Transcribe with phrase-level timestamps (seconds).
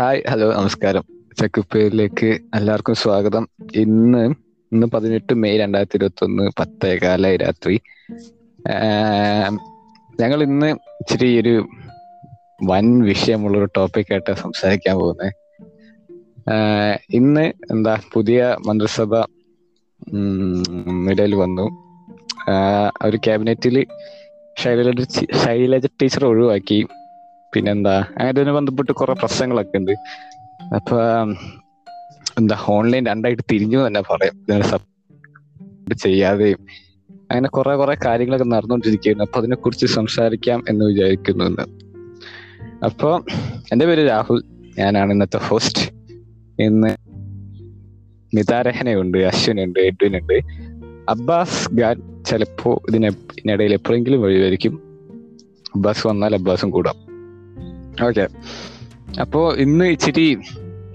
[0.00, 1.04] Hi hello നമസ്കാരം.
[1.38, 3.48] ചെക്കുപ്പേരിലേക്ക് എല്ലാവർക്കും സ്വാഗതം.
[3.76, 4.22] ഇന്ന്
[4.72, 7.74] ഇന്ന് പതിനെട്ട് മെയ് രണ്ടായിരത്തി ഇരുപത്തി ഒന്ന് പത്തേകാലായി രാത്രി.
[10.20, 10.66] ഞങ്ങൾ ഇന്ന്
[11.00, 11.68] ഇച്ചിരി ഒരു
[12.64, 15.34] വൻ വിഷയമുള്ള ഒരു ടോപ്പിക് ആയിട്ട് സംസാരിക്കാൻ പോകുന്നത്
[17.14, 19.16] ഇന്ന് എന്താ പുതിയ മന്ത്രിസഭ
[21.08, 21.66] നിലയിൽ വന്നു.
[23.06, 23.86] ഒരു ക്യാബിനറ്റിൽ
[24.58, 25.04] ശൈലജ
[25.44, 26.80] ശൈലജ ടീച്ചർ ഒഴിവാക്കി.
[27.54, 28.04] പിന്നെന്താ?
[28.18, 29.92] അതിനെ ബന്ധപ്പെട്ട് കുറെ പ്രശ്നങ്ങളൊക്കെ ഉണ്ട്
[30.74, 31.02] അപ്പൊ
[32.38, 34.44] എന്താ ഓൺലൈൻ രണ്ടായിട്ട് തിരിഞ്ഞു തന്നെ പറയാം.
[35.98, 36.58] ചെയ്യാതെയും
[37.14, 41.62] അങ്ങനെ കുറെ കുറെ കാര്യങ്ങളൊക്കെ നടന്നുകൊണ്ടിരിക്കുകയാണ് അപ്പൊ അതിനെ കുറിച്ച് സംസാരിക്കാം എന്ന് വിചാരിക്കുന്നു
[42.84, 43.24] അപ്പോ
[43.72, 44.42] എന്റെ പേര് രാഹുൽ.
[44.78, 45.92] ഞാനാണ് ഇന്നത്തെ ഹോസ്റ്റ്
[46.62, 46.96] ഇന്ന്
[48.36, 50.34] മിതാരഹനയുണ്ട് അശ്വിനുണ്ട് എഡ്വിനുണ്ട്.
[51.08, 54.80] അബ്ബാസ് ഖാൻ ചിലപ്പോ ഇതിനെ ഇതിനിടയിൽ എപ്പോഴെങ്കിലും വഴിയായിരിക്കും.
[55.74, 57.09] അബ്ബാസ് വന്നാൽ അബ്ബാസും കൂടാം.
[58.06, 58.28] ഓക്കെ
[59.20, 60.26] അപ്പോ ഇന്ന് ഇച്ചിരി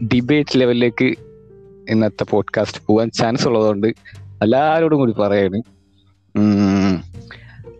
[0.04, 1.16] ഡിബേറ്റ് ലെവലിലേക്ക്
[1.90, 3.88] ഇന്നത്തെ പോഡ്കാസ്റ്റ് പോകാൻ ചാൻസ് ഉള്ളതുകൊണ്ട്
[4.42, 5.60] എല്ലാവരോടും കൂടി പറയാണ്.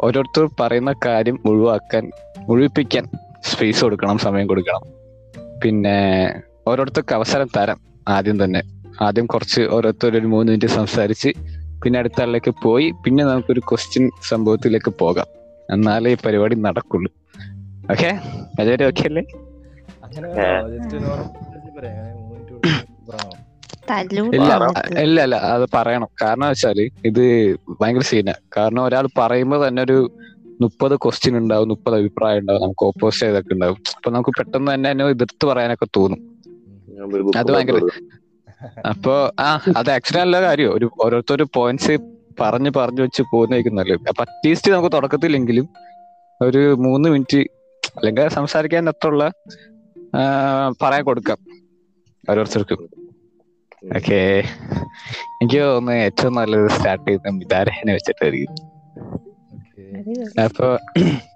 [0.02, 2.12] ഓരോരുത്തർ പറയുന്ന കാര്യം ഒഴിവാക്കാൻ
[2.50, 3.06] ഒഴിപ്പിക്കാൻ
[3.44, 4.84] സ്പേസ് കൊടുക്കണം സമയം കൊടുക്കണം.
[5.64, 5.98] പിന്നെ
[6.68, 8.62] ഓരോരുത്തർക്ക് അവസരം തരാം ആദ്യം തന്നെ.
[9.02, 11.30] ആദ്യം കുറച്ച് ഓരോരുത്തർ ഒരു മൂന്ന് മിനിറ്റ് സംസാരിച്ച്
[11.84, 15.26] പിന്നെ അടുത്ത ആളിലേക്ക് പോയി പിന്നെ നമുക്കൊരു ക്വസ്റ്റ്യൻ സംഭവത്തിലേക്ക് പോകാം.
[15.72, 17.12] എന്നാലേ ഈ പരിപാടി നടക്കുള്ളൂ.
[17.94, 18.10] ഓക്കെ?
[18.60, 19.24] അതുവരെ ഓക്കെ അല്ലേ
[24.38, 24.52] ഇല്ല
[25.06, 26.10] ഇല്ല അല്ല അത് പറയണം.
[26.22, 27.24] കാരണം വെച്ചാൽ ഇത്
[27.80, 29.98] ഭയങ്കര സീന കാരണം ഒരാൾ പറയുമ്പോ തന്നെ ഒരു
[30.64, 32.62] മുപ്പത് ക്വസ്റ്റ്യൻ ഉണ്ടാവും മുപ്പത് അഭിപ്രായം ഉണ്ടാവും.
[32.66, 33.80] നമുക്ക് ഓപ്പോസിറ്റ് ചെയ്തൊക്കെ ഉണ്ടാവും.
[33.98, 36.22] അപ്പൊ നമുക്ക് പെട്ടെന്ന് തന്നെ എന്നെ എതിർത്ത് പറയാനൊക്കെ തോന്നും.
[37.40, 37.80] അത് ഭയങ്കര
[38.92, 39.14] അപ്പൊ
[39.46, 40.70] ആ അത് ആക്ച്വലി നല്ല കാര്യം.
[40.78, 41.96] ഒരു ഓരോരുത്തർ പോയിന്റ്സ്
[42.40, 44.08] പറഞ്ഞു പറഞ്ഞു വെച്ച് പോകുന്നതായിരിക്കും നല്ലത്.
[44.12, 45.66] അപ്പൊ അറ്റ്ലീസ്റ്റ് നമുക്ക് തുടക്കത്തിലെങ്കിലും
[46.42, 47.42] ഒരു മൂന്ന് മിനിറ്റ്
[47.98, 49.32] അല്ലെങ്കിൽ സംസാരിക്കാൻ അത്രയുള്ള
[50.82, 51.40] പറയാൻ കൊടുക്കാം.
[52.30, 52.82] ഓരോരുത്തർക്കും.
[53.96, 54.20] ഓക്കെ.
[55.42, 58.56] എനിക്ക് തോന്നുന്നു ഏറ്റവും നല്ലത് സ്റ്റാർട്ട് ചെയ്യുന്ന മിതാരഹനെ വെച്ചിട്ടായിരിക്കും.
[60.44, 60.68] അപ്പൊ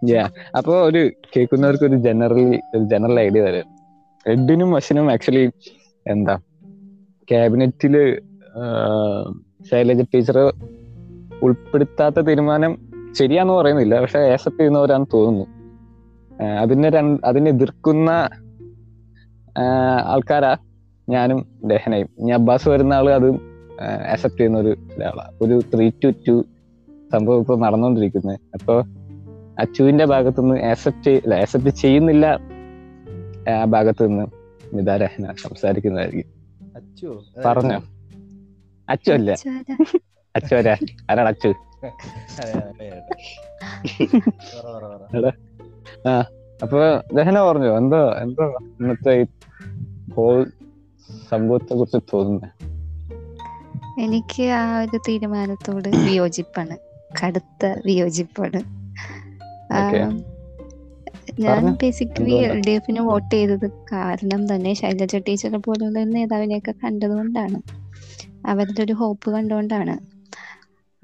[0.10, 0.24] യാ
[0.58, 1.02] അപ്പൊ ഒരു
[1.36, 3.68] കേൾക്കുന്നവർക്ക് ഒരു ജനറലി ഒരു ജനറൽ ഐഡിയ തരാം.
[4.28, 5.44] എഡിനും അശ്വനും ആക്ച്വലി
[6.08, 6.36] എന്താ?
[7.30, 7.96] ക്യാബിനറ്റിൽ
[9.72, 10.38] ശൈലജ ടീച്ചർ
[11.44, 12.74] ഉൾപ്പെടുത്താത്ത തീരുമാനം
[13.20, 14.02] ശരിയാന്ന് പറയുന്നില്ല.
[14.02, 15.59] പക്ഷെ ആക്സെപ്റ്റ് ചെയ്യുന്നവരാന്ന് തോന്നുന്നു.
[16.44, 18.30] അതിനെ രണ്ട് അതിനെ എതിർക്കുന്ന
[20.06, 20.58] ആൾക്കാരാ
[21.10, 23.30] ഞാനും ദഹനയും ഇനി അബ്ബാസ് വരുന്ന ആൾ അത്
[24.12, 26.46] അക്സെപ്റ്റ് ചെയ്യുന്ന ഒരു ഒരാളാണ് ഒരു ത്രീ ടു ടു
[27.12, 28.84] സംഭവം ഇപ്പൊ നടന്നുകൊണ്ടിരിക്കുന്നത് അപ്പോൾ
[29.60, 32.26] അച്ചുവിന്റെ ഭാഗത്തു നിന്ന് ആക്സെപ്റ്റ് അല്ല ആക്സെപ്റ്റ് ചെയ്യുന്നില്ല
[33.50, 34.26] ആ ഭാഗത്തു നിന്ന്
[34.76, 36.34] മിതാരഹന സംസാരിക്കുന്നതായിരിക്കും.
[37.46, 37.80] പറഞ്ഞോ?
[38.90, 39.32] അച്ചു അല്ല?
[40.36, 40.78] അച്ചു ആരാ?
[41.12, 41.54] ആരാണ് അച്ചു
[46.64, 46.80] അപ്പൊ
[47.14, 48.44] ദഹന പറഞ്ഞു എന്തോ എന്തോ
[48.80, 49.24] ഇന്നത്തെ
[50.14, 50.52] ഹോൾ
[51.30, 52.50] സംഭവത്തെ കുറിച്ച് തോന്നുന്നത്
[54.00, 56.78] എനിക്ക് ആ ഒരു തീരുമാനത്തോട് വിയോജിപ്പാണ്.
[57.24, 58.60] കടുത്ത വിയോജിപ്പാണ്.
[61.40, 67.60] ഞാൻ ബേസിക്കലി എൽ ഡി എഫിന് വോട്ട് ചെയ്തത് കാരണം തന്നെ ശൈലജ ടീച്ചറെ പോലുള്ള നേതാവിനെയൊക്കെ കണ്ടതുകൊണ്ടാണ്.
[68.48, 69.96] അവരുടെ ഒരു ഹോപ്പ് കണ്ടുകൊണ്ടാണ്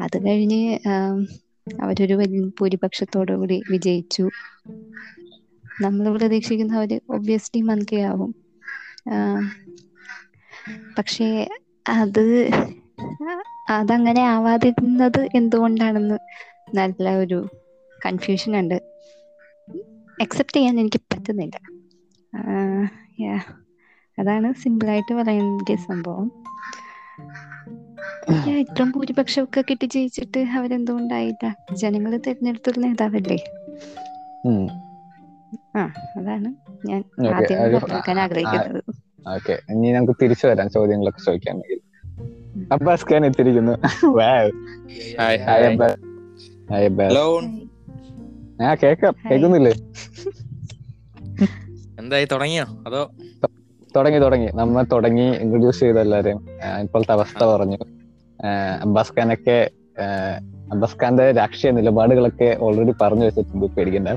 [0.02, 0.80] അത് കഴിഞ്ഞ്
[1.68, 4.30] അവരൊരു വലിയ ഭൂരിപക്ഷത്തോടു കൂടി വിജയിച്ചു.
[5.82, 8.32] നമ്മൾ പ്രതീക്ഷിക്കുന്ന അവർ ഒബ്വിയസ്ലി മന്ത്രിയാവും
[10.98, 11.28] പക്ഷേ
[11.90, 12.26] അത്
[13.70, 16.18] അതങ്ങനെ ആവാതിരുന്നത് എന്തുകൊണ്ടാണെന്ന്
[16.78, 17.40] നല്ല ഒരു
[18.06, 18.78] കൺഫ്യൂഷൻ ഉണ്ട്.
[20.22, 21.58] അക്സെപ്റ്റ് ചെയ്യാൻ എനിക്ക് പറ്റുന്നില്ല.
[24.18, 26.28] അതാണ് സിമ്പിളായിട്ട് പറയുന്ന സംഭവം.
[28.60, 33.38] ഇത്രയും ഭൂരിപക്ഷമൊക്കെ കിട്ടി ജയിച്ചിട്ട് അവരെന്തുകൊണ്ടായില്ല ജനങ്ങൾ തിരഞ്ഞെടുത്തൊരു നേതാവല്ലേ
[35.76, 36.56] ആ അതാണ്
[36.86, 38.84] ഞാൻ ആദ്യം ആഗ്രഹിക്കുന്നത്.
[39.28, 41.80] ഓക്കെ ഇനി നമുക്ക് തിരിച്ചു വരാം ചോദ്യങ്ങളൊക്കെ ചോദിക്കാണെങ്കിൽ
[42.72, 43.84] അബ്ബാസ് ഖാൻ എത്തിയിരിക്കുന്നു.
[48.62, 49.74] ആ കേക്കാം കേൾക്കുന്നില്ലേ?
[52.00, 52.84] എന്തായി തുടങ്ങിയോ?
[52.88, 53.12] അതോ?
[53.96, 54.50] തുടങ്ങി തുടങ്ങി.
[54.60, 56.40] നമ്മൾ തുടങ്ങി ഇൻട്രൊഡ്യൂസ് ചെയ്ത എല്ലാരെയും.
[56.86, 57.80] ഇപ്പോഴത്തെ അവസ്ഥ പറഞ്ഞു.
[58.86, 59.58] അബ്ബാസ് ഖാനൊക്കെ
[60.74, 64.10] അബ്ബാസ് ഖാന്റെ രാഷ്ട്രീയ നിലപാടുകളൊക്കെ ഓൾറെഡി പറഞ്ഞു വെച്ചിട്ടുണ്ട് പേടിക്കണ്ട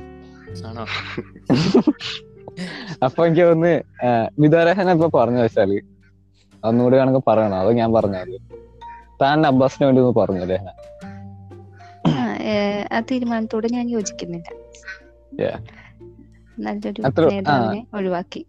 [3.07, 3.73] അപ്പൊ എനിക്ക് ഒന്ന്
[4.41, 5.71] വിദാരഹന ഇപ്പൊ പറഞ്ഞു വെച്ചാൽ
[6.63, 7.57] ഒന്നുകൂടി വേണമെങ്കിൽ പറയണോ.
[7.63, 8.31] അത് ഞാൻ പറഞ്ഞാൽ.
[9.23, 10.71] താൻ അബ്ബാസിന് വേണ്ടി ഒന്ന് പറഞ്ഞു രഹന
[12.93, 14.49] ആ തീരുമാനത്തോട് ഞാൻ യോജിക്കുന്നില്ല.
[16.59, 17.03] നല്ലൊരു
[17.99, 18.43] ഒഴിവാക്കി.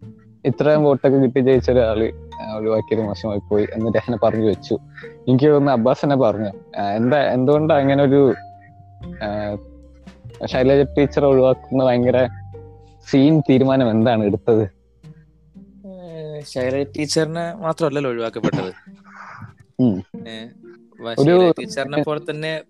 [0.44, 2.12] ഇത്രയും വോട്ടൊക്കെ കിട്ടി ജയിച്ച ഒരാൾ
[2.56, 4.78] ഒഴിവാക്കിയത് മോശമായി പോയി എന്ന് അങ്ങനെ പറഞ്ഞു വെച്ചു.
[5.28, 6.80] എനിക്ക് തോന്നുന്നു അബ്ബാസ് തന്നെ പറഞ്ഞു.
[6.80, 8.34] എന്താ എന്തുകൊണ്ടാ അങ്ങനെ ഒരു
[10.46, 12.28] ശൈലജ ടീച്ചർ ഒഴിവാക്കുന്ന ഭയങ്കര
[13.10, 14.68] സീൻ തീരുമാനം എന്താണ് എടുത്തത്?
[16.44, 18.72] ശൈലജ ടീച്ചറിനെ മാത്രമല്ലല്ലോ ഒഴിവാക്കപ്പെട്ടത്.
[21.18, 22.62] ഒരു- ടീച്ചറിനെ പോലെ തന്നെ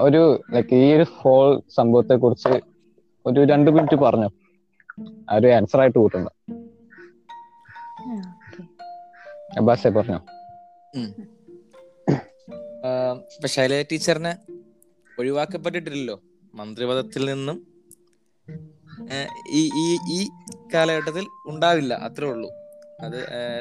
[0.00, 2.60] ഒരു ലൈക്ക് ഈ ഒരു ഹോൾ സംഭവത്തെ കുറിച്ച്
[3.26, 4.28] ഒരു രണ്ടു മിനിറ്റ് പറഞ്ഞു?
[5.30, 6.28] ആ ഒരു ആൻസർ ആയിട്ട് കൂട്ടണ്ട.
[9.58, 10.18] അബ്ബാസെ പറഞ്ഞോ?
[13.54, 14.32] ശൈലജ ടീച്ചറിനെ
[15.18, 16.16] ഒഴിവാക്കപ്പെട്ടിട്ടില്ലല്ലോ?
[16.54, 17.58] മന്ത്രിപദത്തിൽ നിന്നും
[19.58, 19.86] ഈ ഈ
[20.16, 20.18] ഈ
[20.74, 22.50] കാലഘട്ടത്തിൽ ഉണ്ടാവില്ല അത്രേ ഉള്ളൂ.
[23.04, 23.18] അത്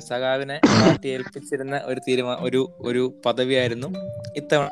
[0.10, 3.88] സഖാവിനെ പാർട്ടി ഏൽപ്പിച്ചിരുന്ന ഒരു തീരുമാന ഒരു ഒരു പദവിയായിരുന്നു.
[4.36, 4.70] ഇത്തവണ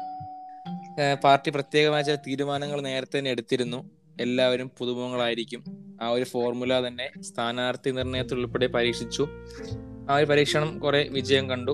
[1.23, 3.79] പാർട്ടി പ്രത്യേകമായ ചില തീരുമാനങ്ങൾ നേരത്തെ തന്നെ എടുത്തിരുന്നു.
[4.21, 5.63] എല്ലാവരും പുതുമുഖങ്ങളായിരിക്കും.
[6.01, 9.27] ആ ഒരു ഫോർമുല തന്നെ സ്ഥാനാർത്ഥി നിർണയത്തിൽ ഉൾപ്പെടെ പരീക്ഷിച്ചു.
[10.09, 11.71] ആ ഒരു പരീക്ഷണം കുറെ വിജയം കണ്ടു.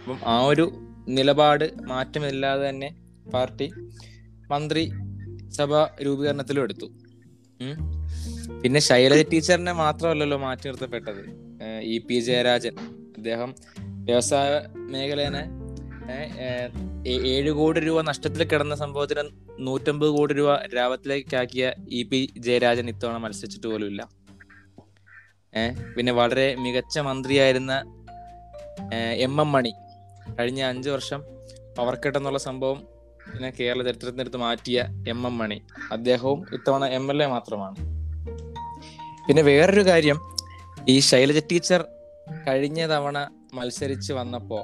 [0.00, 0.72] അപ്പം ആ ഒരു
[1.08, 2.96] നിലപാട് മാറ്റമില്ലാതെ തന്നെ
[3.34, 3.72] പാർട്ടി
[4.50, 4.90] മന്ത്രി
[5.50, 6.86] സഭ രൂപീകരണത്തിലും എടുത്തു.
[8.62, 11.22] പിന്നെ ശൈലജ ടീച്ചറിനെ മാത്രമല്ലല്ലോ മാറ്റി നിർത്തപ്പെട്ടത്.
[11.82, 12.74] E P Jayarajan.
[13.16, 15.44] അദ്ദേഹം വ്യവസായ മേഖലേനെ
[17.04, 19.22] ഏഴ് കോടി രൂപ നഷ്ടത്തിൽ കിടന്ന സംഭവത്തിന്
[19.58, 24.02] നൂറ്റമ്പത് കോടി രൂപ ലാഭത്തിലേക്കാക്കിയ ഇ പി ജയരാജൻ ഇത്തവണ മത്സരിച്ചിട്ട് പോലുമില്ല
[25.54, 27.72] ഏഹ് പിന്നെ വളരെ മികച്ച മന്ത്രിയായിരുന്ന
[29.18, 29.72] എം എം മണി
[30.38, 31.20] കഴിഞ്ഞ അഞ്ചു വർഷം
[31.78, 32.78] പവർ കട്ട് എന്നുള്ള സംഭവം
[33.32, 34.78] പിന്നെ കേരള ചരിത്രത്തിനടുത്ത് മാറ്റിയ
[35.08, 35.58] എം എം മണി
[35.92, 37.76] അദ്ദേഹവും ഇത്തവണ എം എൽ എ മാത്രമാണ്.
[39.26, 40.18] പിന്നെ വേറൊരു കാര്യം
[40.88, 41.82] ഈ ശൈലജ ടീച്ചർ
[42.48, 43.18] കഴിഞ്ഞ തവണ
[43.54, 44.60] മത്സരിച്ച് വന്നപ്പോ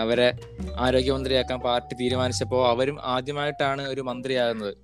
[0.00, 0.38] അവരെ
[0.76, 4.74] ആരോഗ്യമന്ത്രിയാക്കാൻ പാർട്ടി തീരുമാനിച്ചപ്പോ അവരും ആദ്യമായിട്ടാണ് ഒരു മന്ത്രിയാകുന്നത്.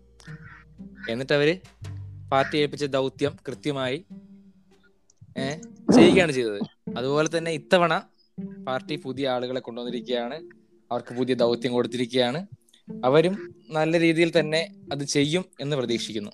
[1.11, 1.61] എന്നിട്ട് അവർ
[2.33, 4.05] പാർട്ടി ഏൽപ്പിച്ച ദൗത്യം കൃത്യമായി
[5.95, 6.61] ചെയ്യുകയാണ് ചെയ്തത്.
[6.97, 8.03] അതുപോലെ തന്നെ ഇത്തവണ
[8.67, 10.35] പാർട്ടി പുതിയ ആളുകളെ കൊണ്ടുവന്നിരിക്കുകയാണ്.
[10.93, 12.47] അവർക്ക് പുതിയ ദൗത്യം കൊടുത്തിരിക്കുകയാണ്.
[13.05, 16.31] അവരും നല്ല രീതിയിൽ തന്നെ അത് ചെയ്യും എന്ന് പ്രതീക്ഷിക്കുന്നു.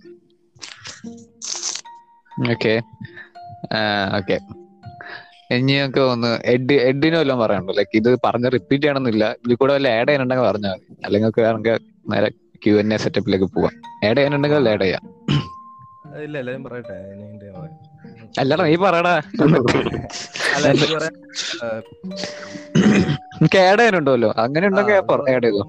[5.55, 7.75] ഇനി ഞങ്ങൾക്ക് ഒന്ന് എഡ് എഡിന് വല്ലതും പറയാനുണ്ടോ?
[7.77, 9.25] ലൈക്ക് ഇത് പറഞ്ഞ് റിപ്പീറ്റ് ചെയ്യണമെന്നില്ല.
[9.45, 10.97] ഇതിൽ കൂടെ വല്ല ആഡ് ചെയ്യാനുണ്ടെങ്കിൽ പറഞ്ഞാൽ മതി.
[11.05, 11.75] അല്ലെങ്കിൽ നമുക്ക്
[12.13, 12.29] നേരെ
[12.65, 13.75] ക്യു എൻ എ സെറ്റപ്പിലേക്ക് പോവാം.
[14.09, 15.05] ആഡ് ചെയ്യാനുണ്ടെങ്കിൽ ആഡ് ചെയ്യാം.
[16.25, 16.63] ഇല്ല ഞാൻ.
[18.41, 19.15] അല്ലടാ നീ പറയടാ.
[23.41, 24.31] എനിക്ക് ആഡ് ചെയ്യാനുണ്ടല്ലോ.
[24.45, 24.95] അങ്ങനെ ഉണ്ടെങ്കിൽ
[25.35, 25.65] ആഡ് ചെയ്തോ.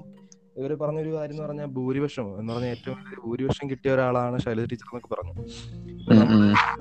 [0.56, 4.88] ഇവർ പറഞ്ഞൊരു കാര്യം എന്ന് പറഞ്ഞാൽ ഭൂരിപക്ഷം എന്ന് പറഞ്ഞാൽ ഏറ്റവും വലിയ ഭൂരിപക്ഷം കിട്ടിയ ഒരാളാണ് ശൈലജ ടീച്ചർ
[4.90, 5.32] എന്നൊക്കെ പറഞ്ഞു.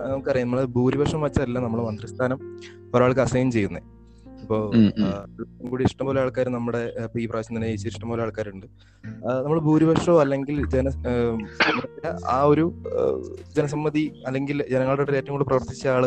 [0.04, 2.40] നമുക്കറിയാം നമ്മൾ ഭൂരിപക്ഷം വെച്ചല്ല നമ്മൾ മന്ത്രിസ്ഥാനം
[2.94, 3.88] ഒരാൾക്ക് അസൈൻ ചെയ്യുന്നത്
[4.42, 4.58] ഇപ്പോ
[5.64, 6.80] കൂടി ഇഷ്ടംപോലെ ആൾക്കാർ നമ്മുടെ
[7.18, 8.68] ഈ പ്രാവശ്യം തന്നെ ജയിച്ച ഇഷ്ടംപോലെ ആൾക്കാരുണ്ട്.
[9.44, 11.14] നമ്മൾ ഭൂരിപക്ഷമോ അല്ലെങ്കിൽ ജന ആ,
[12.30, 12.66] ആ ഒരു
[13.54, 16.06] ജനസമ്മതി അല്ലെങ്കിൽ ജനങ്ങളുടെ ഏറ്റവും കൂടുതൽ പ്രവർത്തിച്ച ആൾ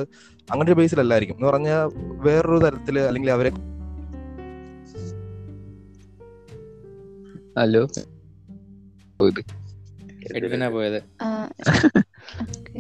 [0.48, 1.82] അങ്ങനെ ഒരു ബേസിലല്ലായിരിക്കും എന്ന് പറഞ്ഞാൽ
[2.26, 3.52] വേറൊരു തരത്തിൽ അല്ലെങ്കിൽ അവരെ
[7.56, 7.80] ഹലോ
[10.38, 10.98] എഡ്വിനാ പോയത്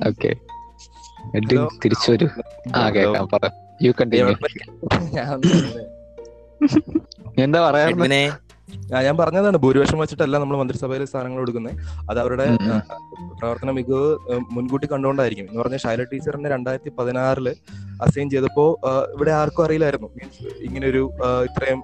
[0.08, 0.30] ഓക്കെ
[1.38, 2.26] എഡ്വിൻ തിരിച്ചു വരൂ
[2.78, 3.50] ആ കേക്കാം പറ
[3.84, 4.36] യു കണ്ടിന്യൂ
[7.38, 7.86] ഞാൻ എന്താ പറയാ
[9.06, 11.74] ഞാൻ പറഞ്ഞതാണ് ഭൂരിപക്ഷം വെച്ചിട്ടല്ല നമ്മൾ മന്ത്രിസഭയിലെ സ്ഥാനങ്ങൾ കൊടുക്കുന്നത്
[12.10, 12.46] അത് അവരുടെ.
[13.38, 14.08] പ്രവർത്തന മികവ്
[14.54, 15.46] മുൻകൂട്ടി കണ്ടുകൊണ്ടായിരിക്കും.
[15.48, 17.48] എന്ന് പറഞ്ഞാൽ ശൈല ടീച്ചറിനെ രണ്ടായിരത്തി പതിനാറിൽ
[18.06, 18.64] അസൈൻ ചെയ്തപ്പോ
[19.14, 20.08] ഇവിടെ ആർക്കും അറിയില്ലായിരുന്നു.
[20.16, 21.02] മീൻസ് ഇങ്ങനെ ഒരു
[21.48, 21.80] ഇത്രയും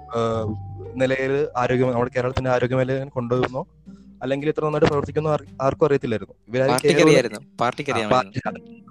[0.98, 3.66] നിലയിൽ ആരോഗ്യം നമ്മുടെ കേരളത്തിന്റെ ആരോഗ്യമേഖല കൊണ്ടുവന്നോ
[4.22, 7.40] അല്ലെങ്കിൽ ഇത്ര നന്നായിട്ട് പ്രവർത്തിക്കുന്നോ ആർ- ആർക്കും അറിയത്തില്ലായിരുന്നു.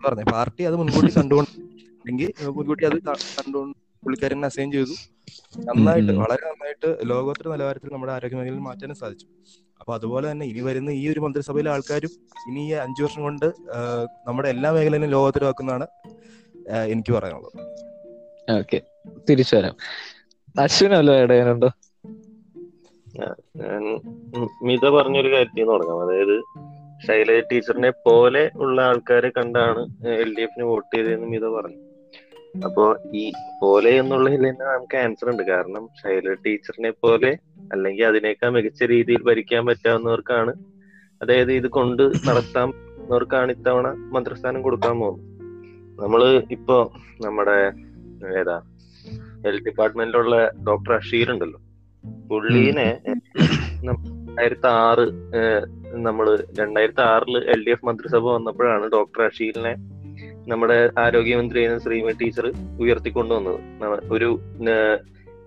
[0.07, 0.23] പറഞ്ഞു.
[0.23, 4.89] പാർട്ടി അത് മുൻകൂട്ടി കണ്ടുകൊണ്ട് അല്ലെങ്കിൽ മുൻകൂട്ടി അത് കണ്ടുകൊണ്ട് പുള്ളിക്കാരൻ അസൈൻ ചെയ്തു.
[5.59, 9.25] നന്നായിട്ട് വളരെ നന്നായിട്ട് ലോകോത്തര നിലവാരത്തിൽ നമ്മുടെ ആരോഗ്യ മേഖലയിൽ മാറ്റാനും സാധിച്ചു.
[9.79, 12.09] അപ്പൊ അതുപോലെ തന്നെ ഇനി വരുന്ന ഈ ഒരു മന്ത്രിസഭയിലെ ആൾക്കാരും
[12.49, 13.45] ഇനി ഈ അഞ്ചു വർഷം കൊണ്ട്
[14.27, 15.87] നമ്മുടെ എല്ലാ മേഖലയിലും ലോകോത്തരമാക്കുന്നതാണ്
[16.69, 17.77] എനിക്ക് പറയാനുള്ളത്.
[18.59, 18.81] ഓക്കെ.
[19.29, 19.75] തിരിച്ചു വരാം.
[20.59, 21.71] അശ്വിനല്ലോ ആഡ് ചെയ്യാനുണ്ടോ?
[24.63, 26.01] മിത പറഞ്ഞൊരു കാര്യത്തിൽ തുടങ്ങാം.
[26.01, 26.37] അതായത്
[27.07, 31.77] ശൈലജ ടീച്ചറിനെ പോലെ ഉള്ള ആൾക്കാരെ കണ്ടാണ് എൽ ഡി എഫിന് വോട്ട് ചെയ്തതെന്ന് മിത പറഞ്ഞു.
[32.65, 33.31] അപ്പോ ഈ
[33.61, 35.43] പോലെ എന്നുള്ളതിൽ തന്നെ നമുക്ക് ആൻസർ ഉണ്ട്.
[35.43, 37.37] കാരണം ശൈലജ ടീച്ചറിനെ പോലെ
[37.71, 40.53] അല്ലെങ്കിൽ അതിനേക്കാൾ മികച്ച രീതിയിൽ ഭരിക്കാൻ പറ്റാവുന്നവർക്കാണ്
[41.21, 45.37] അതായത് ഇത് കൊണ്ട് നടത്താവുന്നവർക്കാണ് ഇത്തവണ മന്ത്രിസ്ഥാനം കൊടുക്കാൻ പോകുന്നത്.
[46.03, 47.57] നമ്മൾ ഇപ്പോ നമ്മുടെ
[48.39, 48.57] ഏതാ
[49.45, 51.59] ഹെൽത്ത് ഡിപ്പാർട്ട്മെന്റിലുള്ള ഡോക്ടർ അഷീർ ഉണ്ടല്ലോ
[52.29, 52.87] പുള്ളീനെ
[53.85, 55.05] രണ്ടായിരത്തി ആറ്
[55.97, 59.73] നമ്മൾ രണ്ടായിരത്തി ആറിൽ എൽ ഡി എഫ് മന്ത്രിസഭ വന്നപ്പോഴാണ് ഡോക്ടർ അഷീലിനെ
[60.47, 62.45] നമ്മുടെ ആരോഗ്യമന്ത്രി ആയിരുന്ന ശ്രീമതി ടീച്ചർ
[62.79, 63.59] ഉയർത്തിക്കൊണ്ടുവന്നത്.
[64.11, 64.29] ഒരു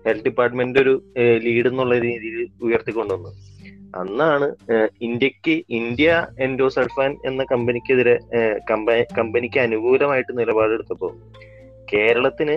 [0.05, 0.93] ഹെൽത്ത് ഡിപ്പാർട്ട്മെന്റ് ഒരു
[1.37, 3.37] ലീഡ് എന്നുള്ള രീതിയിൽ ഉയർത്തിക്കൊണ്ടുവന്നത്.
[3.95, 4.47] അന്നാണ്
[5.01, 8.15] ഇന്ത്യയ്ക്ക് ഇന്ത്യ എൻഡോസൾഫാൻ എന്ന കമ്പനിക്കെതിരെ
[9.17, 11.09] കമ്പനിക്ക് അനുകൂലമായിട്ട് നിലപാടെടുത്തപ്പോ
[11.93, 12.55] കേരളത്തിന്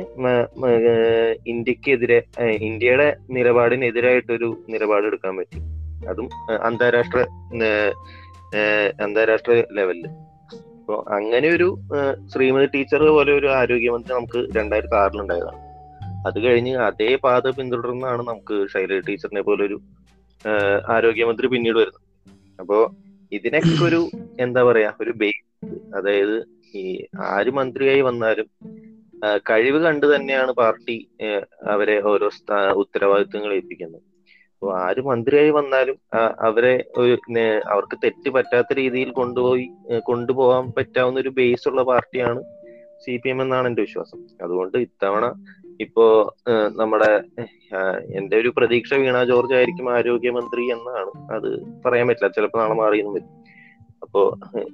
[1.52, 2.18] ഇന്ത്യക്കെതിരെ
[2.68, 5.58] ഇന്ത്യയുടെ നിലപാടിനെതിരായിട്ടൊരു നിലപാട് എടുക്കാൻ പറ്റി.
[6.10, 6.28] അതും
[6.68, 7.20] അന്താരാഷ്ട്ര
[9.04, 10.06] അന്താരാഷ്ട്ര ലെവലിൽ.
[10.78, 11.68] അപ്പൊ അങ്ങനെ ഒരു
[12.32, 15.60] ശ്രീമതി ടീച്ചർ പോലെ ഒരു ആരോഗ്യമന്ത്രി നമുക്ക് രണ്ടായിരത്തി ആറിലുണ്ടായതാണ്
[16.28, 19.78] അത് കഴിഞ്ഞ് അതേ പാത പിന്തുടർന്നാണ് നമുക്ക് ശൈലജ ടീച്ചറിനെ പോലെ ഒരു
[20.96, 22.02] ആരോഗ്യമന്ത്രി പിന്നീട് വരുന്നത്.
[22.58, 22.78] അപ്പോ
[23.32, 24.00] ഇതിനൊക്കെ ഒരു
[24.40, 25.42] എന്താ പറയാ ഒരു ബേസ്
[25.96, 26.36] അതായത്
[26.76, 26.84] ഈ
[27.34, 28.48] ആര് മന്ത്രിയായി വന്നാലും
[29.50, 30.96] കഴിവ് കണ്ട് തന്നെയാണ് പാർട്ടി
[31.74, 32.28] അവരെ ഓരോ
[32.82, 34.02] ഉത്തരവാദിത്തങ്ങൾ ഏൽപ്പിക്കുന്നത്.
[34.52, 35.96] അപ്പോൾ ആര് മന്ത്രിയായി വന്നാലും
[36.48, 37.14] അവരെ ഒരു
[37.72, 39.66] അവർക്ക് തെറ്റ് പറ്റാത്ത രീതിയിൽ കൊണ്ടുപോയി
[40.10, 42.42] കൊണ്ടുപോകാൻ പറ്റാവുന്ന ഒരു ബേസ് ഉള്ള പാർട്ടിയാണ്
[43.04, 44.20] സി പി എം എന്നാണ് എന്റെ വിശ്വാസം.
[44.44, 45.24] അതുകൊണ്ട് ഇത്തവണ
[45.80, 46.04] ഇപ്പോ
[46.80, 47.10] നമ്മുടെ
[48.18, 51.12] എന്റെ ഒരു പ്രതീക്ഷ വീണ ജോർജ് ആയിരിക്കും ആരോഗ്യമന്ത്രി എന്നാണ്.
[51.36, 51.48] അത്
[51.86, 52.30] പറയാൻ പറ്റില്ല.
[52.36, 53.30] ചിലപ്പോൾ നാളെ മാറിയെന്നും വരും.
[54.04, 54.22] അപ്പോ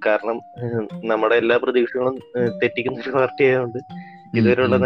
[0.07, 0.38] കാരണം
[1.11, 2.16] നമ്മുടെ എല്ലാ പ്രതീക്ഷകളും
[2.62, 3.80] തെറ്റിക്കുന്ന ഒരു പാർട്ടി ആയതുകൊണ്ട്
[4.39, 4.77] ഇതുവരെയുള്ള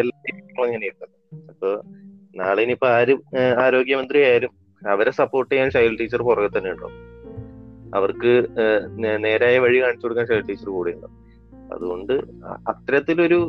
[0.00, 1.10] എല്ലാ രീതികളും
[1.50, 1.70] അപ്പൊ
[2.40, 3.18] നാളെ ഇനിയിപ്പോ ആരും
[3.64, 4.52] ആരോഗ്യമന്ത്രി ആയാലും
[4.82, 6.96] അവരെ സപ്പോർട്ട് ചെയ്യാൻ ശൈൽ ടീച്ചർ പുറകെ തന്നെ ഉണ്ടാവും.
[7.98, 8.32] അവർക്ക്
[9.24, 11.18] നേരായ വഴി കാണിച്ചു കൊടുക്കാൻ ശൈൽ ടീച്ചർ കൂടെ ഉണ്ടാവും.
[11.74, 12.14] അതുകൊണ്ട്
[12.72, 13.40] അത്തരത്തിലൊരു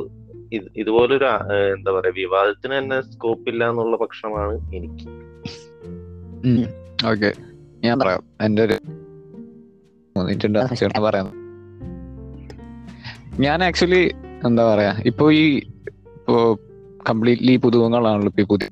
[0.56, 1.26] ഇത് ഇതുപോലൊരു
[1.76, 5.06] എന്താ പറയാ വിവാദത്തിന് തന്നെ സ്കോപ്പ് ഇല്ല എന്നുള്ള പക്ഷമാണ് എനിക്ക്.
[7.12, 7.30] ഓക്കെ
[7.86, 8.22] ഞാൻ പറയാം.
[8.46, 8.76] എന്റെ ഒരു
[10.16, 11.28] തോന്നിയിട്ടുണ്ട് ചേട്ടൻ പറയാം.
[13.44, 14.02] ഞാൻ ആക്ച്വലി
[14.46, 15.44] എന്താ പറയാ ഇപ്പൊ ഈ
[16.16, 16.58] ഇപ്പോ
[17.10, 18.68] കംപ്ലീറ്റ്ലി പുതുമുഖങ്ങളാണല്ലോ ഇപ്പൊ പുതിയ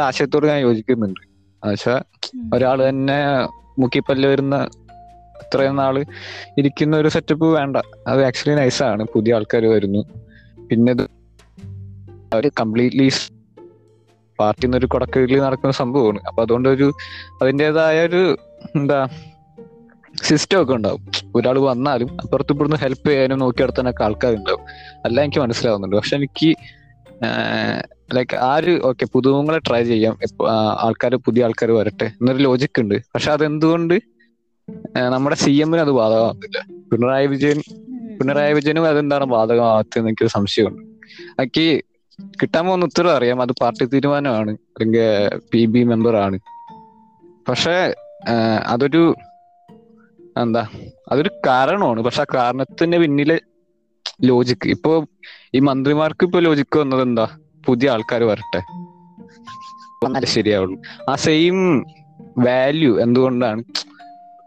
[0.00, 1.20] ആശയത്തോട് ഞാൻ യോജിക്കുന്നുണ്ട്.
[1.62, 2.00] എന്നുവെച്ചാ
[2.54, 3.18] ഒരാൾ തന്നെ
[3.78, 4.68] മുക്കിപ്പല്ല് വരുന്ന
[5.42, 6.04] ഇത്രയും നാൾ
[6.58, 7.76] ഇരിക്കുന്ന ഒരു സെറ്റപ്പ് വേണ്ട.
[8.06, 10.02] അത് ആക്ച്വലി നൈസാണ് പുതിയ ആൾക്കാർ വരുന്നു.
[10.70, 10.92] പിന്നെ
[12.32, 13.08] അവർ കംപ്ലീറ്റ്ലി
[14.38, 16.20] പാർട്ടിന്ന് ഒരു കൊടക്കീഴിൽ നടക്കുന്ന സംഭവമാണ്.
[16.28, 16.92] അപ്പൊ അതുകൊണ്ട് ഒരു
[17.42, 18.36] അതിന്റെതായ ഒരു
[18.76, 19.08] എന്താ
[20.16, 21.10] സിസ്റ്റം ഒക്കെ ഉണ്ടാവും.
[21.34, 24.60] ഒരാൾ വന്നാലും അപ്പുറത്ത് ഇവിടുന്ന് ഹെൽപ്പ് ചെയ്യാനും നോക്കി നടത്താനൊക്കെ ആൾക്കാരുണ്ടാവും.
[25.04, 25.96] അല്ല എനിക്ക് മനസ്സിലാവുന്നുണ്ട്.
[25.96, 26.56] പക്ഷെ എനിക്ക്
[28.14, 30.18] ലൈക്ക് ആര് ഓക്കെ പുതുമുഖങ്ങളെ ട്രൈ ചെയ്യാം.
[30.80, 32.94] ആൾക്കാർ പുതിയ ആൾക്കാർ വരട്ടെ എന്നൊരു ലോജിക് ഉണ്ട്.
[33.14, 33.94] പക്ഷെ അതെന്തുകൊണ്ട്
[34.96, 36.58] നമ്മുടെ സി എമ്മിന് അത് ബാധകമാകുന്നില്ല.
[36.92, 37.60] പിണറായി വിജയൻ
[38.18, 40.82] പിണറായി വിജയനും അതെന്താണ് ബാധകമാകത്തെന്ന് എനിക്കൊരു സംശയമുണ്ട്.
[41.40, 41.82] എനിക്ക്
[42.42, 43.40] കിട്ടാൻ പോകുന്ന ഉത്തരവ് അറിയാം.
[43.42, 44.50] അത് പാർട്ടി തീരുമാനമാണ്.
[44.50, 46.38] അല്ലെങ്കിൽ പി ബി മെമ്പർ ആണ്.
[47.48, 47.94] പക്ഷെ
[48.66, 49.14] അതൊരു
[50.42, 50.62] എന്താ
[51.12, 52.00] അതൊരു കാരണമാണ്.
[52.00, 53.36] പക്ഷെ ആ കാരണത്തിന്റെ പിന്നിലെ
[54.24, 54.92] ലോജിക്ക് ഇപ്പൊ
[55.54, 57.26] ഈ മന്ത്രിമാർക്ക് ഇപ്പൊ ലോജിക്ക് വന്നത് എന്താ?
[57.66, 58.60] പുതിയ ആൾക്കാർ വരട്ടെ.
[60.34, 60.76] ശരിയാവുള്ളൂ
[61.10, 61.56] ആ സെയിം
[62.46, 63.62] വാല്യൂ എന്തുകൊണ്ടാണ്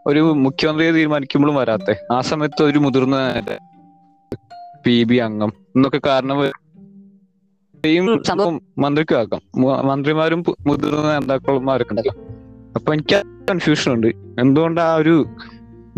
[0.06, 1.94] ഒരു മുഖ്യമന്ത്രിയെ തീരുമാനിക്കുമ്പോഴും വരാത്തെ?
[2.12, 3.16] ആ സമയത്ത് ഒരു മുതിർന്ന
[4.86, 6.38] പി ബി അംഗം എന്നൊക്കെ കാരണം
[7.84, 9.42] സെയിം സംഭവം മന്ത്രിക്കും ആക്കാം
[9.90, 12.14] മന്ത്രിമാരും മുതിർന്ന നേതാക്കന്മാരൊക്കെ ഉണ്ടല്ലോ.
[12.76, 13.18] അപ്പൊ എനിക്ക്
[13.50, 14.08] കൺഫ്യൂഷൻ ഉണ്ട്.
[14.40, 15.14] എന്തുകൊണ്ട് ആ ഒരു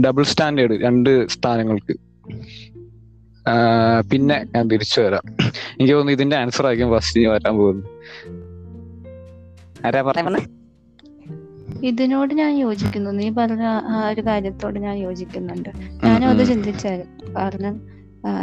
[0.03, 1.95] ഡബിൾ സ്റ്റാൻഡേർഡ് രണ്ട് സ്ഥാനങ്ങൾക്ക്.
[4.11, 5.23] പിന്നെ ഞാൻ തിരിച്ചു വരാം.
[5.47, 7.91] എനിക്ക് തോന്നുന്നു ഇതിന്റെ ആൻസർ ആയിരിക്കും ഫസ്റ്റ് ഇനി വരാൻ പോകുന്നത്.
[9.87, 10.39] ആരാ പറഞ്ഞു?
[11.87, 13.11] ഇതിനോട് ഞാൻ യോജിക്കുന്നു.
[13.11, 15.69] നീ പറഞ്ഞ ആ ഒരു കാര്യത്തോട് ഞാൻ യോജിക്കുന്നുണ്ട്.
[16.05, 17.35] ഞാനും അത് ചിന്തിച്ചായിരുന്നു.
[17.37, 17.75] കാരണം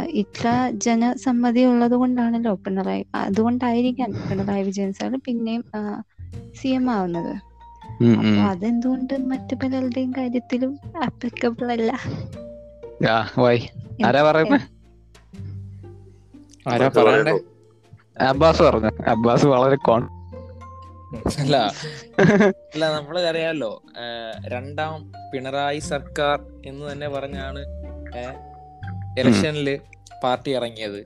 [0.08, 5.64] ഇത്ര ജനസമ്മതി ഉള്ളത് കൊണ്ടാണല്ലോ പിണറായി അതുകൊണ്ടായിരിക്കാം പിണറായി വിജയൻ സാർ പിന്നെയും
[6.60, 7.51] സി എം ആവുന്നത്.
[8.12, 10.72] അപ്പൊ അതെന്തുകൊണ്ട് മറ്റു പലരുടെയും കാര്യത്തിലും
[11.06, 11.90] ആപ്ലിക്കബിൾ അല്ല?
[13.42, 13.56] വൈ.
[14.06, 14.66] ആരാ പറയുന്നത്
[16.66, 17.34] ആരാ പറയണ്ടേ
[18.30, 18.90] അബ്ബാസ് പറഞ്ഞു.
[19.12, 20.02] അബ്ബാസ് വളരെ കോൺ
[21.40, 21.56] അല്ല.
[22.72, 23.70] അല്ല നമ്മൾ അറിയാലോ
[24.52, 24.94] രണ്ടാം
[25.32, 27.62] പിണറായി സർക്കാർ എന്ന് തന്നെ പറഞ്ഞാണ്
[29.20, 29.68] ഇലക്ഷനിൽ
[30.22, 31.00] പാർട്ടി ഇറങ്ങിയത്.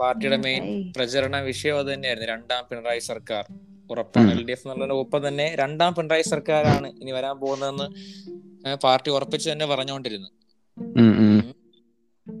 [0.00, 0.64] പാർട്ടിയുടെ മെയിൻ
[0.96, 3.44] പ്രചരണ വിഷയം അത് തന്നെയായിരുന്നു രണ്ടാം പിണറായി സർക്കാർ.
[3.90, 4.30] ഉറപ്പാണ്.
[4.30, 7.86] എൽ ഡി എഫ് എന്നുള്ളതിന്റെ ഒപ്പം തന്നെ രണ്ടാം പിണറായി സർക്കാരാണ് ഇനി വരാൻ പോകുന്നതെന്ന്
[8.74, 10.28] പാർട്ടി ഉറപ്പിച്ച് തന്നെ പറഞ്ഞുകൊണ്ടിരുന്നു.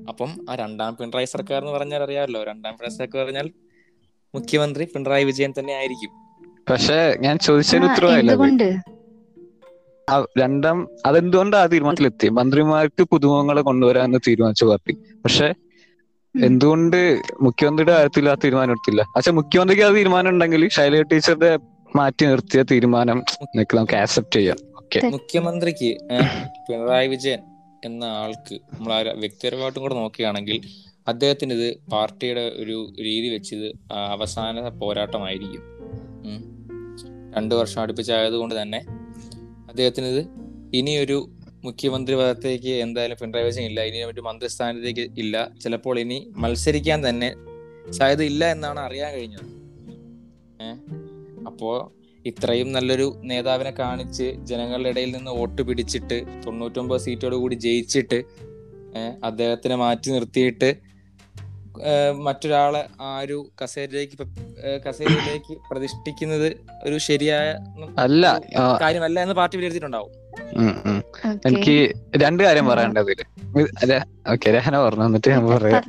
[0.08, 2.44] അപ്പം ആ രണ്ടാം പിണറായി സർക്കാർ എന്ന് പറഞ്ഞാൽ അറിയാമല്ലോ.
[2.44, 3.50] രണ്ടാം പിണറായി സർക്കാർ പറഞ്ഞാൽ
[4.34, 6.10] മുഖ്യമന്ത്രി പിണറായി വിജയൻ തന്നെ ആയിരിക്കും.
[6.70, 8.32] പക്ഷേ ഞാൻ ചോദിച്ചതിന് ഉത്തരവായില്ല
[10.38, 14.92] രണ്ടാം അതെന്തുകൊണ്ടാണ് ആ തീരുമാനത്തിലെത്തി മന്ത്രിമാർക്ക് പുതുമുഖങ്ങളെ കൊണ്ടുവരാന്ന് തീരുമാനിച്ചു പാർട്ടി.
[14.92, 15.54] പക്ഷെ.
[16.42, 19.06] എന്തുകൊണ്ട് മുഖ്യമന്ത്രിയുടെ കാര്യത്തിൽ ആ തീരുമാനം എടുത്തില്ല?
[19.16, 21.58] പക്ഷെ മുഖ്യമന്ത്രിക്ക് ആ തീരുമാനം ഉണ്ടെങ്കിൽ ശൈലജ ടീച്ചറുടെ
[21.96, 23.24] മാറ്റി നിർത്തിയ തീരുമാനം
[23.56, 24.56] നമുക്ക് ആക്സെപ്റ്റ് ചെയ്യാം.
[24.76, 25.96] ഓക്കെ മുഖ്യമന്ത്രിക്ക്
[26.68, 27.38] പിണറായി വിജയൻ
[27.84, 30.60] എന്ന ആൾക്ക് നമ്മൾ ആ വ്യക്തിപരമായിട്ടും കൂടെ നോക്കുകയാണെങ്കിൽ
[31.08, 35.62] അദ്ദേഹത്തിന് ഇത് പാർട്ടിയുടെ ഒരു രീതി വെച്ചത് അവസാന പോരാട്ടമായിരിക്കും.
[37.36, 38.78] രണ്ടു വർഷം അടുപ്പിച്ചായത് കൊണ്ട് തന്നെ
[39.68, 40.26] അദ്ദേഹത്തിന് ഇത്
[40.76, 41.30] ഇനിയൊരു
[41.64, 43.80] മുഖ്യമന്ത്രി പദത്തേക്ക് എന്തായാലും പിണറായി വിജയൻ ഇല്ല.
[43.88, 45.34] ഇനി മറ്റു മന്ത്രിസ്ഥാനത്തേക്ക് ഇല്ല.
[45.62, 47.28] ചിലപ്പോൾ ഇനി മത്സരിക്കാൻ തന്നെ
[47.90, 49.46] സാധ്യത ഇല്ല എന്നാണ് അറിയാൻ കഴിഞ്ഞത്.
[50.62, 50.78] ഏഹ്
[51.46, 51.70] അപ്പോ
[52.24, 58.18] ഇത്രയും നല്ലൊരു നേതാവിനെ കാണിച്ച് ജനങ്ങളുടെ ഇടയിൽ നിന്ന് വോട്ട് പിടിച്ചിട്ട് തൊണ്ണൂറ്റൊമ്പത് സീറ്റോട് കൂടി ജയിച്ചിട്ട്
[59.00, 60.70] ഏഹ് അദ്ദേഹത്തിനെ മാറ്റി നിർത്തിയിട്ട്
[62.26, 64.16] മറ്റൊരാളെ ആ ഒരു കസേരയിലേക്ക്
[64.86, 66.48] കസേരയിലേക്ക് പ്രതിഷ്ഠിക്കുന്നത്
[66.84, 67.48] ഒരു ശരിയായ
[67.98, 68.24] അല്ല
[68.80, 70.12] കാര്യമല്ല എന്ന് പാർട്ടി വിലയിരുത്തിയിട്ടുണ്ടാവും.
[71.48, 71.74] എനിക്ക്
[72.22, 73.20] രണ്ട് കാര്യം പറയണ്ടത് അതിൽ.
[74.32, 75.82] ഓക്കെ രഹന പറഞ്ഞു എന്നിട്ട് ഞാൻ പറയാം.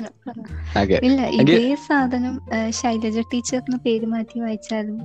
[1.07, 2.35] ഇല്ല ഇതേ സാധനം
[2.79, 4.97] ശൈലജ ടീച്ചറിന് പേര് മാറ്റി വായിച്ചാലും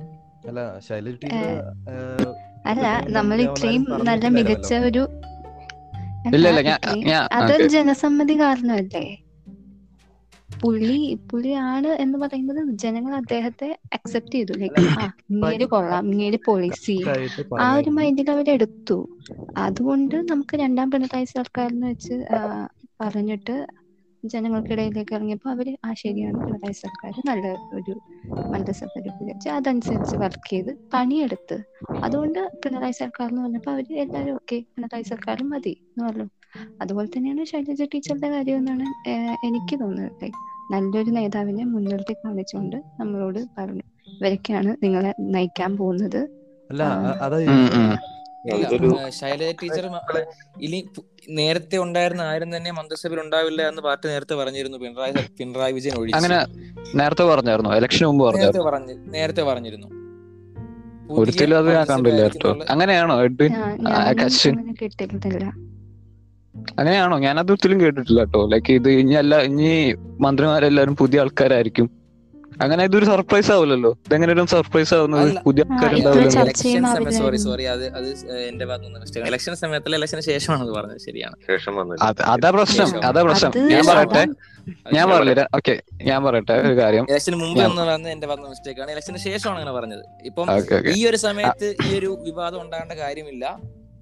[0.49, 1.57] അല്ല ശൈലജ ടീച്ചർ
[2.65, 5.03] അല്ല നമ്മൾ ഇത്രയും നല്ല മികച്ച ഒരു
[7.35, 7.65] അതൊരു.
[7.67, 9.03] ജനസമ്മതി കാരണമല്ലേ?
[10.61, 10.97] പുള്ളി
[11.29, 14.53] പുള്ളിയാണ് എന്ന് പറയുന്നത് ജനങ്ങൾ അദ്ദേഹത്തെ അക്സെപ്റ്റ് ചെയ്തു.
[14.61, 16.97] ലൈക്ക് ആ ഇങ്ങേര് കൊള്ളാം ഇങ്ങേര് പോളിസി
[17.63, 17.91] ആ ഒരു.
[17.97, 18.97] മൈൻഡിൽ അവരെടുത്തു
[19.55, 22.15] അതുകൊണ്ട് നമുക്ക് രണ്ടാം പിണറായി സർക്കാരിന് വെച്ച്
[23.01, 23.55] പറഞ്ഞിട്ട്
[24.23, 27.45] ജനങ്ങൾക്കിടയിലേക്ക് ഇറങ്ങിയപ്പോൾ അവർ ആ ശരിയാണ് പിണറായി സർക്കാർ നല്ല
[27.77, 27.93] ഒരു
[28.53, 31.57] മന്ത്രിസഭ രൂപീകരിച്ച് അതനുസരിച്ച് വർക്ക് ചെയ്ത് പണിയെടുത്ത്.
[32.01, 36.27] അതുകൊണ്ട് പിണറായി സർക്കാർ എന്ന് പറഞ്ഞപ്പോൾ അവർ എല്ലാവരും ഓക്കെ പിണറായി സർക്കാർ മതി എന്ന് പറഞ്ഞു.
[36.81, 38.87] അതുപോലെ തന്നെയാണ് ശൈലജ ടീച്ചറുടെ കാര്യം എന്നാണ്
[39.47, 40.27] എനിക്ക് തോന്നുന്നത്.
[40.71, 43.85] നല്ലൊരു നേതാവിനെ മുൻനിർത്തി കാണിച്ചുകൊണ്ട് നമ്മളോട് പറഞ്ഞു.
[44.17, 46.21] ഇവരൊക്കെയാണ് നിങ്ങളെ നയിക്കാൻ പോകുന്നത്.
[46.71, 46.83] അല്ല
[49.19, 49.85] ശൈലജ ടീച്ചർ
[50.65, 50.77] ഇനി
[51.39, 54.77] നേരത്തെ ഉണ്ടായിരുന്ന ആരും തന്നെ മന്ത്രിസഭയിൽ ഉണ്ടാവില്ല എന്ന് പാർട്ടി നേരത്തെ പറഞ്ഞിരുന്നു.
[54.83, 56.17] പിണറായി പിണറായി വിജയൻ ഒഴിച്ച്.
[56.19, 56.39] അങ്ങനെ
[56.99, 57.71] നേരത്തെ പറഞ്ഞായിരുന്നു.
[57.79, 59.89] ഇലക്ഷന് മുമ്പ് നേരത്തെ പറഞ്ഞു നേരത്തെ പറഞ്ഞിരുന്നു.
[61.21, 62.21] ഒരിക്കലും അത് ഞാൻ കണ്ടില്ല
[62.73, 63.51] അങ്ങനെയാണോ എഡ്വിൻ?
[63.51, 64.11] ഞാൻ
[66.79, 67.15] അങ്ങനെയാണോ?
[67.25, 69.71] ഞാനത് ഒത്തിരി കേട്ടിട്ടില്ല കേട്ടോ ലൈക്ക് ഇത് ഇനി അല്ല ഇനി
[70.25, 71.87] മന്ത്രിമാരെല്ലാരും പുതിയ ആൾക്കാരായിരിക്കും.
[72.63, 75.29] അങ്ങനെ ഇതൊരു സർപ്രൈസ് ആവില്ലല്ലോ ഇതെങ്ങനെ ഒരു സർപ്രൈസ് ആവുന്നത്?
[75.45, 76.83] പുതിയ ആൾക്കാരുണ്ടാവില്ല ഇലക്ഷൻ
[77.19, 78.07] സോറി സോറി അത് അത്
[78.49, 81.35] എന്റെ ഭാഗത്തുനിന്ന് മിസ്റ്റേക്ക് ഇലക്ഷൻ സമയത്തല്ല ഇലക്ഷന് ശേഷമാണ് അത് പറഞ്ഞത് ശരിയാണ്.
[82.33, 82.89] അത് പ്രശ്നം.
[83.09, 83.51] അതാ പ്രശ്നം.
[83.73, 84.23] ഞാൻ പറയട്ടെ.
[84.97, 85.75] ഞാൻ പറയില്ല ഓക്കെ.
[86.09, 87.05] ഞാൻ പറയട്ടെ ഒരു കാര്യം.
[87.11, 88.91] ഇലക്ഷന് മുമ്പ് എന്ന് പറഞ്ഞത് എന്റെ ഭാഗത്ത് മിസ്റ്റേക്ക് ആണ്.
[88.95, 90.03] ഇലക്ഷന് ശേഷമാണ് അങ്ങനെ പറഞ്ഞത്.
[90.31, 90.49] ഇപ്പം
[90.97, 93.45] ഈ ഒരു സമയത്ത് ഈ ഒരു വിവാദം ഉണ്ടാകേണ്ട കാര്യമില്ല.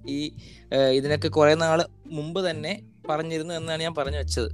[0.08, 0.32] ഈ
[0.92, 4.52] ഇതിനൊക്കെ കുറെ നാൾ മുമ്പ് തന്നെ പറഞ്ഞിരുന്നു എന്നാണ് ഞാൻ പറഞ്ഞു വെച്ചത്.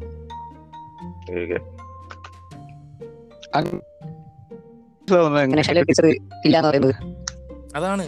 [7.76, 8.02] അതാണ്.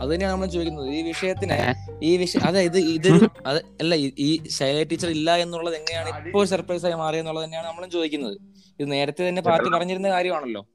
[0.00, 0.88] അത് തന്നെയാണ് നമ്മൾ ചോദിക്കുന്നത്.
[0.88, 6.44] ഈ വിഷയത്തിന് ഈ വിഷയം അതായത് ഇത് അത് അല്ല ഈ- ശൈല ടീച്ചർ ഇല്ല എന്നുള്ളത് എങ്ങനെയാണ് ഇപ്പോൾ
[6.44, 8.38] സർപ്രൈസ് ആയി മാറിയെന്നുള്ളത് തന്നെയാണ് നമ്മളും ചോദിക്കുന്നത്.
[8.80, 10.66] ഇത് നേരത്തെ തന്നെ പാർട്ടി പറഞ്ഞിരുന്ന കാര്യമാണല്ലോ.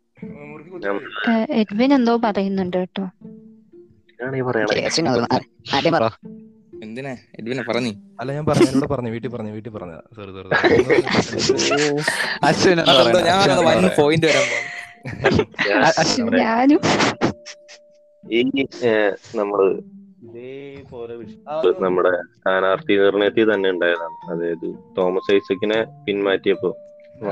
[1.53, 3.09] എഡ്വിൻ എന്തോ പറയുന്നുണ്ട് കേട്ടോ.
[6.83, 7.11] എന്തിനാ?
[7.39, 7.91] എഡ്വിനെ പറഞ്ഞു.
[8.19, 9.71] അല്ല ഞാൻ പറഞ്ഞു പറഞ്ഞു വീട്ടിൽ പറഞ്ഞു വീട്ടിൽ
[10.15, 10.47] സോറി സോറി
[13.21, 14.45] ഞാൻ പോയിന്റ് വരാൻ.
[16.37, 16.79] ഞാനും.
[18.33, 18.41] ഈ
[19.35, 19.81] നമ്മൾ
[21.79, 24.31] നമ്മുടെ സ്ഥാനാർത്ഥി നിർണയത്തിൽ തന്നെ ഉണ്ടായതാണ്.
[24.31, 26.77] അതായത് തോമസ് ഐസക്കിനെ പിന്മാറ്റിയപ്പോ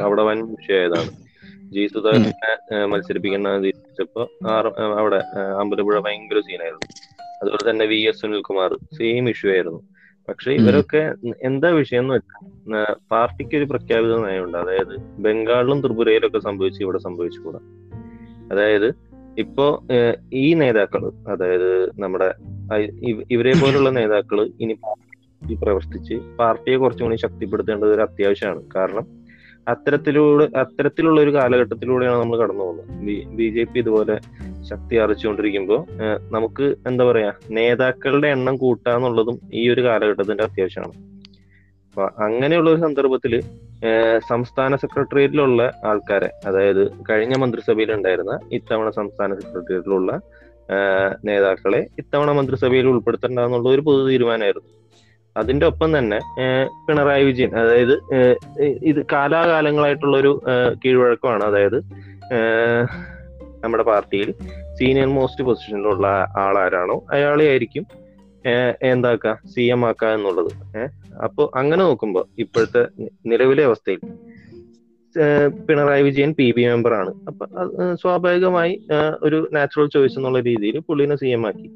[0.02, 1.25] അവിടെ വൻ വിഷയമായതാണ്.
[1.74, 4.24] ജി സുധാകരനെ മത്സരിപ്പിക്കുന്ന തീരുമാനിച്ചപ്പോ
[5.02, 5.20] അവിടെ
[5.62, 6.88] അമ്പലപ്പുഴ ഭയങ്കര സീനായിരുന്നു
[7.42, 9.82] അതുപോലെ തന്നെ V S Sunilkumar same issue ആയിരുന്നു.
[10.28, 11.02] പക്ഷെ ഇവരൊക്കെ
[11.50, 12.46] എന്താ വിഷയം എന്ന് വെച്ചാൽ
[13.12, 14.58] പാർട്ടിക്ക് ഒരു പ്രഖ്യാപിത നയമുണ്ട്.
[14.62, 14.94] അതായത്
[15.26, 17.62] ബംഗാളിലും ത്രിപുരയിലും ഒക്കെ സംഭവിച്ചു ഇവിടെ സംഭവിച്ചുകൂടാ
[18.52, 18.88] അതായത്
[19.44, 19.66] ഇപ്പോ
[20.44, 21.70] ഈ നേതാക്കൾ അതായത്
[22.04, 22.30] നമ്മുടെ
[23.36, 24.76] ഇവരെ പോലുള്ള നേതാക്കൾ ഇനി
[25.64, 28.62] പ്രവർത്തിച്ച് പാർട്ടിയെ കുറച്ചും കൂടി ശക്തിപ്പെടുത്തേണ്ടത് ഒരു അത്യാവശ്യമാണ്.
[28.76, 29.06] കാരണം
[29.68, 32.90] അത്തരത്തിലൂടെ അത്തരത്തിലുള്ള ഒരു കാലഘട്ടത്തിലൂടെയാണ് നമ്മൾ കടന്നു പോകുന്നത്.
[33.38, 34.16] ബി ജെ പി ഇതുപോലെ
[34.70, 35.82] ശക്തി ആർജിച്ചുകൊണ്ടിരിക്കുമ്പോൾ
[36.36, 40.96] നമുക്ക് എന്താ പറയാ നേതാക്കളുടെ എണ്ണം കൂട്ടാന്നുള്ളതും ഈ ഒരു കാലഘട്ടത്തിന്റെ അത്യാവശ്യമാണ്.
[41.88, 43.34] അപ്പൊ അങ്ങനെയുള്ള ഒരു സന്ദർഭത്തിൽ
[44.32, 50.12] സംസ്ഥാന സെക്രട്ടേറിയറ്റിലുള്ള ആൾക്കാരെ അതായത് കഴിഞ്ഞ മന്ത്രിസഭയിൽ ഉണ്ടായിരുന്ന ഇത്തവണ സംസ്ഥാന സെക്രട്ടേറിയറ്റിലുള്ള
[51.30, 54.70] നേതാക്കളെ ഇത്തവണ മന്ത്രിസഭയിൽ ഉൾപ്പെടുത്തേണ്ടെന്നുള്ള ഒരു പൊതു തീരുമാനമായിരുന്നു.
[55.38, 56.20] അതിന്റെ ഒപ്പം തന്നെ
[56.88, 57.96] പിണറായി വിജയൻ അതായത്
[58.92, 60.32] ഇത് കാലാകാലങ്ങളായിട്ടുള്ള ഒരു
[60.84, 61.44] കീഴ്വഴക്കമാണ്.
[61.44, 61.80] അതായത്
[63.64, 64.30] നമ്മുടെ പാർട്ടിയിൽ
[64.80, 67.86] സീനിയർ മോസ്റ്റ് പൊസിഷനിലുള്ള ആളാരാണോ അയാളെ ആയിരിക്കും
[68.84, 70.50] എന്താക്ക സി എം ആക്കുക എന്നുള്ളത്.
[70.80, 70.90] ഏഹ്
[71.26, 72.84] അപ്പൊ അങ്ങനെ നോക്കുമ്പോൾ ഇപ്പോഴത്തെ
[73.26, 74.02] നിലവിലെ അവസ്ഥയിൽ
[75.68, 77.46] Pinarayi Vijayan P B member ആണ് അപ്പൊ
[78.02, 78.74] സ്വാഭാവികമായി
[79.24, 81.70] ഒരു നാച്ചുറൽ ചോയ്സ് എന്നുള്ള രീതിയിൽ പുള്ളിനെ സി എം ആക്കി.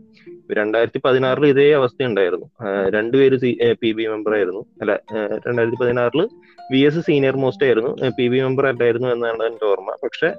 [0.57, 2.47] രണ്ടായിരത്തി പതിനാറിൽ ഇതേ അവസ്ഥ ഉണ്ടായിരുന്നു
[2.95, 3.37] രണ്ടുപേര്
[3.81, 4.61] പി ബി മെമ്പർ ആയിരുന്നു.
[4.81, 4.93] അല്ല
[5.47, 6.21] രണ്ടായിരത്തി പതിനാറിൽ
[6.71, 7.91] വി എസ് സീനിയർ മോസ്റ്റ് ആയിരുന്നു.
[8.17, 9.91] പി ബി മെമ്പർ അല്ലായിരുന്നു എന്നാണ് എന്റെ ഓർമ്മ.
[10.03, 10.29] പക്ഷെ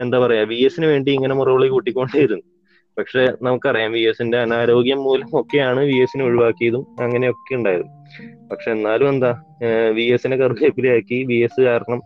[0.00, 2.46] എന്താ പറയാ വി എസിന് വേണ്ടി ഇങ്ങനെ മുറവിളി കൂട്ടിക്കൊണ്ടേയിരുന്നു.
[2.96, 7.92] പക്ഷെ നമുക്കറിയാം വി എസിന്റെ അനാരോഗ്യം മൂലം ഒക്കെയാണ് വി എസിനെ ഒഴിവാക്കിയതും അങ്ങനെയൊക്കെ ഉണ്ടായിരുന്നു
[8.50, 9.30] പക്ഷെ എന്നാലും എന്താ
[9.96, 12.00] വി എസിനെ കറുകേപ്പിലാക്കി വി എസ് കാരണം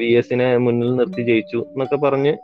[0.00, 2.34] വി എസിനെ മുന്നിൽ നിർത്തി ജയിച്ചു എന്നൊക്കെ പറഞ്ഞ്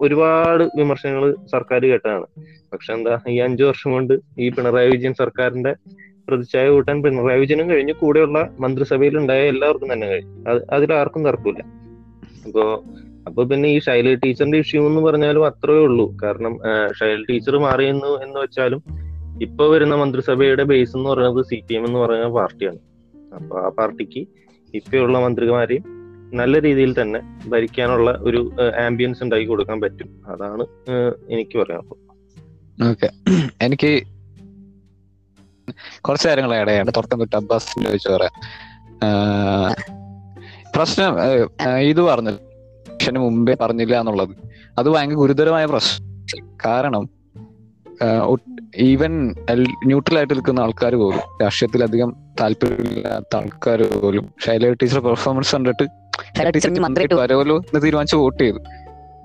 [0.00, 2.26] ഒരുപാട് വിമർശനങ്ങൾ സർക്കാർ കേട്ടതാണ്.
[2.72, 5.74] പക്ഷെ എന്താ ഈ അഞ്ചു വർഷം കൊണ്ട് ഈ പിണറായി വിജയൻ സർക്കാരിന്റെ
[6.28, 7.92] പ്രതിച്ഛായ കൂട്ടാൻ പിണറായി വിജയനും കഴിഞ്ഞു.
[7.92, 10.50] കൂടെയുള്ള മന്ത്രിസഭയിൽ ഉണ്ടായ എല്ലാവർക്കും തന്നെ കഴിഞ്ഞു.
[10.50, 11.62] അത് അതിലാർക്കും തർക്കമില്ല.
[12.46, 12.84] അപ്പോ
[13.26, 16.16] അപ്പൊ പിന്നെ ഈ ശൈല ടീച്ചറിന്റെ ഇഷ്യൂ എന്ന് പറഞ്ഞാലും അത്രേ ഉള്ളൂ.
[16.22, 16.58] കാരണം
[17.00, 18.82] ശൈല ടീച്ചർ മാറിയെന്നു എന്ന് വെച്ചാലും
[19.42, 22.78] ഇപ്പൊ വരുന്ന മന്ത്രിസഭയുടെ ബേസ് എന്ന് പറയുന്നത് സി പി എം എന്ന് പറയുന്ന പാർട്ടിയാണ്.
[23.34, 24.28] അപ്പൊ ആ പാർട്ടിക്ക്
[24.74, 25.97] ഇപ്പോഴുള്ള മന്ത്രിമാരെയും
[26.34, 28.52] നല്ല രീതിയിൽ തന്നെ ഭരിക്കാനുള്ള ഒരു
[28.86, 30.22] ആംബിയൻസ് ഉണ്ടാക്കി കൊടുക്കാൻ പറ്റും.
[30.26, 30.66] അതാണ്
[31.28, 32.08] എനിക്ക് പറയാനുള്ളത്
[33.62, 34.02] എനിക്ക്
[36.00, 38.32] കുറച്ച് കാര്യങ്ങൾ ആഡ് തുടക്കം തൊട്ട് അബ്ബാസിന്റെ ചോദിച്ചു പറയാം.
[40.76, 41.16] പ്രശ്നം
[41.78, 42.30] ഇത് പറഞ്ഞു.
[42.30, 44.36] ഇലക്ഷന് മുമ്പേ പറഞ്ഞില്ല എന്നുള്ളത്.
[44.78, 46.08] അത് ഭയങ്കര ഗുരുതരമായ പ്രശ്നം.
[46.66, 47.08] കാരണം
[48.76, 49.34] ഈവൻ
[49.84, 55.88] ന്യൂട്രൽ ആയിട്ട് നിൽക്കുന്ന ആൾക്കാർ പോലും രാഷ്ട്രീയത്തിൽ അധികം താല്പര്യമില്ലാത്ത ആൾക്കാർ പോലും ശൈല ടീച്ചർ പെർഫോമൻസ് കണ്ടിട്ട്
[56.54, 58.58] ടീച്ചറിന് മന്ത്രി വരവല്ലോ എന്ന് തീരുമാനിച്ച് വോട്ട് ചെയ്തു.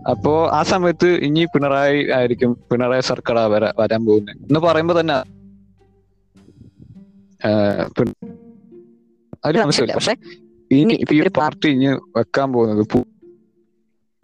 [0.10, 4.36] അപ്പോ ആ സമയത്ത് ഇനി പിണറായി ആയിരിക്കും പിണറായി സർക്കാർ വരാ- വരാൻ പോകുന്നത്.
[4.36, 5.13] എന്ന് പറയുമ്പോ തന്നെ
[9.45, 9.62] അതിൽ
[9.93, 10.15] പക്ഷെ
[10.71, 13.06] ഇനി ഈ പാർട്ടി ഇനി വെക്കാൻ പോകുന്നത്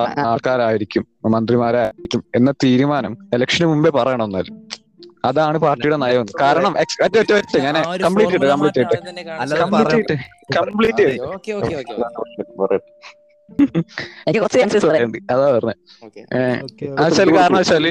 [0.02, 4.79] ആൾക്കാരായിരിക്കും മന്ത്രിമാരായിരിക്കും എന്ന തീരുമാനം ഇലക്ഷന് മുമ്പേ പറയണം എന്നാലും.
[5.24, 6.26] അതാണ് പാർട്ടിയുടെ നയം.
[6.42, 6.74] കാരണം
[7.06, 8.84] ഒറ്റ ഒറ്റ ഞാൻ complete formula complete.
[9.62, 10.16] Complete
[10.58, 11.06] complete
[15.34, 15.48] അതെ.
[15.56, 15.78] പറഞ്ഞത്
[17.30, 17.86] കാരണം വെച്ചാൽ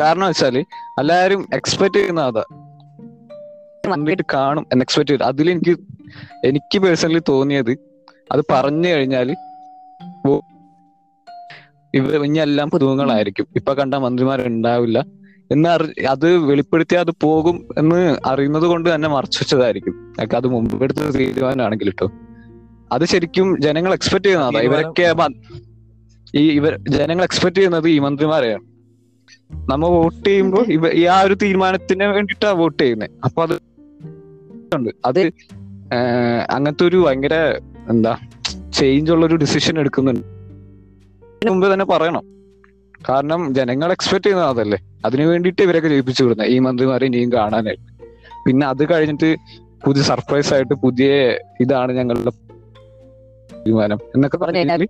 [0.00, 0.56] കാരണം വെച്ചാൽ
[1.00, 2.44] എല്ലാരും എക്സ്പെക്ട് ചെയ്യുന്ന അതാ.
[3.86, 5.74] കണ്ടിട്ട് കാണും എക്സ്പെക്ട് ചെയ്തു അതിൽ എനിക്ക്
[6.44, 7.72] എനിക്ക് പേഴ്സണലി തോന്നിയത്
[8.32, 9.28] അത് പറഞ്ഞു കഴിഞ്ഞാൽ
[11.94, 12.10] ഇവ
[12.42, 14.98] എല്ലാം പുതുമങ്ങളായിരിക്കും ഇപ്പൊ കണ്ട മന്ത്രിമാർ ഉണ്ടാവില്ല
[15.52, 20.14] എന്ന് അറി അത് വെളിപ്പെടുത്തി അത് പോകും എന്ന് അറിയുന്നത് കൊണ്ട് തന്നെ മറച്ചു വെച്ചതായിരിക്കും.
[20.20, 22.12] like അത് മുമ്പ് എടുത്ത തീരുമാനമാണെങ്കിൽ കേട്ടോ
[22.92, 25.14] അത് ശരിക്കും ജനങ്ങൾ എക്സ്പെക്ട് ചെയ്യുന്നതാണ് ഇവരൊക്കെ
[26.38, 28.64] ഈ ഇവർ ജനങ്ങൾ എക്സ്പെക്ട് ചെയ്യുന്നത് ഈ മന്ത്രിമാരെയാണ്.
[29.68, 33.54] നമ്മ വോട്ട് ചെയ്യുമ്പോൾ ഇവ ഈ ആ ഒരു തീരുമാനത്തിന് വേണ്ടിയിട്ടാണ് വോട്ട് ചെയ്യുന്നത് അപ്പൊ അത്
[34.74, 34.90] ഉണ്ട്.
[35.04, 35.20] അത്
[36.50, 37.34] അങ്ങനത്തെ ഒരു ഭയങ്കര
[37.88, 38.18] എന്താ
[38.72, 40.26] ചേഞ്ച് ഉള്ള ഒരു ഡിസിഷൻ എടുക്കുന്നുണ്ട്.
[41.50, 42.22] മുമ്പ് തന്നെ പറയണം.
[43.08, 44.78] കാരണം ജനങ്ങൾ എക്സ്പെക്ട് ചെയ്യുന്നത് അതല്ലേ.
[45.06, 47.88] അതിനു വേണ്ടിയിട്ട് ഇവരൊക്കെ ജയിപ്പിച്ചു വിടുന്നത് ഈ മന്ത്രിമാരെ ഇനിയും കാണാനായിട്ട്.
[48.46, 49.30] പിന്നെ അത് കഴിഞ്ഞിട്ട്
[49.84, 51.08] പുതിയ സർപ്രൈസ് ആയിട്ട് പുതിയ
[51.64, 52.32] ഇതാണ് ഞങ്ങളുടെ
[53.52, 54.82] തീരുമാനം എന്നൊക്കെ പറഞ്ഞു പറഞ്ഞാൽ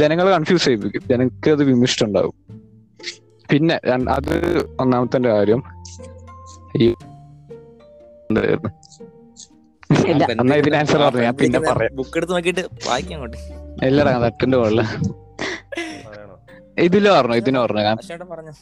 [0.00, 1.02] ജനങ്ങളെ കൺഫ്യൂസ് ചെയ്യിപ്പിക്കും.
[1.12, 2.34] ജനങ്ങൾക്ക് അത് വിമിഷ്ടം ഉണ്ടാവും
[3.50, 3.76] പിന്നെ
[4.16, 4.34] അത്
[4.82, 5.62] ഒന്നാമത്തെ കാര്യം.
[6.82, 6.86] ഈ
[10.32, 11.92] എന്നാ ഇതിന് answer പറഞ്ഞു, ഞാൻ പിന്നെ പറയാം.
[11.98, 13.38] ബുക്ക് എടുത്ത് നോക്കിയിട്ട് വായിക്കാൻ അങ്ങോട്ട്.
[13.88, 14.80] ഇല്ലടാ തട്ടിന്റെ മുകളിൽ.
[16.86, 17.58] ഇതിലും ഇതിൽ ഇതിന്
[18.32, 18.52] പറഞ്ഞു?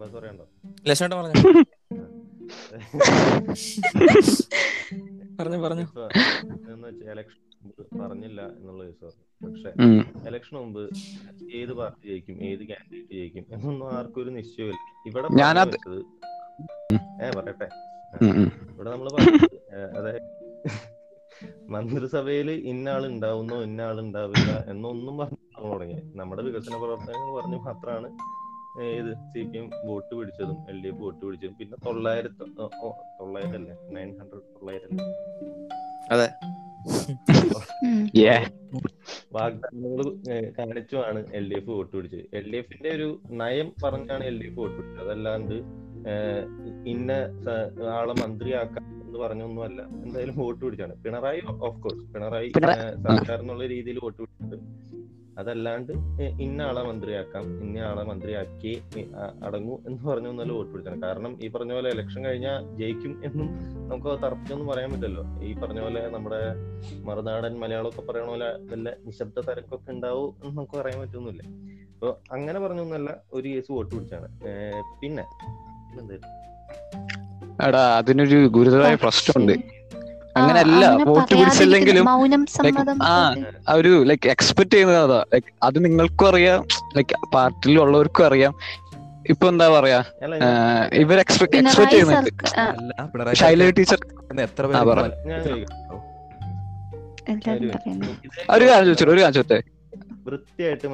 [0.00, 0.44] അബ്ബാസ് പറയണ്ടോ
[0.88, 1.34] ലക്ഷ്മേട്ടൻ പറഞ്ഞു.
[5.38, 5.84] പറഞ്ഞു പറഞ്ഞു.
[7.10, 7.38] ഇലക്ഷൻ
[8.00, 9.10] പറഞ്ഞില്ല എന്നുള്ള കേസ്
[9.42, 10.00] പക്ഷെ ഉം.
[10.28, 10.82] ഇലക്ഷന് മുമ്പ്
[11.58, 15.28] ഏത് പാർട്ടി ജയിക്കും ഏത് കാൻഡിഡേറ്റ് ജയിക്കും എന്നൊന്നും ആർക്കും ഒരു നിശ്ചയമില്ല ഇവിടെ
[17.20, 17.68] ഏ പറയട്ടെ.
[18.70, 19.08] ഇവിടെ നമ്മൾ
[19.96, 20.26] അതായത്
[21.74, 23.04] മന്ത്രിസഭയിൽ ഇന്ന ആൾ
[24.70, 28.08] എന്നൊന്നും പറഞ്ഞു തുടങ്ങി നമ്മുടെ വികസന പ്രവർത്തനങ്ങൾ പറഞ്ഞു മാത്രമാണ്
[28.84, 32.44] ഏത് സി പി എം വോട്ട് പിടിച്ചതും എൽ ഡി എഫ് വോട്ട് പിടിച്ചതും പിന്നെ തൊള്ളായിരത്തി
[33.20, 34.92] തൊള്ളായിരം അല്ലേ നയൻ ഹൺഡ്രഡ് തൊള്ളായിരം
[36.10, 36.28] അല്ലേ
[37.84, 37.98] ഉം.
[38.20, 38.40] Yeah.
[39.32, 40.06] വാഗ്ദാനങ്ങൾ
[40.58, 42.24] കാണിച്ചുമാണ് എൽ ഡി എഫ് വോട്ട് പിടിച്ചത്.
[42.34, 45.06] എൽ ഡി എഫിന്റെ ഒരു നയം പറഞ്ഞാണ് എൽ ഡി എഫ് വോട്ട് പിടിച്ചത്.
[45.06, 45.54] അതല്ലാണ്ട്
[46.86, 47.10] ഇന്ന
[47.92, 49.82] ആളെ മന്ത്രിയാക്കാം എന്ന് പറഞ്ഞൊന്നുമല്ല.
[50.04, 51.02] എന്തായാലും വോട്ട് പിടിച്ചാണ്.
[51.04, 54.56] പിണറായി ഓഫ് കോഴ്സ് പിണറായി പിണറായി- സർക്കാർ എന്നുള്ള രീതിയിൽ വോട്ട് പിടിച്ചത്
[55.40, 55.92] അതല്ലാണ്ട്
[56.44, 58.72] ഇന്ന ആളെ മന്ത്രിയാക്കാം ഇന്ന ആളെ മന്ത്രിയാക്കി
[59.46, 60.98] അടങ്ങൂ എന്ന് പറഞ്ഞൊന്നല്ല വോട്ട് പിടിക്കണം.
[61.06, 63.48] കാരണം ഈ പറഞ്ഞ പോലെ ഇലക്ഷൻ കഴിഞ്ഞാൽ ജയിക്കും എന്നും
[63.90, 65.24] നമുക്ക് തർപ്പിച്ചൊന്നും പറയാൻ പറ്റില്ലല്ലോ.
[65.48, 66.40] ഈ പറഞ്ഞ പോലെ നമ്മുടെ
[67.08, 71.42] മറുനാടൻ മലയാളമൊക്കെ പറയണ പോലെ വല്ല നിശബ്ദ തരക്കൊക്കെ ഉണ്ടാവും എന്ന് നമുക്ക് പറയാൻ പറ്റുന്നില്ല
[71.94, 74.28] അപ്പൊ അങ്ങനെ പറഞ്ഞൊന്നല്ല ഒരു കേസ് വോട്ട് പിടിച്ചാണ്.
[75.02, 75.24] പിന്നെ
[76.00, 76.36] എന്തായിരുന്നു?
[77.66, 79.54] എടാ അതിനൊരു ഗുരുതരമായ പ്രശ്നമുണ്ട്.
[80.36, 82.06] അങ്ങനെയല്ല അങ്ങനെ വോട്ട് പിടിച്ചില്ലെങ്കിലും
[83.04, 83.14] ആ
[83.74, 85.20] ഒരു ലൈക് എക്സ്പെക്ട് ചെയ്യുന്നത് അതാ.
[85.32, 86.60] ലൈക്ക് അത് നിങ്ങൾക്കും അറിയാം
[86.96, 88.52] ലൈക്ക് പാർട്ടിയിലുള്ളവർക്കും അറിയാം.
[89.30, 89.98] ഇപ്പൊ എന്താ പറയാ?
[90.94, 93.98] ഇവർ എക്സ്പെക്ട് എക്സ്പെക്ട് ചെയ്യുന്നുണ്ട് ശൈല ടീച്ചർ
[94.42, 94.64] എത്ര
[98.52, 99.58] ഒരു കാര്യം ചോദിച്ചോട്ടെ ഒരു കാര്യം ചോദിച്ചേ.
[100.26, 100.86] വൃത്തിയായിട്ട്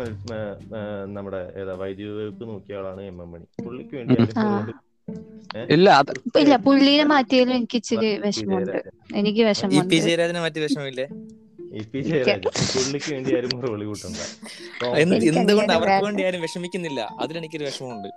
[1.14, 3.46] നമ്മുടെ ഏതാ വൈദ്യുതി വകുപ്പ് നോക്കിയ ആളാണ് എം എം മണി.
[3.64, 4.14] പുള്ളിക്ക് വേണ്ടി
[5.74, 5.88] ഇല്ല
[6.42, 8.78] ഇല്ല പുള്ളീനെ മാറ്റിയാലും എനിക്ക് ഇച്ചിരി വിഷമമുണ്ട്.
[9.20, 9.94] എനിക്ക് വിഷമമുണ്ട്.
[10.06, 11.06] ജയരാജനെ മാറ്റി വിഷമമില്ലേ?
[12.74, 13.52] പുള്ളിക്ക് വേണ്ടി ആരും
[13.90, 14.20] കൂട്ടണ്ട
[15.38, 17.00] എന്തുകൊണ്ട് അവർക്ക് വേണ്ടി ആരും വിഷമിക്കുന്നില്ല?
[17.20, 18.08] അതിലെനിക്കൊരു വിഷമമുണ്ട്.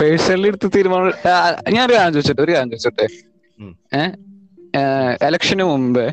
[0.00, 3.06] പേഴ്സണലി എടുത്ത് തീരുമാനം ഞാൻ ഞാനൊരു കാര്യം ചോദിച്ചോട്ടെ ഒരു കാര്യം ചോദിച്ചോട്ടെ.
[3.98, 4.12] ഏഹ്
[5.24, 6.04] എലക്ഷന് മുമ്പ്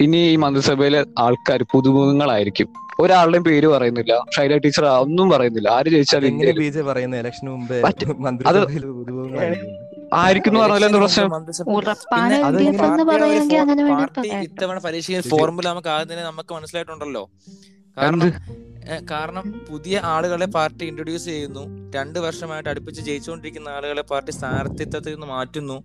[0.00, 2.68] ഇനി ഈ മന്ത്രിസഭയിലെ ആൾക്കാർ പുതുമുഖങ്ങളായിരിക്കും.
[3.00, 5.68] ഒരാളുടെയും പേര് പറയുന്നില്ല ഷൈല ടീച്ചർ ഒന്നും പറയുന്നില്ല.
[5.68, 6.26] ആര് ജയിച്ചാലും
[10.14, 10.54] ആയിരിക്കും
[10.98, 11.30] പ്രശ്നം.
[14.42, 17.30] ഇത്തവണ പരീക്ഷയിൽ ഫോർമുല നമുക്ക് ആദ്യം തന്നെ നമുക്ക് മനസ്സിലായിട്ടുണ്ടല്ലോ.
[17.98, 18.32] കാരണം
[19.10, 21.62] കാരണം പുതിയ ആളുകളെ പാർട്ടി ഇൻട്രൊഡ്യൂസ് ചെയ്യുന്നു.
[21.96, 25.76] രണ്ട് വർഷമായിട്ട് അടുപ്പിച്ച് ജയിച്ചുകൊണ്ടിരിക്കുന്ന ആളുകളെ പാർട്ടി സ്ഥാനാർത്ഥിത്വത്തിൽ നിന്ന് മാറ്റുന്നു.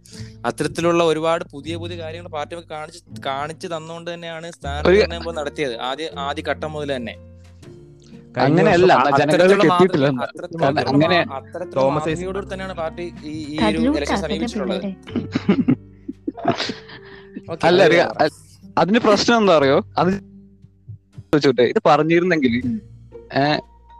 [0.46, 5.76] അത്തരത്തിലുള്ള ഒരുപാട് പുതിയ പുതിയ കാര്യങ്ങൾ പാർട്ടി കാണിച്ച് കാണിച്ചു തന്നുകൊണ്ട് തന്നെയാണ് സ്ഥാനാർത്ഥി നടത്തിയത്.
[5.90, 7.16] ആദ്യ ആദ്യ ഘട്ടം മുതൽ തന്നെ.
[8.48, 8.94] അങ്ങനെയല്ല
[10.94, 11.20] അങ്ങനെ
[11.76, 12.10] തോമസ്
[12.54, 14.86] തന്നെയാണ് പാർട്ടി ഈ ഈ ഒരു ഇലക്ഷൻ അതിന്റെ സമീപിച്ചിട്ടുള്ളത്.
[17.70, 17.82] അല്ല.
[18.78, 19.78] അതിന് പ്രശ്നം എന്താ അറിയോ?
[19.98, 20.12] അത്
[21.34, 22.54] ചോദിച്ചോട്ടെ ഇത് പറഞ്ഞിരുന്നെങ്കിൽ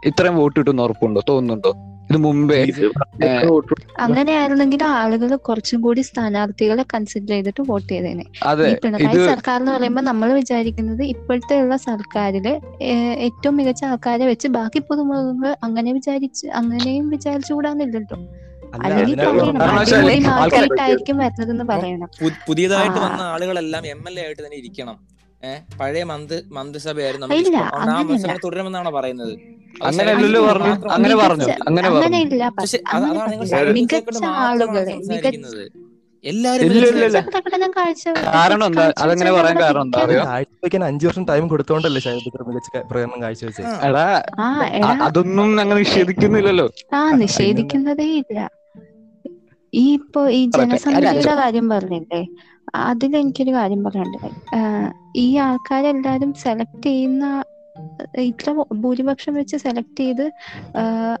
[0.02, 1.20] ഇത്രയും വോട്ട് കിട്ടുമെന്ന് ഉറപ്പുണ്ടോ?
[1.28, 1.70] തോന്നുന്നുണ്ടോ?
[2.10, 2.56] ഇത് മുമ്പേ
[3.98, 8.24] അങ്ങനെയായിരുന്നെങ്കിൽ ആളുകൾ കുറച്ചും കൂടി സ്ഥാനാർത്ഥികളെ കൺസിഡർ ചെയ്തിട്ട് വോട്ട് ചെയ്തേനെ.
[8.46, 12.48] അതെ ഈ പിണറായി സർക്കാർ എന്ന് പറയുമ്പോൾ നമ്മൾ വിചാരിക്കുന്നത് ഇപ്പോഴത്തെ ഉള്ള സർക്കാരിൽ
[13.26, 18.18] ഏറ്റവും മികച്ച ആൾക്കാരെ വെച്ച് ബാക്കി പുതുമുഖങ്ങൾ അങ്ങനെ വിചാരിച്ച് അങ്ങനെയും വിചാരിച്ചുകൂടാന്നില്ലല്ലോ
[22.46, 24.96] പുതിയതായിട്ട് വന്ന ആളുകളെല്ലാം എം എൽ എ ആയിട്ട് തന്നെ ഇരിക്കണം.
[25.42, 27.26] ഏഹ് പഴയ മന്ത്രി മന്ത്രിസഭയായിരുന്നു.
[27.26, 29.32] നമുക്ക് അതുകൊണ്ട് മത്സരം തുടരുമെന്നാണ് പറയുന്നത്?
[29.88, 32.06] അങ്ങനെയല്ലല്ലോ പറഞ്ഞു അങ്ങനെ പറഞ്ഞു അങ്ങനെ പറഞ്ഞു.
[32.06, 33.48] അങ്ങനെ
[38.34, 38.84] കാരണം എന്താ?
[39.02, 40.00] അതങ്ങനെ പറയാൻ കാരണം എന്താ.
[40.04, 43.68] അറിയോ കാഴ്ചവെക്കാൻ അഞ്ചു വർഷം ടൈം കൊടുത്തോണ്ടല്ലേ ഇത്ര മികച്ച പ്രകടനം കാഴ്ചവെച്ചത്?
[43.88, 44.04] എടാ
[45.06, 46.66] അതൊന്നും ഞങ്ങൾ നിഷേധിക്കുന്നില്ലല്ലോ.
[46.94, 48.38] ആ നിഷേധിക്കുന്നതേ ഇല്ല.
[49.72, 52.22] ഈ ഇപ്പൊ ഈ ജനസംഖ്യയുടെ കാര്യം പറഞ്ഞില്ലേ?
[52.74, 54.30] അതിൽ എനിക്കൊരു കാര്യം പറയാനുണ്ട്
[55.16, 57.44] ഈ ആൾക്കാരെല്ലാരും സെലക്ട് ചെയ്യുന്ന
[58.18, 60.32] ഇത്ര ഭൂരിപക്ഷം വെച്ച് സെലക്ട് ചെയ്ത്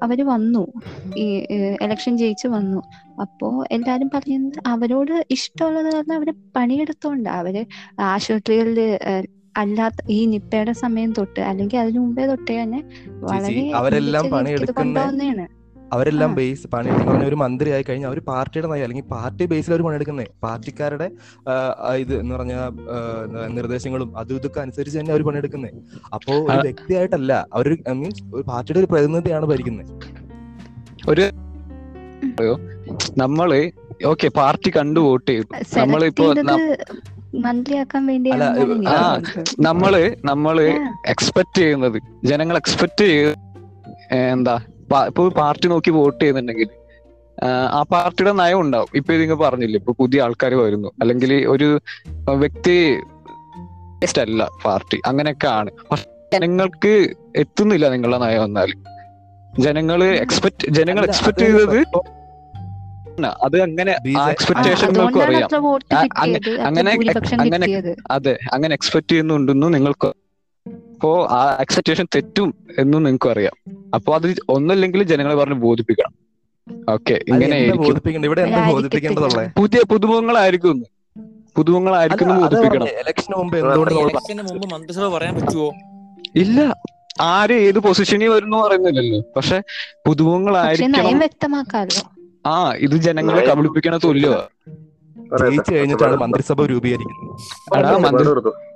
[0.02, 0.72] അവർ വന്നു.
[1.16, 1.46] ഈ
[1.82, 2.82] എലക്ഷൻ ജയിച്ച് വന്നു.
[3.20, 7.66] അപ്പോ എല്ലാരും പറയുന്നത് അവരോട് ഇഷ്ടമുള്ളത് കാരണം അവർ പണിയെടുത്തോണ്ട് അവർ
[8.00, 9.22] ആശുപത്രികളിൽ ആഹ്
[9.58, 12.84] അല്ലാത്ത ഈ നിപ്പയുടെ സമയം തൊട്ട് അല്ലെങ്കിൽ അതിനു മുമ്പേ തൊട്ടേ തന്നെ
[13.22, 14.24] വളരെ അവരെല്ലാം
[15.90, 19.82] അവരെല്ലാം ബേസ് പണിയെടുക്കുന്ന പറഞ്ഞ ഒരു മന്ത്രി ആയി കഴിഞ്ഞാൽ അവർ പാർട്ടിയുടെ നയം അല്ലെങ്കിൽ പാർട്ടി ബേസിൽ അവർ
[19.82, 21.06] പണിയെടുക്കുന്നത് പാർട്ടിക്കാരുടെ
[21.96, 22.54] ഇത് എന്ന് പറഞ്ഞ
[23.50, 25.74] നിർദ്ദേശങ്ങളും അതും ഇതൊക്കെ അനുസരിച്ച് തന്നെ അവർ പണിയെടുക്കുന്നത്
[26.14, 29.92] അപ്പോ ഒരു വ്യക്തിയായിട്ടല്ല അവർ മീൻസ് ഒരു പാർട്ടിയുടെ ഒരു പ്രതിനിധിയാണ് ഭരിക്കുന്നത്
[31.10, 31.26] ഒരു
[33.18, 33.50] നമ്മൾ
[34.06, 35.46] ഓക്കെ പാർട്ടി കണ്ടു വോട്ട് ചെയ്തു.
[35.76, 36.26] നമ്മളിപ്പോ
[37.40, 38.02] മന്ത്രിയാക്കാൻ
[39.60, 39.92] നമ്മൾ
[40.24, 40.56] നമ്മൾ
[41.06, 43.32] എക്സ്പെക്ട് ചെയ്യുന്നത് ജനങ്ങൾ എക്സ്പെക്ട് ചെയ്ത്
[44.30, 44.56] എന്താ
[44.90, 46.70] പ- ഇപ്പൊ പാർട്ടി നോക്കി വോട്ട് ചെയ്യുന്നുണ്ടെങ്കിൽ
[47.72, 48.88] ആ പാർട്ടിയുടെ നയം ഉണ്ടാവും.
[48.94, 50.88] ഇപ്പൊ ഇതിങ്ങ് പറഞ്ഞില്ല ഇപ്പൊ പുതിയ ആൾക്കാർ വരുന്നു.
[51.02, 51.68] അല്ലെങ്കിൽ ഒരു
[52.40, 52.76] വ്യക്തി
[54.22, 55.70] അല്ല പാർട്ടി അങ്ങനെയൊക്കെ ആണ്
[56.32, 56.92] ജനങ്ങൾക്ക്
[57.36, 58.70] എത്തുന്നില്ല നിങ്ങളുടെ നയം വന്നാൽ.
[59.60, 61.78] ജനങ്ങൾ എക്സ്പെക്ട് ജനങ്ങൾ എക്സ്പെക്ട് ചെയ്തത്
[63.44, 64.22] അത് അങ്ങനെ ആ
[64.60, 64.62] ആ,
[65.24, 65.48] അറിയാം
[66.68, 66.92] അങ്ങനെ-
[67.44, 67.68] അങ്ങനെ-
[68.10, 70.10] അതെ അങ്ങനെ എക്സ്പെക്ട് ചെയ്യുന്നുണ്ടെന്ന് നിങ്ങൾക്ക്
[71.00, 73.52] അപ്പോ ആ എക്സ്പെക്ടേഷൻ തെറ്റും എന്നും നിങ്ങൾക്ക് അറിയാം.
[73.94, 76.12] അപ്പോ അത് ഒന്നല്ലെങ്കിൽ ജനങ്ങളെ പറഞ്ഞ് ബോധിപ്പിക്കണം.
[76.92, 77.72] ഓക്കെ ഇങ്ങനെ.
[79.58, 80.84] പുതിയ പുതുമുഖങ്ങളായിരിക്കും.
[81.56, 82.86] പുതുമുഖങ്ങളായിരിക്കും ബോധിപ്പിക്കണം.
[82.86, 85.72] ഇലക്ഷന് മുമ്പ് മന്ത്രിസഭ പറയാൻ പറ്റുമോ
[86.36, 86.74] ഇല്ല.
[87.20, 89.22] ആര് ഏത് പൊസിഷനിൽ വരുന്നു പറയുന്നില്ലല്ലോ.
[89.36, 89.62] പക്ഷെ
[90.06, 91.18] പുതുമുഖങ്ങളായിരിക്കും പുതുമുഖങ്ങളായിരിക്കണം.
[91.18, 92.10] വ്യക്തമാക്കാമല്ലോ.
[92.46, 94.48] ആ ഇത് ജനങ്ങളെ കബളിപ്പിക്കണ തുല്യോ
[95.48, 98.69] ജയിച്ചു കഴിഞ്ഞിട്ടാണ് മന്ത്രിസഭ രൂപീകരിക്കുന്നത്.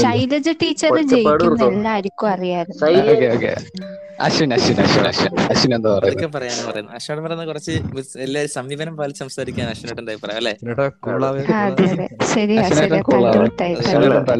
[0.00, 1.28] ശൈലജ ടീച്ചർ ജയിക്കുന്ന?
[1.70, 2.80] എല്ലാവർക്കും അറിയായിരുന്നു
[4.20, 6.14] അശ്വിൻ അശ്വിൻ അശ്വിൻ അശ്വിൻ അശ്വിൻ എന്താ പറയുന്നത്
[6.96, 7.44] അശ്വിൻ പറയുന്ന.
[7.44, 7.72] കുറച്ച്
[8.18, 10.54] എല്ലാവരും സമീപനം പാലിച്ച് സംസാരിക്കാൻ അശ്വനേട്ടന്റെ അഭിപ്രായം അല്ലേ.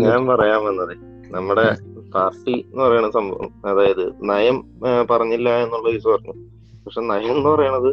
[0.06, 0.94] ഞാൻ പറയാൻ വന്നത്
[1.30, 1.66] നമ്മുടെ
[2.14, 4.58] പാർട്ടി എന്ന് പറയുന്ന സംഭവം അതായത് നയം
[5.10, 6.34] പറഞ്ഞില്ല എന്നുള്ള കേസ് പറഞ്ഞു
[6.84, 7.90] പക്ഷെ നയം എന്ന് പറയണത്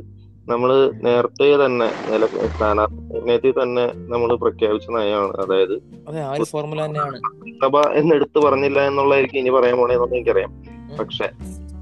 [0.48, 5.34] നമ്മൾ നേരത്തെ തന്നെ നില സ്ഥാനാർത്ഥി തന്നെ നമ്മൾ പ്രഖ്യാപിച്ച നയമാണ്.
[5.34, 5.74] അതായത്
[6.08, 7.18] അതെ ആ ഫോർമുല തന്നെയാണ്.
[7.64, 10.52] സഭ എന്ന് എടുത്തു പറഞ്ഞില്ല എന്നുള്ളതായിരിക്കും ഇനി പറയാൻ പോണേന്നൊന്നും എനിക്കറിയാം.
[11.00, 11.30] പക്ഷെ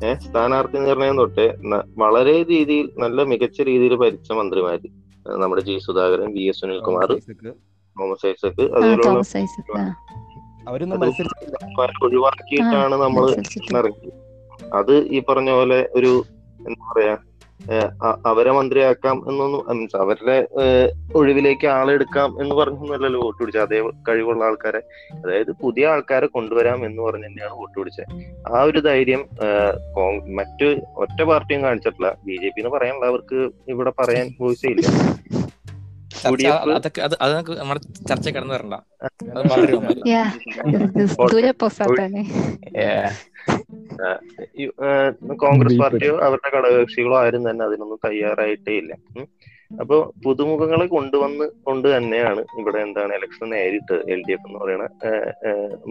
[0.06, 1.46] ഏഹ് സ്ഥാനാർത്ഥി നിർണയം തൊട്ട്
[1.98, 4.88] വളരെ രീതിയിൽ നല്ല മികച്ച രീതിയിൽ ഭരിച്ച മന്ത്രിമാര്
[5.26, 7.12] നമ്മുടെ G Sudhakaran V S Sunilkumar
[7.98, 8.96] Thomas Isaac അതുപോലെ
[10.68, 13.26] അതുപോലുള്ള ഒഴിവാക്കിയിട്ടാണ് നമ്മൾ.
[13.80, 14.14] ഇറങ്ങിയത്.
[14.74, 16.24] അത് ഈ പറഞ്ഞ പോലെ ഒരു
[16.68, 17.18] എന്താ പറയാ
[18.26, 20.48] അവരെ മന്ത്രിയാക്കാം എന്നൊന്നും മീൻസ് അവരുടെ
[21.16, 24.82] ഒഴിവിലേക്ക് ആളെടുക്കാം എന്ന് പറഞ്ഞൊന്നുമല്ലല്ലോ വോട്ട് പിടിച്ചത് അതേ കഴിവുള്ള ആൾക്കാരെ
[25.24, 28.06] അതായത് പുതിയ ആൾക്കാരെ കൊണ്ടുവരാം എന്ന് പറഞ്ഞ് തന്നെയാണ് വോട്ട് പിടിച്ചത്
[28.56, 29.26] ആ ഒരു ധൈര്യം
[30.40, 32.18] മറ്റു ഒറ്റ പാർട്ടിയും കാണിച്ചിട്ടില്ല.
[32.26, 34.88] ബി ജെ പി എന്ന് പറയാനുള്ള അവർക്ക് ഇവിടെ പറയാൻ വോയിസേ ഇല്ല.
[36.76, 37.16] അതൊക്കെ അത്
[37.60, 38.74] നമ്മുടെ ചർച്ച കടന്നു വരണ്ട.
[45.44, 48.94] കോൺഗ്രസ് പാർട്ടിയോ അവരുടെ ഘടകകക്ഷികളോ ആരും തന്നെ അതിനൊന്നും തയ്യാറായിട്ടേ ഇല്ല.
[49.82, 54.88] അപ്പോ പുതുമുഖങ്ങളെ കൊണ്ടുവന്ന് കൊണ്ട് തന്നെയാണ് ഇവിടെ എന്താണ് ഇലക്ഷൻ നേരിട്ട് എൽ ഡി എഫ് എന്ന് പറയുന്ന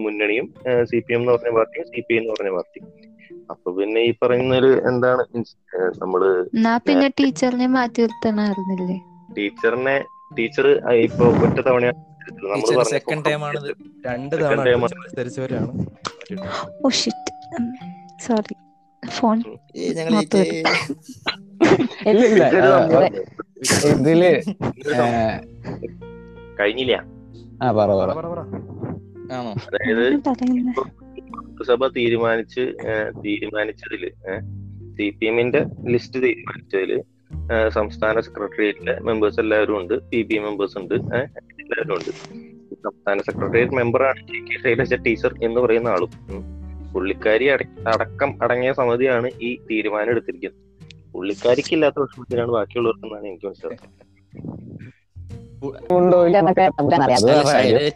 [0.03, 0.47] മുന്നണിയും
[0.91, 2.87] സി പി എം എന്ന് പറഞ്ഞ പാർട്ടിയും സി പി ഐ എന്ന് പറഞ്ഞ പാർട്ടിയും.
[3.53, 5.55] അപ്പൊ പിന്നെ ഈ പറയുന്നൊരു എന്താണ് മീൻസ്
[6.03, 6.21] നമ്മൾ
[6.87, 8.97] പിന്നെ ടീച്ചറിനെ മാറ്റി നിർത്തണമായിരുന്നില്ലേ?
[9.37, 9.97] ടീച്ചറിനെ
[10.39, 10.67] ടീച്ചർ
[11.07, 11.85] ഇപ്പൊ ഒറ്റ തവണ
[12.45, 13.43] നമ്മൾ സെക്കൻഡ് ടൈം
[14.07, 14.61] രണ്ട് തവണ
[18.21, 18.55] സോറി
[19.09, 19.39] ഫോൺ
[22.07, 22.45] ഇല്ല.
[23.85, 24.23] ഇതിൽ.
[26.61, 27.05] കഴിഞ്ഞില്ല.
[27.63, 28.11] ആ പറ പറ.
[29.67, 30.05] അതായത്
[31.31, 32.75] മന്ത്രിസഭ തീരുമാനിച്ച്
[33.25, 34.11] തീരുമാനിച്ചതിൽ
[34.97, 37.03] സി പി എമ്മിന്റെ ലിസ്റ്റ് തീരുമാനിച്ചതിൽ
[37.69, 42.11] സംസ്ഥാന സെക്രട്ടേറിയറ്റിലെ മെമ്പേഴ്സ് എല്ലാവരും ഉണ്ട് പി ബി മെമ്പേഴ്സ് ഉണ്ട് എല്ലാവരും ഉണ്ട്.
[42.75, 46.11] സംസ്ഥാന സെക്രട്ടേറിയറ്റ് മെമ്പറാണ് ജെ കെ ശൈലജ ടീച്ചർ എന്ന് പറയുന്ന ആളും.
[46.93, 50.63] പുള്ളിക്കാരി അട- അടക്കം അടങ്ങിയ സമിതിയാണ് ഈ തീരുമാനം എടുത്തിരിക്കുന്നത്.
[51.13, 54.03] പുള്ളിക്കാരിക്ക് ഇല്ലാത്ത വിഷമത്തിലാണ് ബാക്കിയുള്ളവർക്കെന്നാണ് എനിക്ക് മനസ്സിലാക്കുന്നത്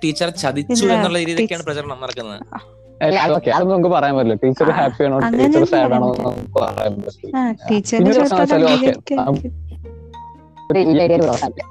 [0.05, 1.19] ടീച്ചർ ചതിച്ചു എന്നുള്ള
[1.65, 2.43] പ്രചരണം നടക്കുന്നത്.
[3.51, 4.35] അതൊന്നും നമുക്ക് പറയാൻ പറ്റില്ല.
[4.45, 5.19] ടീച്ചർ ഹാപ്പി ആണോ?
[5.19, 6.13] ടീച്ചർ സാഡ് ആണോ
[6.61, 7.37] പറയാൻ പറ്റില്ല.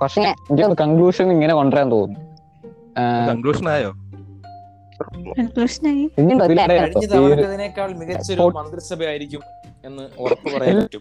[0.02, 2.26] പക്ഷെ എനിക്ക് കൺക്ലൂഷൻ ഇങ്ങനെ കൊണ്ടുവരാൻ തോന്നുന്നു.
[3.30, 3.94] കൺക്ലൂഷൻ ആയോ?
[7.94, 9.42] മികച്ചൊരു മന്ത്രിസഭയായിരിക്കും
[9.86, 11.00] എന്ന് ഉറപ്പ് പറയാൻ പറ്റും.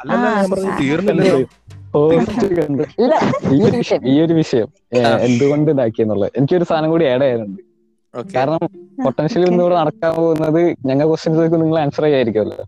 [2.99, 3.15] ഇല്ല
[3.53, 4.09] ഈ ഒരു വിഷയം.
[4.09, 4.69] ഈ ഒരു വിഷയം.
[5.21, 6.33] എന്തുകൊണ്ട് ഇതാക്കിയെന്നുള്ളത്.
[6.37, 7.63] എനിക്കൊരു സാധനം കൂടി ആഡ് ചെയ്യാനുണ്ട്.
[8.19, 8.39] ഓക്കെ.
[8.39, 8.59] കാരണം
[9.05, 9.47] പൊട്ടൻഷ്യലി.
[9.47, 12.65] ഇന്നിവിടെ നടക്കാൻ പോകുന്നത് ഞങ്ങൾ ക്വസ്റ്റ്യൻ ചോദിക്കും നിങ്ങൾ ആൻസർ ചെയ്യായിരിക്കുമല്ലോ.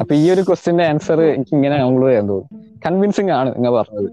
[0.00, 4.08] അപ്പൊ ഈ ഒരു ക്വസ്റ്റിന്റെ ആൻസർ എനിക്ക് ഇങ്ങനെ കൺക്ലൂഡ് ചെയ്യാൻ തോന്നുന്നു കൺവിൻസിങ് ആണ് നിങ്ങൾ പറഞ്ഞത്.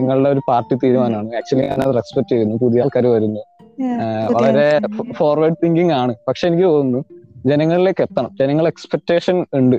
[0.00, 1.34] നിങ്ങളുടെ ഒരു പാർട്ടി തീരുമാനമാണ്.
[1.34, 2.56] ആക്ച്വലി ഞാൻ അത് റെസ്പെക്ട് ചെയ്യുന്നു.
[2.56, 3.40] പുതിയ ആൾക്കാർ വരുന്നു.
[4.32, 4.80] വളരെ
[5.12, 6.14] ഫോർവേഡ് തിങ്കിങ് ആണ്.
[6.28, 7.04] പക്ഷെ എനിക്ക് തോന്നുന്നു
[7.46, 8.30] ജനങ്ങളിലേക്ക് എത്തണം.
[8.40, 9.76] ജനങ്ങൾ എക്സ്പെക്ടേഷൻ ഉണ്ട്.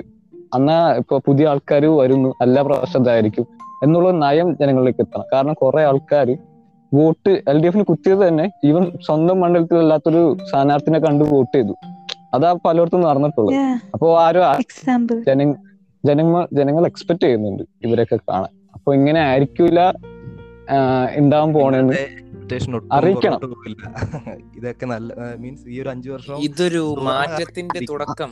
[0.54, 2.34] എന്നാ ഇപ്പൊ പുതിയ ആൾക്കാർ വരുന്നു.
[2.40, 3.46] അല്ല പ്രശ്നതായിരിക്കും
[3.84, 5.24] എന്നുള്ള നയം ജനങ്ങളിലേക്ക് എത്തണം.
[5.32, 6.38] കാരണം കുറെ ആൾക്കാർ
[6.94, 11.74] വോട്ട് എൽ ഡി എഫിന് കുത്തിയത് തന്നെ ഈവൻ സ്വന്തം മണ്ഡലത്തിലല്ലാത്തൊരു സ്ഥാനാർത്ഥിനെ കണ്ട് വോട്ട് ചെയ്തു.
[12.34, 13.54] അതാ പലയിടത്തും നടന്നിട്ടുള്ളത്.
[13.94, 14.42] അപ്പൊ ആരും
[15.26, 15.54] ജന
[16.06, 18.70] ജനങ്ങൾ ജനങ്ങൾ എക്സ്പെക്ട് ചെയ്യുന്നുണ്ട് ഇവരൊക്കെ കാണാൻ.
[18.74, 19.80] അപ്പൊ ഇങ്ങനെ ആയിരിക്കൂല
[20.70, 21.94] ആ, ഉണ്ടാവാൻ പോണെന്ന്.
[22.52, 22.88] Expectation ഒട്ടും.
[24.56, 28.30] ഇതൊക്കെ നല്ല മീൻസ് ഈ ഒരു അഞ്ചു വർഷം ഇതൊരു മാറ്റത്തിന്റെ തുടക്കം.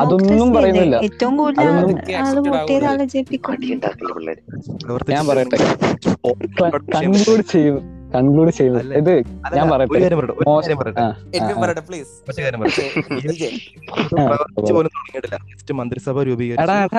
[0.00, 0.96] അതൊന്നും പറയുന്നില്ല.
[0.96, 1.66] ഏറ്റവും കൂടുതൽ
[5.10, 5.58] ഞാൻ പറയട്ടെ.
[6.94, 7.76] കൺക്ലൂഡ് ചെയ്യും.
[8.14, 9.12] കൺക്ലൂഡ് ചെയ്യുന്നു ഇത്
[9.54, 9.94] ഞാൻ പറയട്ടെ.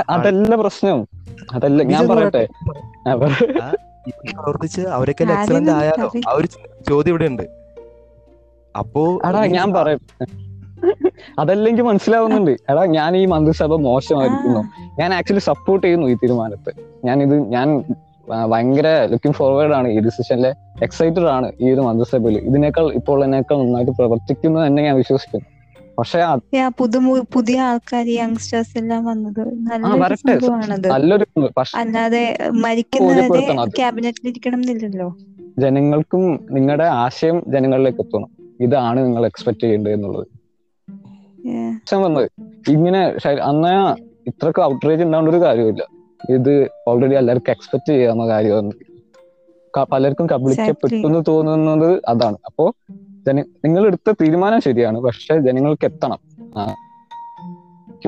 [0.10, 1.00] അതല്ല പ്രശ്നം.
[1.54, 2.44] അതല്ല ഞാൻ പറയട്ടെ.
[4.10, 6.12] പ്രവർത്തിച്ച് അവരൊക്കെ എക്സലന്റ് ആയാലോ?
[6.28, 6.48] ആ ഒരു
[6.90, 7.44] ചോദ്യം ഇവിടെ ഉണ്ട്.
[8.78, 10.00] അപ്പോ എടാ ഞാൻ പറയാം.
[11.40, 12.52] അതല്ലെങ്കിൽ മനസ്സിലാവുന്നുണ്ട്.
[12.52, 14.92] എടാ ഞാൻ ഈ മന്ത്രിസഭ മോശമായിരിക്കുന്നു.
[15.00, 16.72] ഞാൻ ആക്ച്വലി സപ്പോർട്ട് ചെയ്യുന്നു ഈ തീരുമാനത്തെ.
[17.06, 17.84] ഞാൻ ഇത് ഞാൻ
[18.52, 23.92] ഭയങ്കര ലുക്കിംഗ് ഫോർവേഡ് ആണ് ഈ ഡിസിഷനിലെ എക്സൈറ്റഡ് ആണ് ഈ ഒരു മന്ത്രിസഭയിൽ ഇതിനേക്കാൾ ഇപ്പോൾ എന്നേക്കാൾ നന്നായിട്ട്
[23.92, 25.57] പ്രവർത്തിക്കുന്നു തന്നെ ഞാൻ വിശ്വസിക്കുന്നു.
[25.98, 26.20] പക്ഷെ
[27.32, 30.16] പുതിയ ആൾക്കാർ യങ്സ്റ്റേഴ്സ് എല്ലാം വന്നത് നല്ലൊരു.
[30.16, 30.90] സംഭവമാണത്.
[31.76, 32.26] അല്ലാതെ
[33.60, 33.78] അത്.
[33.78, 35.10] ക്യാബിനറ്റിൽ ഇരിക്കണം എന്നില്ലല്ലോ
[35.58, 38.30] ജനങ്ങൾക്കും നിങ്ങളുടെ ആശയം ജനങ്ങളിലേക്ക് എത്തണം.
[38.60, 40.28] ഇതാണ് നിങ്ങൾ എക്സ്പെക്ട് ചെയ്യേണ്ടത് എന്നുള്ളത്.
[41.98, 42.30] വന്നത്
[42.70, 43.74] ഇങ്ങനെ അന്ന അന്ന്
[44.28, 45.84] ഇത്രക്ക് ഔട്ട്റേജ് ഉണ്ടാവേണ്ട ഒരു കാര്യമില്ല
[46.30, 46.54] ഇത്
[46.88, 48.72] ഓൾറെഡി എല്ലാവർക്കും എക്സ്പെക്ട് ചെയ്യാവുന്ന കാര്യമാണ്.
[49.92, 52.38] പലർക്കും കബളിക്കപ്പെട്ടു എന്ന് തോന്നുന്നത് അതാണ്.
[52.46, 52.66] അപ്പോ
[53.28, 56.20] ജന നിങ്ങൾ എടുത്ത തീരുമാനം ശരിയാണ് പക്ഷെ ജനങ്ങൾക്ക് എത്തണം.
[56.58, 56.64] ആ,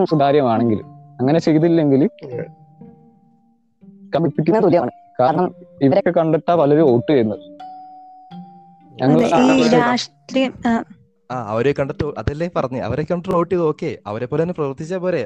[0.09, 0.79] സുതാര്യമാണെങ്കിൽ.
[1.19, 2.01] അങ്ങനെ ചെയ്തില്ലെങ്കിൽ
[4.63, 4.91] തുല്യമാണ്.
[5.19, 5.45] കാരണം
[5.81, 7.43] ഇവരൊക്കെ കണ്ടിട്ടാ പലരും വോട്ട് ചെയ്യുന്നത്.
[8.97, 9.75] ഞങ്ങൾ ഈ കാണുന്നത്
[11.29, 12.79] ആ, അവരെ കണ്ടിട്ട് അതല്ലേ പറഞ്ഞു.
[12.83, 13.89] അവരെ കണ്ടിട്ട് വോട്ട് ചെയ്ത് ഓക്കെ.
[14.07, 15.21] അവരെ പോലെ തന്നെ പ്രവർത്തിച്ചാ പോരെ.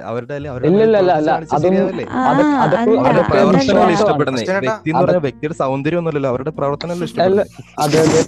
[4.96, 7.42] അവരുടെ വ്യക്തിയുടെ സൗന്ദര്യം ഒന്നുമല്ലല്ലോ അവരുടെ പ്രവർത്തനമല്ലോ അല്ല.
[7.42, 7.48] ഇഷ്ടപ്പെടുന്നത്?
[7.80, 8.22] അതെ അതെ.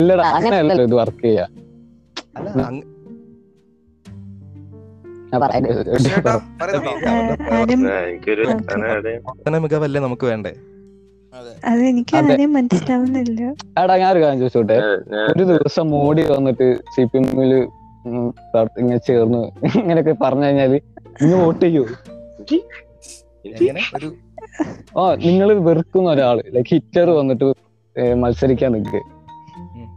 [0.00, 0.28] ഇല്ലടാ
[0.82, 1.46] ഇത് വർക്ക് ചെയ്യാ.
[9.62, 10.52] മികവല്ലേ നമുക്ക് വേണ്ടേ.
[11.66, 13.40] ആരെയും മനസ്സിലാവുന്നില്ല.
[13.82, 14.76] എടാ ഞാൻ ഒരു കാര്യം ചോദിച്ചോട്ടെ?
[15.32, 17.52] ഒരു ദിവസം മോഡി വന്നിട്ട് സി പി എമ്മിൽ
[18.80, 19.42] ഇങ്ങനെ ചേർന്ന്
[19.80, 20.74] ഇങ്ങനെയൊക്കെ പറഞ്ഞു കഴിഞ്ഞാൽ
[21.22, 21.84] ഇന്ന് വോട്ട് ചെയ്യൂ?
[23.44, 23.82] എങ്ങനെ?
[23.96, 24.08] ഒരു
[24.98, 26.42] ആ നിങ്ങൾ വെറുക്കുന്ന ഒരാൾ.
[26.48, 27.46] ലൈക്ക് ഹിറ്റ്ലർ വന്നിട്ട്
[28.14, 29.00] മത്സരിക്കാൻ നിൽക്ക്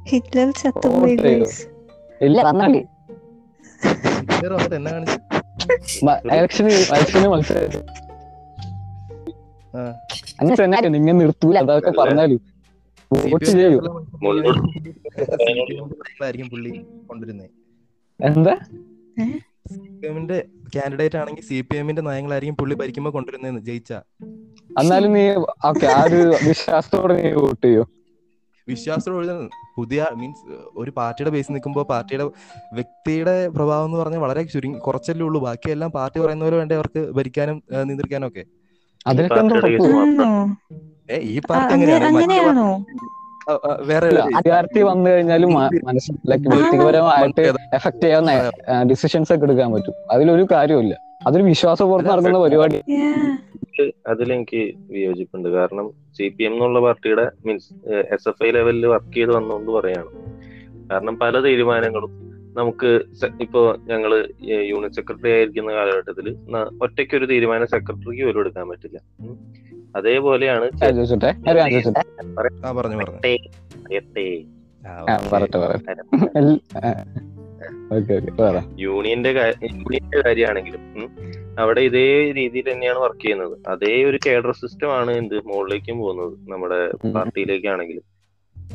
[0.09, 0.47] ഹിറ്റ്ലർ
[6.33, 7.81] ഇലക്ഷന് ഇലക്ഷന് മത്സരിച്ചു
[9.73, 9.81] ആ.
[10.39, 11.57] അങ്ങനെ തന്നെ നിങ്ങൾ നിർത്തൂല.
[11.57, 12.39] അതൊക്കെ പറഞ്ഞാലും.
[13.11, 13.79] വോട്ട് ചെയ്യൂ.
[18.19, 18.53] എന്താ?
[20.07, 20.45] എമ്മിന്റെ
[20.75, 23.93] കാൻഡിഡേറ്റ് ആണെങ്കിൽ സിപിഎമ്മിന്റെ പി എമ്മിന്റെ നയങ്ങളായിരിക്കും പുള്ളി ഭരിക്കുമ്പോ കൊണ്ടുവരുന്നതെന്ന് ജയിച്ച.
[24.79, 25.29] എന്നാലും നീ
[25.65, 27.89] ഓക്കെ ആ ഒരു വിശ്വാസത്തോടെ നീ വോട്ട് ചെയ്യോ?
[28.69, 32.23] വിശ്വാസത്തോടെ പുതിയ മീൻസ് ഒരു പാർട്ടിയുടെ ബേസ് നിൽക്കുമ്പോൾ പാർട്ടിയുടെ
[32.73, 35.41] വ്യക്തിയുടെ പ്രഭാവം എന്ന് പറഞ്ഞാൽ വളരെ ചുരുങ്ങി കുറച്ചല്ലേ ഉള്ളൂ.
[35.41, 38.45] ബാക്കിയെല്ലാം പാർട്ടി പറയുന്ന പോലെ വേണ്ടി അവർക്ക് ഭരിക്കാനും നിയന്ത്രിക്കാനും ഒക്കെ.
[39.07, 39.39] അതിനൊക്കെ
[41.15, 42.85] ഈ പാർട്ടി അങ്ങനെ- അങ്ങനെയാണ്?
[43.89, 45.51] വേറെ അധികാരത്തിൽ വന്നു കഴിഞ്ഞാലും
[45.89, 47.43] മനസ്സിലാക്കി വ്യക്തിപരമായിട്ട്
[47.73, 48.31] എഫക്ട് ചെയ്യാവുന്ന
[48.91, 49.95] ഡിസിഷൻസ് ഒക്കെ എടുക്കാൻ പറ്റും.
[50.11, 50.95] അതിലൊരു കാര്യമില്ല
[51.27, 52.79] അതൊരു വിശ്വാസപൂർവം നടക്കുന്ന പരിപാടി.
[54.07, 55.49] അതിലെനിക്ക് വിയോജിപ്പുണ്ട്.
[55.49, 55.87] കാരണം
[56.17, 57.69] സി പി എം എന്നുള്ള പാർട്ടിയുടെ മീൻസ്
[58.15, 60.11] എസ് എഫ് ഐ ലെവലിൽ വർക്ക് ചെയ്ത് വന്നുകൊണ്ട് പറയാണ്.
[60.91, 62.11] കാരണം പല തീരുമാനങ്ങളും
[62.59, 62.89] നമുക്ക്
[63.41, 64.11] ഇപ്പോ ഞങ്ങൾ
[64.71, 66.27] യൂണിറ്റ് സെക്രട്ടറി ആയിരിക്കുന്ന കാലഘട്ടത്തിൽ
[66.81, 68.99] ഒറ്റയ്ക്ക് ഒരു തീരുമാനം സെക്രട്ടറിക്ക് പോലും എടുക്കാൻ പറ്റില്ല.
[69.95, 70.65] അതേപോലെയാണ്
[78.77, 79.31] യൂണിയന്റെ
[79.69, 81.11] യൂണിയന്റെ കാര്യമാണെങ്കിലും
[81.59, 83.57] അവിടെ ഇതേ രീതിയിൽ തന്നെയാണ് വർക്ക് ചെയ്യുന്നത്.
[83.67, 88.03] അതേ ഒരു കേഡർ സിസ്റ്റം ആണ് എന്ത് മുകളിലേക്കും പോകുന്നത് നമ്മുടെ പാർട്ടിയിലേക്കാണെങ്കിലും.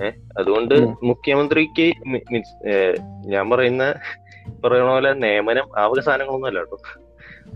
[0.05, 2.55] ഏഹ് അതുകൊണ്ട് മുഖ്യമന്ത്രിക്ക് മീൻസ്
[3.27, 3.95] ഞാൻ പറയുന്ന
[4.65, 6.79] പറയണ പോലെ നിയമനം ആവശ്യ സാധനങ്ങളൊന്നും അല്ല കേട്ടോ.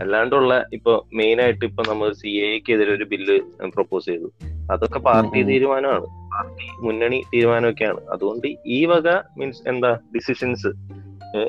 [0.01, 4.31] അല്ലാണ്ടുള്ള ഇപ്പൊ മെയിൻ ആയിട്ട് ഇപ്പൊ നമ്മൾ സി എക്കെതിരെ ഒരു ബില്ല് പ്രപ്പോസ് ചെയ്തു.
[4.71, 5.43] അതൊക്കെ പാർട്ടി.
[5.43, 6.05] തീരുമാനമാണ്.
[6.35, 8.01] പാർട്ടി മുന്നണി തീരുമാനമൊക്കെയാണ്.
[8.11, 10.67] അതുകൊണ്ട് ഈ വക മീൻസ് എന്താ ഡിസിഷൻസ്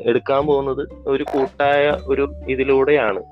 [0.07, 3.23] എടുക്കാൻ പോകുന്നത് ഒരു കൂട്ടായ ഒരു ഇതിലൂടെയാണ്.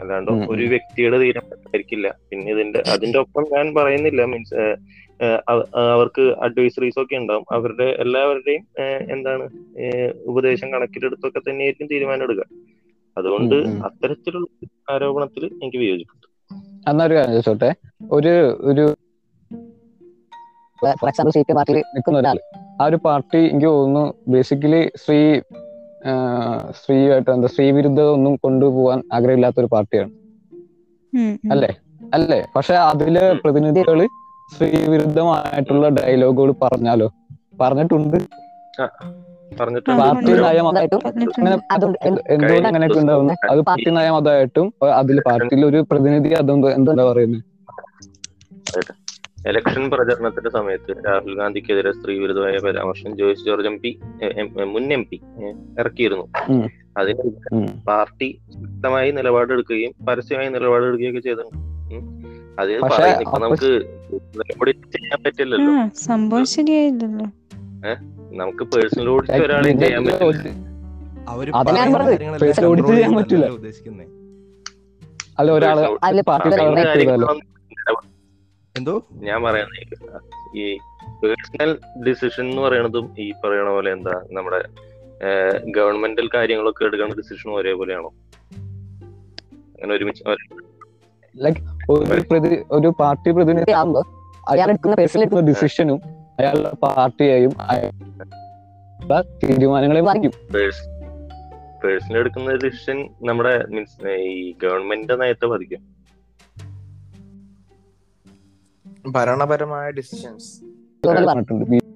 [0.00, 0.30] അല്ലാണ്ട്.
[0.52, 2.14] ഒരു വ്യക്തിയുടെ തീരുമാനമായിരിക്കില്ല.
[2.30, 4.24] പിന്നെ ഇതിന്റെ അതിന്റെ ഒപ്പം ഞാൻ പറയുന്നില്ല.
[4.24, 4.76] മീൻസ്
[5.78, 7.44] അവർക്ക് അഡ്വൈസറീസ് ഒക്കെ ഉണ്ടാവും.
[7.52, 8.64] അവരുടെ എല്ലാവരുടെയും
[9.12, 9.44] എന്താണ്
[10.24, 12.44] ഉപദേശം കണക്കിലെടുത്തൊക്കെ തന്നെയായിരിക്കും തീരുമാനം എടുക്കുക.
[13.18, 13.54] അതുകൊണ്ട്.
[13.54, 14.46] അത്തരത്തിലുള്ള
[14.90, 16.26] ആരോപണത്തിൽ എനിക്ക് വിയോജിപ്പുണ്ട്.
[16.90, 17.74] എന്നാ ഒരു കാര്യം ചോദിച്ചോട്ടെ?
[18.12, 18.84] ഒരു ഒരു
[20.82, 22.38] ഫോർ എക്സാമ്പിൾ സി പി പാർട്ടിയിൽ നിൽക്കുന്ന ഒരാൾ
[22.82, 22.86] ആ.
[22.86, 25.20] ഒരു പാർട്ടി എനിക്ക് തോന്നുന്നു ബേസിക്കലി സ്ത്രീ
[26.70, 30.10] സ്ത്രീയായിട്ട് എന്താ സ്ത്രീ വിരുദ്ധത ഒന്നും കൊണ്ടുപോകാൻ ആഗ്രഹമില്ലാത്ത ഒരു പാർട്ടിയാണ്.
[31.52, 31.70] അല്ലേ?
[32.14, 32.46] അല്ലേ?
[32.56, 34.08] പക്ഷെ അതിലെ പ്രതിനിധികൾ
[34.54, 37.08] സ്ത്രീ വിരുദ്ധമായിട്ടുള്ള ഡയലോഗുകൾ പറഞ്ഞാലോ?
[37.60, 38.16] പറഞ്ഞിട്ടുണ്ട്.
[38.16, 40.42] പറഞ്ഞിട്ടുണ്ട് പാർട്ടി ഉണ്ട്.
[40.46, 41.40] നയം അതായിട്ടും പറഞ്ഞിട്ടുണ്ട്.
[41.40, 44.68] അങ്ങനെ അതുകൊണ്ട് എന്ത് എന്തുകൊണ്ട് അങ്ങനെയൊക്കെ ഉണ്ടാവുന്നു അത് പാർട്ടി നയം അതായിട്ടും
[45.00, 47.44] അതിൽ പാർട്ടിയിൽ ഒരു പ്രതിനിധി അതെന്ത് എന്താ പറയുന്നത്
[49.50, 53.90] ഇലക്ഷൻ പ്രചരണത്തിന്റെ സമയത്ത് രാഹുൽ ഗാന്ധിക്കെതിരെ സ്ത്രീ വിരുദ്ധമായ പരാമർശം ജോയിസ് ജോർജ് എം പി
[54.74, 55.18] മുൻ എം പി
[55.80, 56.24] ഇറക്കിയിരുന്നു.
[57.00, 57.24] അതിന്.
[57.88, 61.62] പാർട്ടി ശക്തമായി നിലപാടെടുക്കുകയും പരസ്യമായി നിലപാടെടുക്കുകയും ഒക്കെ ചെയ്തിട്ടുണ്ട്.
[62.60, 62.72] അത്
[63.44, 63.70] നമുക്ക്
[64.40, 65.72] നടപടി ചെയ്യാൻ പറ്റില്ലല്ലോ
[66.06, 67.26] സംഭവം ശരിയായില്ലല്ലോ
[68.32, 70.04] നമുക്ക് പേഴ്സണൽ ഓഡിറ്റ് ഒരാളെ ചെയ്യാൻ
[73.16, 73.46] പറ്റില്ല.
[73.46, 74.04] ഉദ്ദേശിക്കുന്നേ.
[75.38, 75.78] അല്ല ഒരാൾ
[78.76, 79.02] എന്തോ?
[79.12, 79.78] ഞാൻ പറയുന്നത്
[80.58, 80.76] ഈ
[81.22, 81.78] പേഴ്സണൽ
[82.08, 84.64] ഡിസിഷൻ എന്ന് പറയുന്നതും ഈ പറയണ പോലെ എന്താ നമ്മുടെ
[85.70, 88.08] ഗവൺമെന്റൽ കാര്യങ്ങളൊക്കെ എടുക്കുന്ന ഡിസിഷനും ഒരേപോലെയാണോ?
[89.58, 90.62] അങ്ങനെ ഒരുമിച്ച് ഒരേ-
[91.36, 94.02] ലൈക് ഒരു പ്രതി ഒരു പാർട്ടി പ്രതിനിധി ആകുമ്പോൾ
[94.48, 96.00] അയാൾ എടുക്കുന്ന പേഴ്സണൽ എടുക്കുന്ന ഡിസിഷനും
[96.40, 100.32] അയാളുടെ പാർട്ടിയെയും തീരുമാനങ്ങളെ തീരുമാനങ്ങളെയും ബാധിക്കും
[101.84, 105.96] പേഴ്സണൽ എടുക്കുന്ന ഡിസിഷൻ നമ്മുടെ മീൻസ് ഈ ഗവൺമെന്റിന്റെ നയത്തെ ബാധിക്കും.
[109.12, 110.60] ഭരണപരമായ ഡിസിഷൻസ്.
[111.26, 111.86] പറഞ്ഞിട്ടുണ്ട്.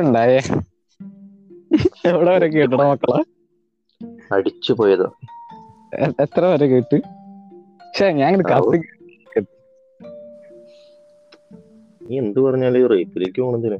[0.00, 0.40] ഉണ്ടായേ?
[2.08, 3.22] എവിടെ വരെ കേട്ടടാ മക്കളെ?
[4.34, 5.16] അടിച്ചു പോയതോ.
[6.20, 6.96] എത്ര വരെ കേട്ട്?
[7.80, 8.78] പക്ഷെ ഞാൻ കത്തി
[12.02, 13.78] നീ എന്ത് പറഞ്ഞാലും റേപ്പിലേക്ക് പോണെന്തിനാ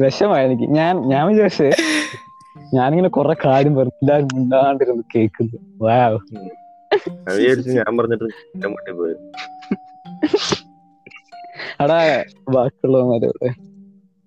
[0.00, 0.62] വിഷമായി എനിക്ക്.
[0.62, 1.70] ഞാൻ ഞാൻ വിചാരിച്ചേ
[2.74, 6.18] ഞാനിങ്ങനെ കൊറേ കാര്യം പറഞ്ഞു എല്ലാരും മിണ്ടാണ്ടിരുന്ന് കേക്കുന്നു വാവ്
[7.76, 8.24] ഞാൻ പറഞ്ഞിട്ട്
[11.80, 13.50] അടാ ബാക്കിയുള്ളവന്മാരെ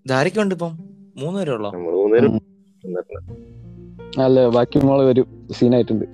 [0.07, 0.89] ധാരക്കുണ്ട് ഇപ്പം?
[1.20, 2.34] മൂന്ന് പേരേ ഉള്ളോ നമ്മൾ മൂന്നുപേരും
[4.20, 6.05] അല്ല ബാക്കി മോൾ വരും സീനായിട്ടുണ്ട്.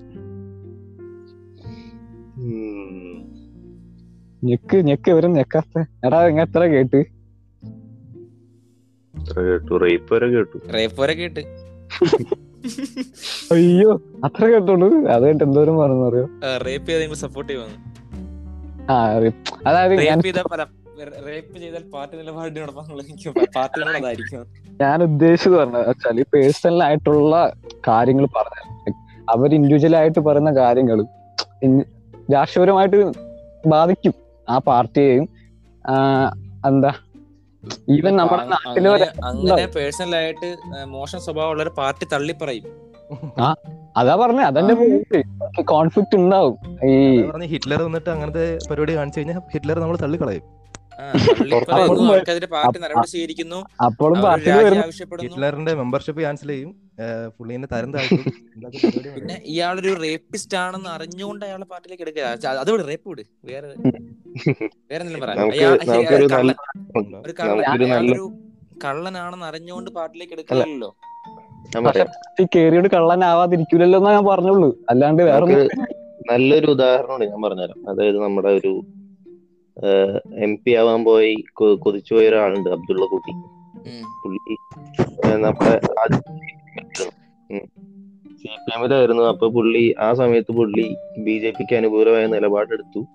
[4.43, 5.75] ഞെക്ക് ഞെക്ക് ഇവരും ഞെക്കാത്ത.
[6.05, 6.99] എടാ ഇങ്ങ എത്ര കേട്ട്?
[9.39, 9.73] കേട്ടു?
[9.83, 10.57] റേപ്പ് വരെ കേട്ടു.
[10.75, 11.41] റേപ്പ് വരെ കേട്ട്.
[13.51, 13.91] അയ്യോ
[14.23, 14.87] അത്ര കേട്ടോളൂ.
[15.07, 16.25] അത് കേട്ട് എന്തോരം പറഞ്ഞു അറിയോ
[16.65, 17.77] റേപ്പ് ചെയ്ത് നിങ്ങൾ സപ്പോർട്ട് ചെയ്യുവാണ്
[18.91, 18.95] ആ
[19.67, 20.61] അതായത് റേപ്പ് ചെയ്ത പല
[20.99, 24.37] റേപ്പ് ചെയ്താൽ പാർട്ടി നിലപാടിനോടൊപ്പം എനിക്ക്
[24.81, 27.53] ഞാൻ ഉദ്ദേശിച്ചത് പറഞ്ഞത് വെച്ചാൽ പേഴ്സണൽ ആയിട്ടുള്ള
[27.87, 28.93] കാര്യങ്ങൾ പറഞ്ഞു
[29.29, 31.05] അവർ ഇൻഡിവിജ്വൽ ആയിട്ട് പറയുന്ന കാര്യങ്ങൾ
[32.33, 33.11] രാഷ്ട്രീയപരമായിട്ട്
[33.67, 34.13] ബാധിക്കും
[34.49, 35.29] ആ പാർട്ടിയെയും.
[36.67, 36.93] എന്താ
[37.89, 38.87] ഈവൻ നമ്മുടെ നാട്ടിൽ
[39.23, 42.63] അങ്ങനെ- പേഴ്സണൽ ആയിട്ട് മോശം സ്വഭാവമുള്ള ഒരു പാർട്ടി തള്ളി പറയും
[43.97, 44.73] അതാ പറഞ്ഞ അതെന്റെ
[45.61, 46.57] കോൺഫ്ലിക്ട് ഉണ്ടാവും.
[46.89, 50.54] ഈ ഹിറ്റ്ലർ വന്നിട്ട് അങ്ങനത്തെ പരിപാടി കാണിച്ചു കഴിഞ്ഞാൽ ഹിറ്റ്ലർ നമ്മൾ തള്ളിക്കളയും.
[53.87, 54.17] അപ്പോഴും
[55.21, 56.71] ഹിറ്റ്ലറിന്റെ മെമ്പർഷിപ്പ് ക്യാൻസൽ ചെയ്യും.
[57.37, 57.91] പുള്ളീനെ തരം.
[59.15, 63.23] പിന്നെ ഇയാളൊരു റേപ്പിസ്റ്റ് ആണെന്ന് അറിഞ്ഞുകൊണ്ട് അയാളെ പാർട്ടിയിലേക്ക് എടുക്കുക അത് വിട് റേപ്പ് വിട്.
[63.51, 63.65] വേറെ
[64.91, 65.01] വേറെ
[67.81, 68.27] എന്തെങ്കിലും
[68.85, 70.89] കള്ളനാണെന്ന് അറിഞ്ഞുകൊണ്ട് പാർട്ടിയിലേക്ക് എടുക്കില്ലല്ലോ
[72.55, 74.69] കേറിയോട് കള്ളനാവാതിരിക്കൂലല്ലോ എന്നാ ഞാൻ പറഞ്ഞുള്ളൂ.
[74.89, 75.45] അല്ലാണ്ട് വേറെ
[76.31, 77.79] നല്ലൊരു ഉദാഹരണമാണ് ഞാൻ പറഞ്ഞുതരാം.
[77.89, 78.71] അതായത് നമ്മുടെ ഒരു
[80.35, 83.31] എം പി ആവാൻ പോയി കൊ- കൊതിച്ചു പോയ ഒരാളുണ്ട് അബ്ദുള്ള കുട്ടി.
[84.23, 84.55] പുള്ളി
[85.35, 85.79] നമ്മുടെ
[88.37, 89.23] സി പി എമ്മിലായിരുന്നു.
[89.23, 93.05] അപ്പൊ പുള്ളി ആ സമയത്ത് പുള്ളി ബി ജെ പിക്ക് അനുകൂലമായ നിലപാടെടുത്തു.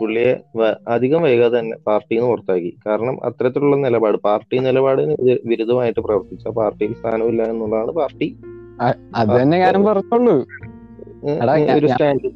[0.00, 0.40] പുള്ളിയെ
[0.88, 2.76] അധികം വൈകാതെ തന്നെ പാർട്ടിയിൽ നിന്ന് പുറത്താക്കി.
[2.86, 8.36] കാരണം അത്തരത്തിലുള്ള നിലപാട് പാർട്ടി നിലപാടിന് വിരുദ്ധമായിട്ട് പ്രവർത്തിച്ച പാർട്ടിയിൽ സ്ഥാനമില്ല എന്നുള്ളതാണ് പാർട്ടി.
[9.14, 10.46] അത് തന്നെ ഞാനും പറഞ്ഞുള്ളൂ
[11.42, 12.30] എടാ, ഒരു സ്റ്റാൻഡ്.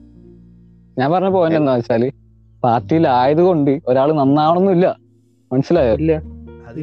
[1.00, 2.23] ഞാൻ പറഞ്ഞ പോയിന്റ് എന്താ വെച്ചാൽ
[2.64, 4.86] പാർട്ടിയിലായതുകൊണ്ട് ഒരാൾ നന്നാവണമെന്നില്ല
[5.52, 5.94] മനസ്സിലായോ?
[5.94, 6.12] ഇല്ല.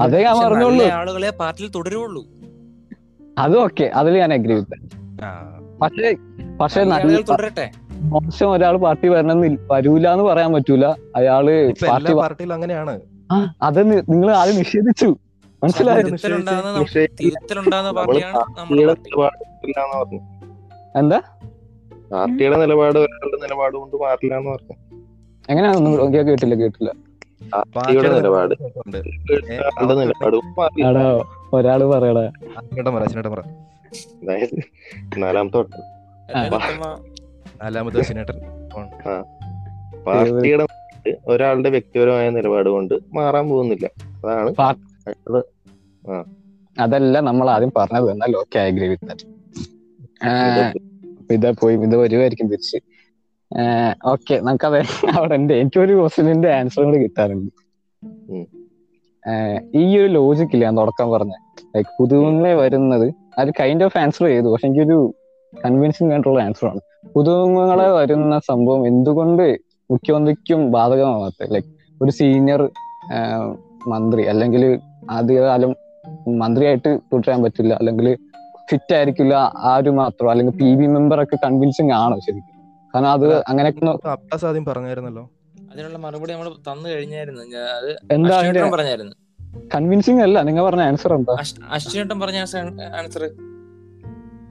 [0.01, 0.85] അതേ ഞാൻ പറഞ്ഞോളൂ പറഞ്ഞുള്ളൂ.
[0.85, 2.23] ആളുകളെ പാർട്ടിയിൽ തുടരുള്ളൂ
[3.37, 3.83] അത് ഓക്കെ.
[3.83, 4.77] അതിൽ ഞാൻ അഗ്രി വിത്ത്
[5.81, 6.09] പക്ഷേ
[6.61, 6.83] പക്ഷേ
[7.29, 7.65] തുടരട്ടെ.
[8.03, 10.85] മോശം ഒരാൾ പാർട്ടി വരണമെന്ന് വരൂല എന്ന് പറയാൻ പറ്റൂല.
[11.15, 11.45] അയാൾ
[11.87, 12.95] പാർട്ടി പാർട്ടിയിൽ അങ്ങനെയാണ്.
[13.61, 15.09] അത് നിങ്ങൾ ആദ്യം നിഷേധിച്ചു.
[15.63, 16.07] മനസ്സിലായോ?
[20.99, 21.19] എന്താ?
[22.11, 24.75] പാർട്ടിയുടെ നിലപാട് ഒരാളുടെ നിലപാട് കൊണ്ട് മാറില്ലാന്ന് പറഞ്ഞു.
[25.49, 26.17] എങ്ങനെയാ ഒന്നും കൂടെ?
[26.17, 26.91] കേട്ടില്ല കേട്ടില്ല.
[28.15, 28.53] നിലപാട്.
[31.53, 32.25] ഒരാൾ പറയടാ.
[32.95, 33.39] പറ
[34.23, 34.55] അതായത്
[35.17, 35.83] നാലാമത്തെ വട്ടം.
[37.61, 37.99] നാലാമത്തെ
[40.07, 40.65] പാർട്ടിയുടെ
[41.27, 43.89] ഒരാളുടെ വ്യക്തിപരമായ നിലപാട് കൊണ്ട് മാറാൻ പോകുന്നില്ല.
[44.25, 44.49] അതാണ്
[46.79, 48.11] അതല്ല നമ്മൾ ആദ്യം പറഞ്ഞത്.
[48.11, 49.15] എന്നാൽ ഓക്കെ അഗ്രി വിത്ത്
[50.49, 50.63] ഇത്
[51.33, 52.77] ഇത് പോയി ഇത് വരുമായിരിക്കും തിരിച്ച്.
[54.11, 54.77] ഓക്കെ നമുക്കത്
[55.17, 55.53] അവിടെ ഉണ്ട്.
[55.61, 57.49] എനിക്കൊരു ക്വസ്റ്റിന്റെ ആൻസർ കൂടി കിട്ടാറുണ്ട്.
[59.81, 61.33] ഈ ഒരു ലോജിക് ഇല്ല ഞാൻ തുടക്കം പറഞ്ഞ.
[61.75, 63.07] ലൈക് പുതുമങ്ങളെ വരുന്നത്
[63.41, 64.97] അത് കൈൻഡ് ഓഫ് ആൻസർ ചെയ്തു പക്ഷെ എനിക്കൊരു
[65.53, 66.81] കൺവിൻസിംഗ് ആയിട്ടുള്ള ആൻസർ ആണ്.
[67.15, 69.45] പുതുമങ്ങളെ വരുന്ന സംഭവം എന്തുകൊണ്ട്
[69.89, 71.69] മുഖ്യമന്ത്രിക്കും ബാധകമാവാത്ത ലൈക്
[72.01, 72.61] ഒരു സീനിയർ
[73.87, 74.63] മന്ത്രി അല്ലെങ്കിൽ
[75.09, 75.71] ആദ്യകാലം
[76.41, 78.07] മന്ത്രിയായിട്ട് തുടരാൻ പറ്റില്ല അല്ലെങ്കിൽ
[78.69, 79.35] ഫിറ്റ് ആയിരിക്കില്ല
[79.71, 82.50] ആരും മാത്രം അല്ലെങ്കിൽ പി ബി മെമ്പർ ഒക്കെ കൺവിൻസിങ് ആണോ ശരിക്കും?
[82.95, 85.29] കാരണം അത് അങ്ങനെയൊക്കെ നോ- അബ്ബാസ് ആദ്യം പറഞ്ഞായിരുന്നല്ലോ.
[85.71, 87.43] അതിനുള്ള മറുപടി നമ്മൾ തന്നു കഴിഞ്ഞായിരുന്നു.
[87.43, 89.15] ഞാൻ അത് എന്താ പറഞ്ഞായിരുന്നു.
[89.75, 91.35] കൺവിൻസിങ് അല്ല നിങ്ങൾ പറഞ്ഞ ആൻസർ എന്താ?
[91.39, 93.23] അശ്- അശ്വിനേട്ടൻ പറഞ്ഞ ആൻസർ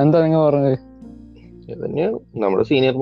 [0.01, 0.79] എന്താ നിങ്ങൾ പറഞ്ഞത്?
[2.37, 2.93] നമ്മുടെ സീനിയർ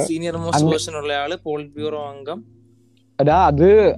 [0.00, 2.44] സീനിയർ മോസ്റ്റ് പൊസിഷൻ ഉള്ള ആൾ പോളിറ്റ് ബ്യൂറോ അംഗം
[3.20, 3.94] അതാ അത്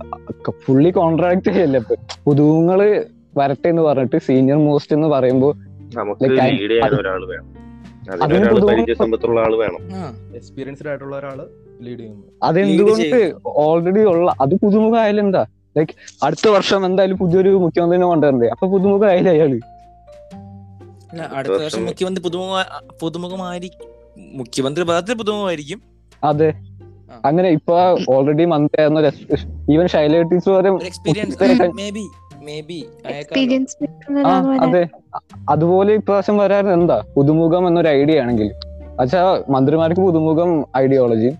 [0.64, 1.80] ഫുള്ളി കോൺട്രാക്ട് ചെയ്യല്ലേ?
[2.24, 2.80] പുതുങ്ങൾ
[3.36, 5.52] വരട്ടെ എന്ന് പറഞ്ഞിട്ട് സീനിയർ മോസ്റ്റ് എന്ന് പറയുമ്പോ
[5.96, 6.28] നമുക്ക്
[8.08, 9.80] Like, I- ലീഡ് ചെയ്യാൻ വേണം അതിന് അതിനൊരാൾ പുതുമ- പരിചയസമ്പത്തുള്ള ആൾ വേണം
[10.34, 11.38] എക്സ്പീരിയൻസ്ഡ് ആയിട്ടുള്ള ഒരാൾ
[11.82, 12.24] ലീഡ് ചെയ്യുന്നു.
[12.42, 15.42] അതെന്തുകൊണ്ട് ഓൾറെഡി ഉള്ള അത് പുതുമുഖ ആയാലും എന്താ?
[15.76, 15.92] ലൈക്ക്
[16.22, 19.52] അടുത്ത വർഷം എന്തായാലും പുതിയൊരു മുഖ്യമന്ത്രിനെ കൊണ്ടുവരണ്ടേ അപ്പൊ പുതുമുഖ ആയില്ല അയാൾ
[21.34, 22.56] അടുത്ത വർഷം മുഖ്യമന്ത്രി പുതുമുഖ
[23.02, 23.86] പുതുമുഖമായിരിക്കും
[24.32, 25.78] മുഖ്യമന്ത്രി പദത്തിൽ പുതുമുഖമായിരിക്കും.
[26.24, 26.48] അതെ.
[27.24, 27.74] അങ്ങനെ ഇപ്പൊ
[28.08, 29.10] ഓൾറെഡി മന്ത്രി ആയിരുന്ന
[29.72, 31.36] ഈവൻ ശൈല ടീച്ചർ വരെ എക്സ്പീരിയൻസ്.
[31.74, 32.04] മേ ബി
[34.60, 34.82] അതെ.
[35.48, 37.04] അതുപോലെ ഇപ്രാവശ്യം വരാൻ എന്താ?
[37.16, 38.48] പുതുമുഖം എന്നൊരു ഐഡിയ ആണെങ്കിൽ.
[39.00, 41.36] അച്ഛാ മന്ത്രിമാർക്ക് പുതുമുഖം ഐഡിയോളജിയും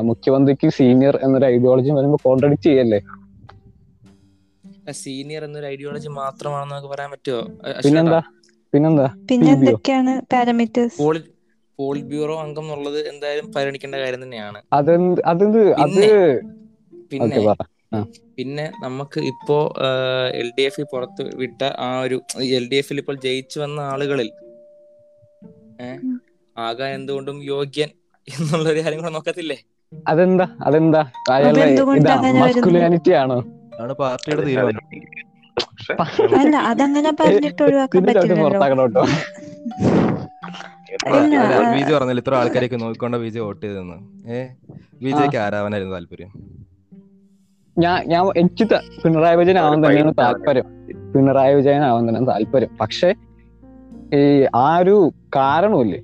[0.00, 3.00] മുഖ്യമന്ത്രിക്ക് സീനിയർ എന്നൊരു ഐഡിയോളജിയും വരുമ്പോ കോൺട്രഡിക്ട് ചെയ്യല്ലേ?
[4.92, 7.40] സീനിയർ എന്നൊരു ഐഡിയോളജി മാത്രമാണെന്ന് നമുക്ക് പറയാൻ പറ്റുമോ
[7.84, 8.20] പിന്നെന്താ?
[8.72, 9.06] പിന്നെന്താ?
[9.30, 10.98] പിന്നെന്തൊക്കെയാണ് പാരാമീറ്റേഴ്സ്
[11.78, 14.62] പോളിറ്റ് ബ്യൂറോ അംഗം എന്നുള്ളത് എന്തായാലും പരിഗണിക്കേണ്ട കാര്യം തന്നെയാണ്.
[14.72, 16.00] അതെന്ത് അതെന്ത് അത്
[17.12, 17.28] പിന്നെ-
[18.38, 19.56] പിന്നെ നമുക്ക് ഇപ്പോ
[20.40, 22.16] എൽ ഡി എഫ് പുറത്ത് വിട്ട ആ ഒരു
[22.58, 24.28] എൽ ഡി എഫിൽ ഇപ്പോൾ ജയിച്ചു വന്ന ആളുകളിൽ.
[26.56, 27.90] ആകാൻ എന്തുകൊണ്ടും യോഗ്യൻ
[28.28, 29.58] എന്നുള്ള ഒരു കാര്യം കൂടെ നോക്കത്തില്ലേ?
[30.06, 30.46] അതെന്താ?
[30.66, 31.02] അതെന്താ?
[32.42, 33.38] മസ്കുലാനിറ്റി ആണോ?
[33.82, 34.84] ആണ് പാർട്ടിയുടെ തീരുമാനം.
[36.40, 39.04] അല്ല അതങ്ങനെ പറഞ്ഞിട്ട് ഒഴിവാക്കാൻ പറ്റില്ലല്ലോ.
[41.76, 43.98] വിജയ് പറഞ്ഞില്ല ഇത്ര ആൾക്കാരൊക്കെ നോക്കിക്കൊണ്ട ബിജു വോട്ട് ചെയ്തെന്ന്
[44.38, 44.48] ഏഹ്?
[45.06, 46.30] വിജയ്ക്ക് ആരാവാനായിരുന്നു താല്പര്യം?
[47.78, 48.64] ഞാൻ ഞാൻ എനിക്ക്
[49.04, 50.64] പിണറായി വിജയൻ ആവാൻ തന്നെയാണ് താല്പര്യം.
[51.12, 52.68] പിണറായി വിജയൻ ആവാൻ തന്നെയാണ് താല്പര്യം.
[52.80, 53.14] പക്ഷെ
[54.14, 56.02] ഈ ആ ഒരു കാരണമില്ലേ?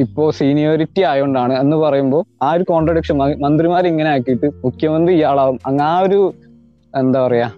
[0.00, 5.58] ഇപ്പോ സീനിയോറിറ്റി ആയതുകൊണ്ടാണ് എന്ന് പറയുമ്പോൾ ആ ഒരു കോൺട്രഡിക്ഷൻ മന്ത്രിമാർ ഇങ്ങനെ ആക്കിയിട്ട് മുഖ്യമന്ത്രി ഇയാളാവും.
[5.66, 6.34] അങ്ങ് ആ ഒരു
[6.98, 7.50] എന്താ പറയാ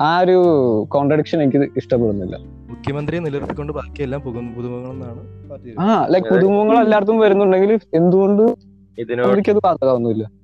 [0.00, 0.44] ആ ഒരു
[0.88, 2.36] കോൺട്രഡിക്ഷൻ എനിക്ക് ഇഷ്ടപ്പെടുന്നില്ല.
[2.70, 8.42] മുഖ്യമന്ത്രിയെ നിലനിർത്തിക്കൊണ്ട് ബാക്കിയെല്ലാം പുതു- പുതുമുഖങ്ങളെന്നാണ് പാർട്ടി ആ ലൈക് പുതുമുഖങ്ങൾ എല്ലായിടത്തും വരുന്നുണ്ടെങ്കിൽ എന്തുകൊണ്ട്
[8.98, 10.39] ഇതിനോട് ബാധകമൊന്നുമില്ല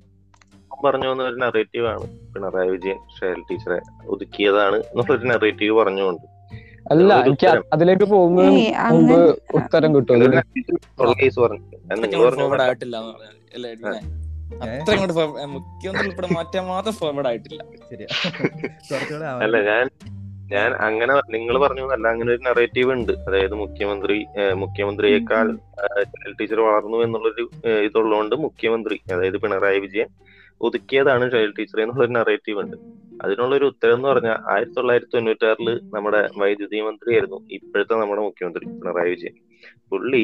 [0.85, 2.05] പറഞ്ഞു വന്ന ഒരു നെറേറ്റീവ് ആണ്.
[2.33, 6.25] പിണറായി വിജയൻ ഷേൽ ടീച്ചറെ ഒതുക്കിയതാണ് എന്നുള്ളൊരു നെറേറ്റീവ് പറഞ്ഞുകൊണ്ട്.
[6.85, 8.05] അല്ല എനിക്ക് അതിലേക്ക്
[8.43, 8.67] ഏയ്
[9.59, 10.15] ഉത്തരം കിട്ടും.
[19.45, 19.85] അല്ലേ ഞാൻ
[20.53, 23.11] ഞാൻ അങ്ങനെ നിങ്ങൾ പറഞ്ഞു അല്ല അങ്ങനെ ഒരു നെറേറ്റീവ് ഉണ്ട്.
[23.27, 24.17] അതായത് മുഖ്യമന്ത്രി
[24.63, 25.47] മുഖ്യമന്ത്രിയേക്കാൾ
[26.39, 27.43] ടീച്ചർ വളർന്നു എന്നുള്ളൊരു
[27.87, 30.09] ഇതുള്ളതുകൊണ്ട് മുഖ്യമന്ത്രി അതായത് പിണറായി വിജയൻ
[30.61, 32.77] ഒതുക്കിയതാണ് ചൈൽഡ് ടീച്ചർ എന്നുള്ളൊരു നറേറ്റീവ് ഉണ്ട്.
[33.23, 39.35] അതിനുള്ളൊരു ഉത്തരം എന്ന് പറഞ്ഞാൽ ആയിരത്തി തൊള്ളായിരത്തി തൊണ്ണൂറ്റാറിൽ നമ്മുടെ വൈദ്യുതി മന്ത്രിയായിരുന്നു ഇപ്പോഴത്തെ നമ്മുടെ മുഖ്യമന്ത്രി പിണറായി വിജയൻ.
[39.91, 40.23] പുള്ളി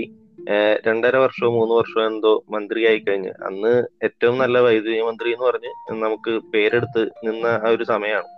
[0.88, 3.74] രണ്ടര വർഷമോ മൂന്ന് വർഷമോ എന്തോ മന്ത്രിയായി കഴിഞ്ഞ് അന്ന്
[4.08, 5.72] ഏറ്റവും നല്ല വൈദ്യുതി മന്ത്രി എന്ന് പറഞ്ഞ്
[6.06, 8.30] നമുക്ക് പേരെടുത്ത് നിന്ന ആ ഒരു സമയമാണ്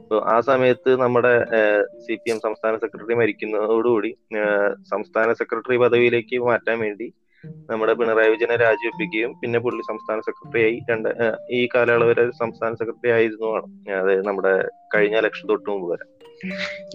[0.00, 1.32] അപ്പോൾ ആ സമയത്ത് നമ്മുടെ
[2.04, 4.10] സി പി എം സംസ്ഥാന സെക്രട്ടറി മരിക്കുന്നതോടുകൂടി
[4.92, 7.08] സംസ്ഥാന സെക്രട്ടറി പദവിയിലേക്ക് മാറ്റാൻ വേണ്ടി
[7.70, 11.08] നമ്മുടെ പിണറായി വിജയനെ രാജിവെപ്പിക്കുകയും പിന്നെ പുള്ളി സംസ്ഥാന സെക്രട്ടറി ആയി രണ്ട്
[11.50, 13.50] ഈ കാലയളവ് വരെ സംസ്ഥാന സെക്രട്ടറി ആയിരുന്നു
[13.98, 14.54] അതായത് നമ്മുടെ
[14.94, 16.04] കഴിഞ്ഞ ഇലക്ഷൻ തൊട്ട് മുമ്പ് വരെ.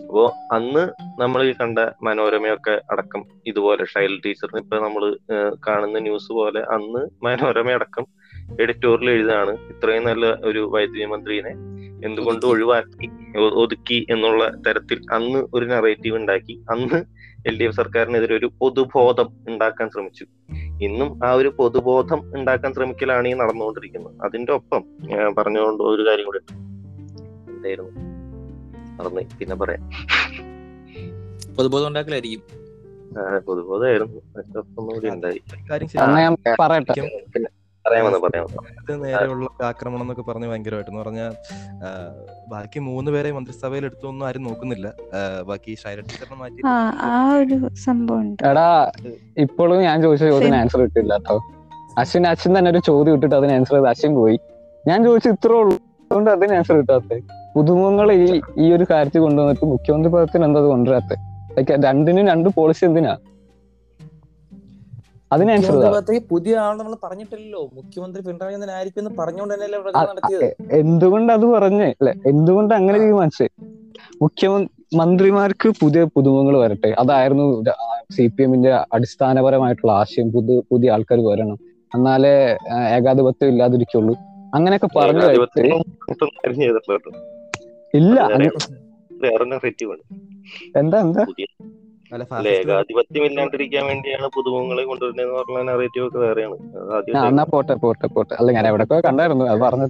[0.03, 0.83] അപ്പോ അന്ന്
[1.19, 5.03] നമ്മൾ ഈ കണ്ട മനോരമയൊക്കെ അടക്കം ഇതുപോലെ ഷൈൽ ടീച്ചറിന് ഇപ്പൊ നമ്മൾ
[5.67, 8.05] കാണുന്ന ന്യൂസ് പോലെ അന്ന് മനോരമ അടക്കം
[8.59, 11.53] എഡിറ്റോറിയൽ എഴുതാണ് ഇത്രയും നല്ല ഒരു വൈദ്യുതി മന്ത്രിനെ
[12.03, 16.53] എന്തുകൊണ്ട് ഒഴിവാക്കി ഒതുക്കി എന്നുള്ള തരത്തിൽ അന്ന് ഒരു നറേറ്റീവ് ഉണ്ടാക്കി.
[16.71, 17.05] അന്ന്
[17.47, 20.25] എൽ ഡി എഫ് സർക്കാരിനെതിരെ ഒരു പൊതുബോധം ഉണ്ടാക്കാൻ ശ്രമിച്ചു.
[20.81, 24.13] ഇന്നും ആ ഒരു പൊതുബോധം ഉണ്ടാക്കാൻ ശ്രമിക്കലാണ് ഈ നടന്നുകൊണ്ടിരിക്കുന്നത്.
[24.23, 26.53] അതിന്റെ ഒപ്പം ഞാൻ പറഞ്ഞുകൊണ്ട് ഒരു കാര്യം കൂടി ഉണ്ട്.
[27.51, 27.91] എന്തായിരുന്നു?
[29.03, 29.89] പറഞ്ഞു പിന്നെ പറയാം.
[31.55, 32.41] പൊതുബോധം ഉണ്ടാക്കലായിരിക്കും.
[33.39, 34.21] പൊതുബോധമായിരുന്നു.
[34.79, 35.41] ഒന്നുകൂടി ഉണ്ടായി.
[36.59, 37.62] പറയട്ടെ.
[37.85, 41.31] നേരെയുള്ള ആക്രമണം എന്നൊക്കെ പറഞ്ഞ് ഭയങ്കരമായിട്ട് എന്ന് പറഞ്ഞാൽ
[42.53, 44.87] ബാക്കി മൂന്ന് പേരെ മന്ത്രിസഭയിൽ എടുത്തൊന്നും ആരും നോക്കുന്നില്ല.
[45.49, 46.61] ബാക്കി ഷൈല ടീച്ചറിനെ മാറ്റി.
[46.71, 46.73] ആ
[47.09, 47.57] ആ ഒരു
[47.87, 48.67] സംഭവം എടാ
[49.45, 51.35] ഇപ്പോഴും ഞാൻ ചോദിച്ച ചോദ്യം ആൻസർ കിട്ടില്ല കേട്ടോ
[52.01, 54.37] അശ്വിൻ അശ്വിൻ തന്നെ ഒരു ചോദ്യം ഇട്ടിട്ട് അതിന് ആൻസർ ചെയ്ത് അശ്വിൻ പോയി.
[54.85, 55.75] ഞാൻ ചോദിച്ചു ഇത്രേ ഉള്ളൂ.
[56.11, 57.19] അതുകൊണ്ട് അതിന് ആൻസർ കിട്ടാത്ത
[57.55, 58.25] പുതുമുഖങ്ങൾ ഈ
[58.63, 61.13] ഈ ഒരു കാര്യത്തിൽ കൊണ്ടുവന്നിട്ട് മുഖ്യമന്ത്രി പദത്തിന് എന്താ അത് കൊണ്ടുവരാത്ത
[61.57, 63.13] ലൈക്ക് രണ്ടിനും രണ്ട് പോളിസി എന്തിനാ?
[65.33, 65.75] അതിന് ആൻസർ
[66.31, 67.61] പുതിയ ആൾ നമ്മൾ പറഞ്ഞിട്ടില്ലല്ലോ.
[67.73, 69.79] മുഖ്യമന്ത്രി പിണറായി വിജയൻ ആയിരിക്കും എന്ന് പറഞ്ഞുകൊണ്ട് തന്നെയല്ലേ
[70.81, 71.89] എന്തുകൊണ്ട് അത് പറഞ്ഞേ?
[72.01, 73.47] അല്ലെ എന്തുകൊണ്ട് അങ്ങനെ തീരുമാനിച്ചേ?
[74.21, 76.89] മുഖ്യമന്ത്രി മന്ത്രിമാർക്ക് പുതിയ പുതുമുഖങ്ങൾ വരട്ടെ.
[76.99, 77.45] അതായിരുന്നു
[78.15, 80.27] സി പി എമ്മിന്റെ അടിസ്ഥാനപരമായിട്ടുള്ള ആശയം.
[80.31, 81.57] പുതിയ പുതിയ ആൾക്കാർ വരണം.
[81.95, 82.33] എന്നാലേ
[82.97, 84.15] ഏകാധിപത്യം ഇല്ലാതിരിക്കുള്ളൂ.
[84.55, 85.23] അങ്ങനെയൊക്കെ പറഞ്ഞു
[87.99, 88.19] ഇല്ല
[90.77, 91.25] എന്താ എന്താ?
[92.21, 97.27] ഫാസിസ്റ്റ് വേണ്ടിയാണ് പുതുമുഖങ്ങളെ കൊണ്ടുവരുന്നതെന്ന് പറഞ്ഞ നെറേറ്റീവ് ഒക്കെ വേറെയാണ്.
[97.27, 98.33] എന്നാ പോട്ടെ പോട്ടെ പോട്ടെ.
[98.39, 99.89] അല്ല ഞാൻ എവിടെ കണ്ടായിരുന്നു അത് പറഞ്ഞത്.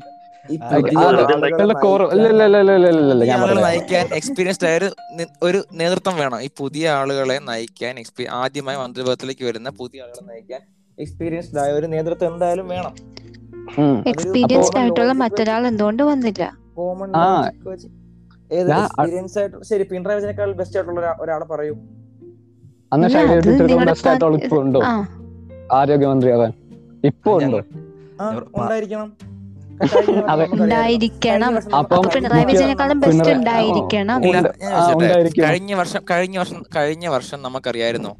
[3.66, 4.80] നയിക്കാൻ എക്സ്പീരിയൻസ്ഡ് ആയ
[5.44, 6.42] ഒരു നേതൃത്വം വേണം.
[6.42, 10.60] ഈ പുതിയ ആളുകളെ നയിക്കാൻ എക്സ്പീ ആദ്യമായി മന്ത്രിപദത്തിലേക്ക് വരുന്ന പുതിയ ആളുകളെ നയിക്കാൻ
[11.00, 12.96] എക്സ്പീരിയൻസ്ഡ് ആയ ഒരു നേതൃത്വം എന്തായാലും വേണം.
[14.08, 16.58] എക്സ്പീരിയൻസ്ഡ് ആയിട്ടുള്ള മറ്റൊരാൾ എന്തുകൊണ്ട് വന്നില്ല?
[16.74, 17.52] കോമൺ ആ.
[18.52, 21.78] ഏത് ഞാൻ- എക്സ്പീരിയൻസ് ആയിട്ട് ശരി പിണറായി വിജയനേക്കാൾ ബെസ്റ്റ് ആയിട്ടുള്ള ഒരാ- ഒരാളെ പറയൂ.
[22.94, 23.08] അന്ന്
[23.86, 24.82] ബെസ്റ്റ് ആയിട്ടുള്ള ഇപ്പൊ ഉണ്ടോ.
[25.76, 26.52] ആരോഗ്യമന്ത്രി ആവാൻ
[27.06, 27.60] ഇപ്പൊ ഉണ്ടോ.
[28.56, 29.10] ഉണ്ടായിരിക്കണം.
[29.84, 31.26] കഴിഞ്ഞ വർഷം ഉണ്ടായിരിക്കണം.
[31.26, 34.22] കഴിഞ്ഞ വർഷം പിണറായി വിജയനെക്കാളും ബെസ്റ്റ് ഉണ്ടായിരിക്കണം.
[35.44, 38.12] കഴിഞ്ഞ വർഷം കഴിഞ്ഞ വർഷം കഴിഞ്ഞ വർഷം നമുക്കറിയായിരുന്നു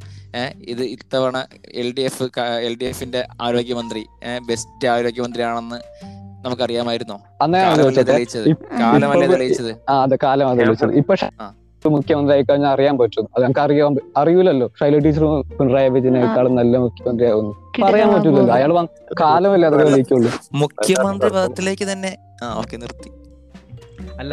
[0.68, 1.38] ഇത് ഇത്തവണ
[1.74, 4.06] L D F L D എഫിന്റെ ആരോഗ്യമന്ത്രി
[4.48, 5.80] ബെസ്റ്റ് ആരോഗ്യമന്ത്രിയാണെന്ന്
[6.46, 7.18] നമുക്കറിയാമായിരുന്നോ.
[7.52, 8.48] കാലമല്ലേ തെളിയിച്ചത്.
[8.80, 9.76] കാലമല്ലേ തെളിയിച്ചത്?
[9.90, 11.16] ആ അതെ കാലം അത് വിളിച്ചത് ഇപ്പൊ.
[11.96, 13.26] മുഖ്യമന്ത്രി ആയിക്കഴിഞ്ഞാൽ അറിയാൻ പറ്റും.
[13.34, 14.68] അത് നമുക്ക് അറിയാൻ അറിയൂലല്ലോ.
[14.80, 15.26] ശൈല ടീച്ചർ
[15.58, 17.54] പിണറായി വിജയനേക്കാളും നല്ല മുഖ്യമന്ത്രി ആവുന്നു.
[17.86, 18.54] പറയാൻ പറ്റൂലല്ലോ.
[18.58, 18.72] അയാൾ
[19.24, 20.32] കാലമല്ലേ അത് തെളിയിക്കുള്ളൂ
[20.64, 22.14] മുഖ്യമന്ത്രി പദത്തിലേക്ക് തന്നെ
[22.62, 23.12] ഓക്കെ നിർത്തി.
[24.22, 24.32] അല്ല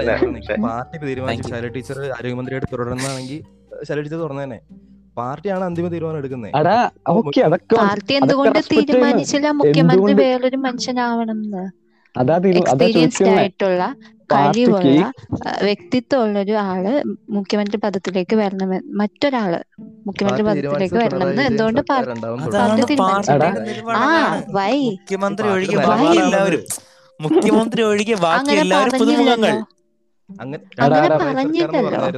[0.68, 1.50] പാർട്ടി തീരുമാനിച്ചു.
[1.54, 3.40] ശൈല ടീച്ചർ ആരോഗ്യമന്ത്രിയായിട്ട് തുടരുന്നതാണെങ്കിൽ
[3.88, 4.60] ശൈല ടീച്ചർ തുറന്നു തന്നെ.
[5.18, 6.52] പാർട്ടിയാണ് അന്തിമ തീരുമാനം എടുക്കുന്നത്.
[7.10, 10.14] അതൊക്കെ പാർട്ടി എന്തുകൊണ്ട് തീരുമാനിച്ചില്ല മുഖ്യമന്ത്രി?
[10.24, 11.40] വേറൊരു മനുഷ്യനാവണം
[12.60, 13.82] എക്സ്പീരിയൻസ്ഡ് ആയിട്ടുള്ള
[14.32, 15.12] കഴിവുള്ള
[15.62, 16.84] വ്യക്തിത്വമുള്ള ഒരു ആൾ
[17.30, 19.52] മുഖ്യമന്ത്രി പദത്തിലേക്ക് വരണമെന്ന് മറ്റൊരാൾ
[20.06, 22.96] മുഖ്യമന്ത്രി പദത്തിലേക്ക് വരണമെന്ന് എന്തുകൊണ്ട് പാർട്ടി
[23.96, 24.06] ആ
[24.50, 26.64] വൈ മുഖ്യമന്ത്രി ഒഴികെ നിലപാടാണ് ബാക്കി എല്ലാവരും
[27.20, 29.66] മുഖ്യമന്ത്രി ഒഴികെ ബാക്കി എല്ലാവരും പുതുമുഖങ്ങൾ പറഞ്ഞില്ലല്ലോ.
[30.40, 32.10] അങ്ങനെ അങ്ങനെ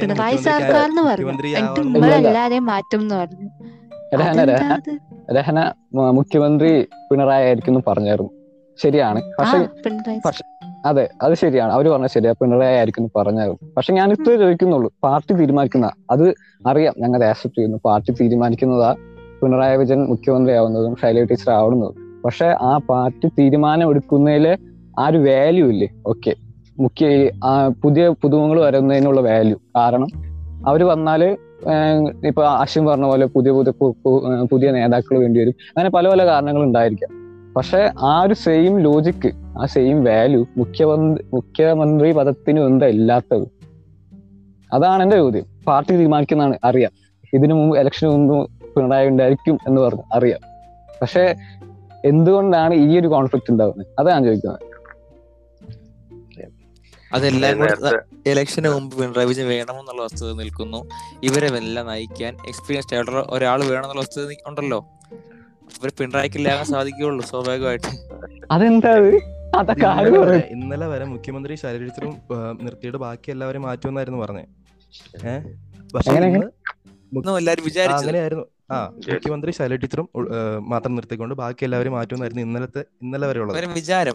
[0.00, 1.32] പിണറായി സർക്കാർ എന്ന് പറഞ്ഞു.
[1.58, 2.16] എന്നിട്ട്.
[2.16, 3.48] എല്ലാരെയും മാറ്റും എന്ന് പറഞ്ഞു.
[5.32, 5.58] രഹന
[6.18, 6.70] മുഖ്യമന്ത്രി
[7.10, 8.32] പിണറായി ആയിരിക്കും പറഞ്ഞായിരുന്നു.
[8.78, 9.20] ശരിയാണ്.
[9.38, 9.58] പക്ഷെ
[10.26, 10.44] പക്ഷെ
[10.86, 11.72] അതെ അത് ശരിയാണ്.
[11.72, 12.32] അവർ പറഞ്ഞ ശരിയാ.
[12.40, 14.92] പിണറായി ആയിരിക്കും എന്ന് പക്ഷെ ഞാൻ ഇത്ര ചോദിക്കുന്നുള്ളൂ.
[15.04, 16.34] പാർട്ടി തീരുമാനിക്കുന്ന അത്
[16.66, 16.94] അറിയാം.
[16.98, 17.78] ഞങ്ങൾ ആക്സെപ്റ്റ് ചെയ്യുന്നു.
[17.84, 18.94] പാർട്ടി തീരുമാനിക്കുന്നതാ
[19.42, 22.22] പിണറായി വിജയൻ മുഖ്യമന്ത്രി ആവുന്നതും ടീച്ചർ ആവുന്നതും.
[22.24, 24.58] പക്ഷെ ആ പാർട്ടി തീരുമാനം എടുക്കുന്നതിൽ
[24.98, 25.88] ആ ഒരു വാല്യൂ ഇല്ലേ?
[26.06, 26.34] ഓക്കെ
[26.78, 27.30] മുഖ്യ
[27.84, 30.06] പുതിയ പുതുമുഖങ്ങൾ വരുന്നതിനുള്ള വാല്യൂ കാരണം
[30.66, 31.36] അവർ വന്നാൽ
[32.26, 33.72] ഇപ്പൊ അശ്വിൻ പറഞ്ഞ പോലെ പുതിയ പുതിയ
[34.50, 35.50] പുതിയ നേതാക്കൾ വേണ്ടി വരും.
[35.50, 37.21] അങ്ങനെ പല പല കാരണങ്ങൾ ഉണ്ടായിരിക്കാം.
[37.56, 39.32] പക്ഷെ ആ ഒരു സെയിം ലോജിക്ക്
[39.62, 43.48] ആ സെയിം വാല്യൂ മുഖ്യമന്ത്രി മുഖ്യമന്ത്രി പദത്തിന് എന്താ ഇല്ലാത്തത്
[44.72, 45.46] അതാണ് എന്റെ ചോദ്യം.
[45.66, 46.92] പാർട്ടി തീരുമാനിക്കുന്നതാണ് അറിയാം.
[47.34, 50.40] ഇതിനു മുമ്പ് ഇലക്ഷന് മുമ്പ് പിണറായി ഉണ്ടായിരിക്കും എന്ന് പറഞ്ഞു അറിയാം.
[51.02, 51.34] പക്ഷെ
[52.04, 53.86] എന്തുകൊണ്ടാണ് ഈ ഒരു കോൺഫ്ലിക്ട് ഉണ്ടാവുന്നത്?
[53.98, 54.60] അതാണ് ഞാൻ ചോദിക്കുന്നത്.
[57.12, 60.88] അതെല്ലാം കൂടെ ഇലക്ഷന് മുമ്പ് പിണറായി വിജയൻ വേണമെന്നുള്ള വസ്തുത നിൽക്കുന്നു.
[61.22, 64.88] ഇവരെ എല്ലാം നയിക്കാൻ എക്സ്പീരിയൻസ് ആയിട്ടുള്ള ഒരാൾ വേണമെന്നുള്ള വസ്തുത ഉണ്ടല്ലോ.
[65.78, 67.86] ഇവർ പിണറായിക്ക് ഇല്ലാകാൻ സാധിക്കുകയുള്ളൂ സ്വാഭാവികമായിട്ട്.
[68.50, 68.90] അതെന്താ
[69.58, 69.86] അതൊക്കെ
[70.50, 72.16] ഇന്നലെ വരെ മുഖ്യമന്ത്രി ശരീരത്തിലും
[72.64, 74.44] നിർത്തിയിട്ട് ബാക്കി എല്ലാവരും മാറ്റുമെന്നായിരുന്നു പറഞ്ഞേ.
[75.30, 75.42] ഏഹ്
[75.94, 78.44] പക്ഷെ അങ്ങനെയായിരുന്നു.
[78.72, 80.08] ആ മുഖ്യമന്ത്രി ശൈല ടീച്ചറും
[80.68, 83.74] മാത്രം നിർത്തിക്കൊണ്ട് ബാക്കി എല്ലാവരും മാറ്റുമെന്നായിരുന്നു ഇന്നലത്തെ ഇന്നലെ വരെ ഉള്ളത്.
[83.74, 84.14] വിചാരം.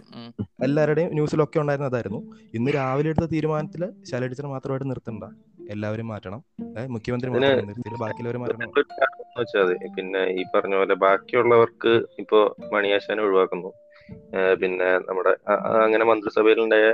[0.62, 2.34] എല്ലാവരുടെയും ന്യൂസിലൊക്കെ ഉണ്ടായിരുന്നു അതായിരുന്നു.
[2.54, 5.24] ഇന്ന് രാവിലെ എടുത്ത തീരുമാനത്തിൽ ശൈല ടീച്ചർ മാത്രമായിട്ട് നിർത്തണ്ട
[5.74, 6.40] എല്ലാവരും മാറ്റണം.
[6.94, 7.30] മുഖ്യമന്ത്രി
[8.04, 8.70] ബാക്കിയുള്ളവർ മാറ്റണം
[9.96, 11.92] പിന്നെ ഈ പറഞ്ഞ പോലെ ബാക്കിയുള്ളവർക്ക്
[12.22, 12.38] ഇപ്പോ
[12.74, 13.70] മണിയാശാനെ ഒഴിവാക്കുന്നു.
[14.60, 15.32] പിന്നെ നമ്മുടെ
[15.84, 16.86] അങ്ങനെ മന്ത്രിസഭയിലുണ്ടായ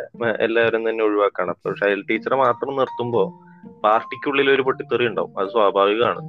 [0.46, 1.50] എല്ലാവരും തന്നെ ഒഴിവാക്കാണ്.
[1.54, 3.22] അപ്പൊ ഷൈൽ ടീച്ചറെ മാത്രം നിർത്തുമ്പോ
[3.84, 5.32] പാർട്ടിക്കുള്ളിൽ ഒരു പൊട്ടിത്തെറി ഉണ്ടാവും.
[5.40, 6.20] അത് സ്വാഭാവികമാണ്.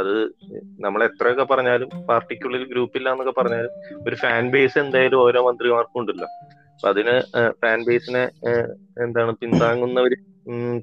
[0.00, 0.14] അത്
[0.84, 3.74] നമ്മൾ എത്രയൊക്കെ പറഞ്ഞാലും പാർട്ടിക്കുള്ളിൽ ഗ്രൂപ്പില്ല എന്നൊക്കെ പറഞ്ഞാലും
[4.06, 6.28] ഒരു ഫാൻ ബേസ് എന്തായാലും ഓരോ മന്ത്രിമാർക്കും ഉണ്ടല്ലോ.
[6.74, 7.14] അപ്പൊ അതിന്
[7.62, 8.24] ഫാൻ ബേസിനെ
[9.06, 10.18] എന്താണ് പിന്താങ്ങുന്നവര്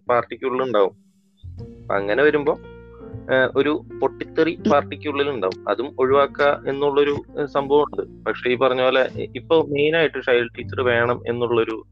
[0.08, 0.96] പാർട്ടിക്കുള്ളിൽ ഉണ്ടാവും
[1.92, 2.58] അങ്ങനെ വരുമ്പോ
[3.56, 9.96] ഒരു പൊട്ടിത്തെറി പാർട്ടിക്കുള്ളിൽ ഉണ്ടാവും അതും ഒഴിവാക്കുക എന്നുള്ളൊരു സംഭവം ഉണ്ട് പക്ഷെ ഈ പറഞ്ഞ പോലെ ഇപ്പൊ മെയിൻ
[9.98, 11.86] ആയിട്ട് ഷൈൽഡ് ടീച്ചർ വേണം എന്നുള്ളൊരു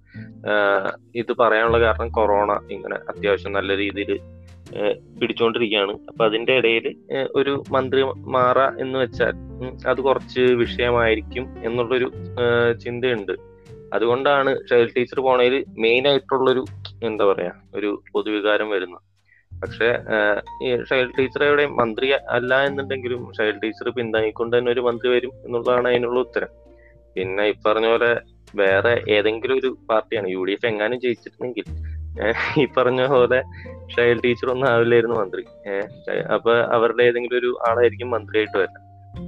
[1.16, 2.60] ഇത് പറയാനുള്ള കാരണം കൊറോണ.
[2.72, 4.20] ഇങ്ങനെ അത്യാവശ്യം നല്ല രീതിയിൽ
[5.20, 6.96] പിടിച്ചുകൊണ്ടിരിക്കുകയാണ് അപ്പൊ അതിന്റെ ഇടയിൽ
[7.36, 9.34] ഒരു മന്ത്രി മാറ എന്ന് വെച്ചാൽ
[9.88, 12.12] അത് കുറച്ച് വിഷയമായിരിക്കും എന്നുള്ളൊരു
[12.78, 13.36] ചിന്തയുണ്ട്.
[13.94, 16.64] അതുകൊണ്ടാണ് ഷൈൽ ടീച്ചർ പോണതിൽ മെയിൻ ആയിട്ടുള്ളൊരു
[17.12, 19.00] എന്താ പറയാ ഒരു പൊതുവികാരം വരുന്നു.
[19.52, 19.90] പക്ഷേ
[20.66, 25.88] ഈ ഷൈൽ ടീച്ചർ എവിടെയും മന്ത്രി അല്ല എന്നുണ്ടെങ്കിലും ഷൈൽ ടീച്ചർ പിന്താങ്ങിക്കൊണ്ട് തന്നെ ഒരു മന്ത്രി വരും എന്നുള്ളതാണ്
[25.92, 26.52] അതിനുള്ള ഉത്തരം.
[27.16, 28.12] പിന്നെ ഈ പറഞ്ഞ പോലെ
[28.62, 31.66] വേറെ ഏതെങ്കിലും ഒരു പാർട്ടിയാണ് യു ഡി എഫ് എങ്ങാനും ജയിച്ചിരുന്നെങ്കിൽ
[32.62, 33.40] ഈ പറഞ്ഞ പോലെ
[33.94, 35.44] ഷൈൽ ടീച്ചർ ഒന്നും ആവില്ലായിരുന്നു മന്ത്രി.
[35.72, 35.88] ഏഹ്
[36.36, 38.82] അപ്പൊ അവരുടെ ഏതെങ്കിലും ഒരു ആളായിരിക്കും മന്ത്രിയായിട്ട് വരാം.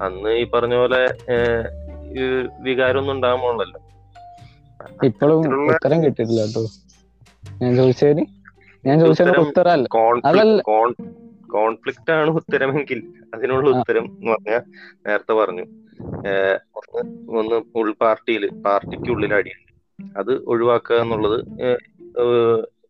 [0.05, 2.23] അന്ന് ഈ പറഞ്ഞ പോലെ വികാരമൊന്നും ഈ
[2.67, 3.83] വികാരം ഒന്നും ഉണ്ടാകാൻ
[5.09, 5.39] ഇപ്പോഴും
[5.71, 6.63] ഉത്തരം കിട്ടിയിട്ടില്ല കേട്ടോ.
[7.61, 8.23] ഞാൻ ചോദിച്ചതിന്?
[8.83, 9.87] ഞാൻ ചോദിച്ചതിന് ഉത്തരം ഉത്തരമല്ല.
[10.29, 10.59] അതല്ല.
[11.55, 12.99] കോൺഫ്ലിക്റ്റ് ആണ് ഉത്തരമെങ്കിൽ.
[13.33, 13.67] അതിനുള്ള.
[13.75, 14.63] ഉത്തരം എന്ന് പറഞ്ഞാൽ
[15.05, 15.65] നേരത്തെ പറഞ്ഞു.
[16.79, 17.01] ഒന്ന്
[17.39, 19.63] ഒന്ന് ഉൾ പാർട്ടിയിൽ പാർട്ടിക്കുള്ളിൽ അടിയുണ്ട്
[20.17, 21.37] അത് ഒഴിവാക്കുക എന്നുള്ളത്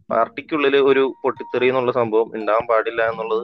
[0.09, 3.43] പാർട്ടിക്കുള്ളിൽ ഒരു പൊട്ടിത്തെറി എന്നുള്ള സംഭവം ഉണ്ടാവാൻ പാടില്ല എന്നുള്ളത്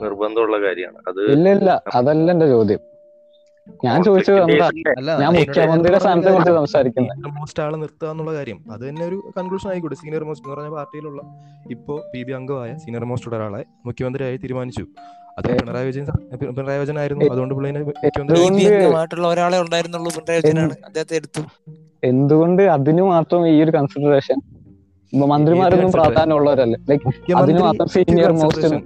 [0.00, 0.98] നിർബന്ധമുള്ള കാര്യമാണ്.
[1.10, 1.70] അത് ഇല്ല ഇല്ല.
[1.94, 2.80] അതല്ല എന്റെ ചോദ്യം.
[3.84, 4.94] ഞാൻ ചോദിച്ചത് conflict എന്താ?
[5.00, 8.58] അല്ല ഞാൻ മുഖ്യമന്ത്രിയുടെ സ്ഥാനത്തെ കുറിച്ച് സംസാരിക്കുന്നത് മോസ്റ്റ് most ആളെ നിർത്തുക എന്നുള്ള കാര്യം.
[8.74, 11.20] അത് തന്നെ ഒരു കൺക്ലൂഷൻ ആയിക്കോട്ടെ സീനിയർ മോസ്റ്റ് എന്ന് പറഞ്ഞ പാർട്ടിയിലുള്ള
[11.74, 14.84] ഇപ്പോ പി ബി അംഗമായ സീനിയർ മോസ്റ്റ് ഒരാളെ മുഖ്യമന്ത്രിയായി തീരുമാനിച്ചു.
[15.38, 16.06] അത് പിണറായി വിജയൻ
[16.56, 17.24] പിണറായി വിജയൻ ആയിരുന്നു.
[17.34, 21.42] അതുകൊണ്ട് പുള്ളിനെ മുഖ്യമന്ത്രി ഒരാളെ ഉണ്ടായിരുന്നുള്ളൂ പിണറായി വിജയനാണ് അദ്ദേഹത്തെ എടുത്തു.
[22.12, 24.38] എന്തുകൊണ്ട് അതിന് മാത്രം ഈ ഒരു കൺസിഡറേഷൻ
[25.12, 25.90] മന്ത്രിമാരൊന്നും?
[25.96, 26.78] പ്രാധാന്യമുള്ളവരല്ലേ?
[26.90, 28.78] ലൈക്ക് അതിന് മാത്രം സീനിയർ മോസ്റ്റ്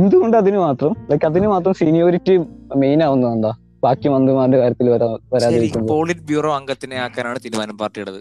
[0.00, 0.92] എന്തുകൊണ്ട് അതിന് മാത്രം?
[1.10, 2.34] ലൈക് അതിന് മാത്രം സീനിയോറിറ്റി
[2.82, 3.52] മെയിൻ ആവുന്നത് എന്താ?
[3.84, 8.20] ബാക്കി മന്ത്രിമാരുടെ കാര്യത്തിൽ പോളിറ്റ് ബ്യൂറോ അംഗത്തിനെ ആക്കാനാണ് തീരുമാനം പാർട്ടിയുടേത്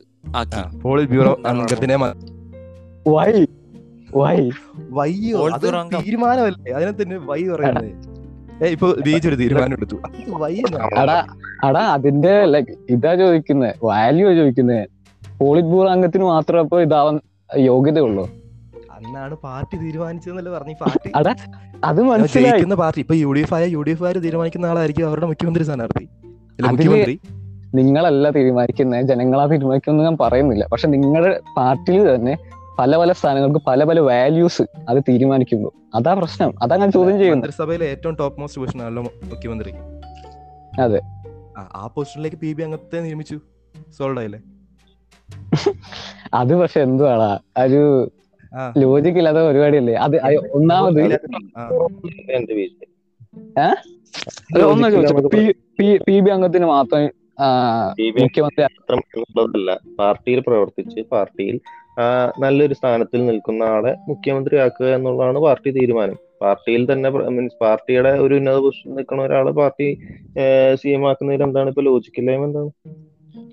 [0.83, 1.97] പോളിറ്റ് ബ്യൂറോ അംഗത്തിനെ
[3.15, 3.31] വൈ
[4.19, 4.39] വൈ.
[4.97, 5.41] വൈയോ
[6.05, 6.71] തീരുമാനമല്ലേ?
[6.77, 7.91] അതിനെ തന്നെ വൈ പറയുന്നത്.
[8.73, 8.87] ഇപ്പൊ
[9.29, 9.97] ഒരു തീരുമാനം എടുത്തു.
[11.67, 14.83] അടാ അതിന്റെ ലൈക്ക് ഇതാ ചോദിക്കുന്നത് വാല്യൂ ചോദിക്കുന്നത്
[15.39, 17.15] പോളിറ്റ് ബ്യൂറോ അംഗത്തിന് മാത്രം അപ്പൊ ഇതാവാൻ
[17.69, 18.25] യോഗ്യതയുള്ളൂ.
[18.95, 20.75] അന്നാണ് പാർട്ടി തീരുമാനിച്ചതെന്നല്ലേ പറഞ്ഞു.
[20.83, 21.33] പാർട്ടി അടാ
[21.83, 25.25] അത് മനസ്സിലാക്കുന്ന പാർട്ടി ഇപ്പൊ യു ഡി എഫ് ആയ യു ഡി എഫ് ആര് തീരുമാനിക്കുന്ന ആളായിരിക്കും അവരുടെ
[25.25, 26.07] മുഖ്യമന്ത്രി സ്ഥാനാർത്ഥി.
[26.61, 27.19] മുഖ്യമന്ത്രി?
[27.75, 30.67] നിങ്ങളല്ല തീരുമാനിക്കുന്നത് ജനങ്ങളാ തീരുമാനിക്കുന്നത് ഞാൻ പറയുന്നില്ല.
[30.67, 32.37] പക്ഷെ നിങ്ങളുടെ പാർട്ടിയിൽ തന്നെ
[32.79, 36.63] പല പല സ്ഥാനങ്ങൾക്ക് പല പല വാല്യൂസ് അത് തീരുമാനിക്കുമ്പോൾ അതാ പ്രശ്നം.
[36.63, 37.43] അതാ ഞാൻ ചോദ്യം ചെയ്യുന്നത്.
[37.43, 39.73] മന്ത്രിസഭയിലെ ഏറ്റവും ടോപ്പ് മോസ്റ്റ് പൊസിഷൻ ആണല്ലോ മുഖ്യമന്ത്രി.
[40.81, 41.01] അതെ.
[41.57, 42.53] ആ, പൊസിഷനിലേക്ക് പി.
[42.53, 42.63] ബി.
[42.63, 43.39] അംഗത്തെ നിയമിച്ചു.
[43.97, 44.39] സോൾഡ് ആയില്ലേ?
[46.33, 47.39] അത് പക്ഷെ എന്തുവാടാ?
[47.63, 48.11] ഒരു.
[48.81, 49.93] ലോജിക് ഇല്ലാത്ത പരിപാടിയല്ലേ?
[50.05, 50.15] അത്
[50.57, 50.99] ഒന്നാമത്
[56.07, 57.03] പി ബി അംഗത്തിന് മാത്രം
[58.23, 58.61] മുഖ്യമന്ത്രി
[59.99, 61.55] പാർട്ടിയിൽ പ്രവർത്തിച്ച് പാർട്ടിയിൽ
[62.39, 66.17] നല്ലൊരു സ്ഥാനത്തിൽ നിൽക്കുന്ന ആളെ മുഖ്യമന്ത്രിയാക്കുക എന്നുള്ളതാണ് പാർട്ടി തീരുമാനം.
[66.41, 69.87] പാർട്ടിയിൽ തന്നെ മീൻസ് പാർട്ടിയുടെ ഒരു ഉന്നത പൊസിഷൻ നിൽക്കുന്ന ഒരാളെ പാർട്ടി
[70.81, 72.71] സി എം ആക്കുന്നതിൽ എന്താണ് ഇപ്പൊ ലോജിക്കില്ലായ്മ എന്താണ്?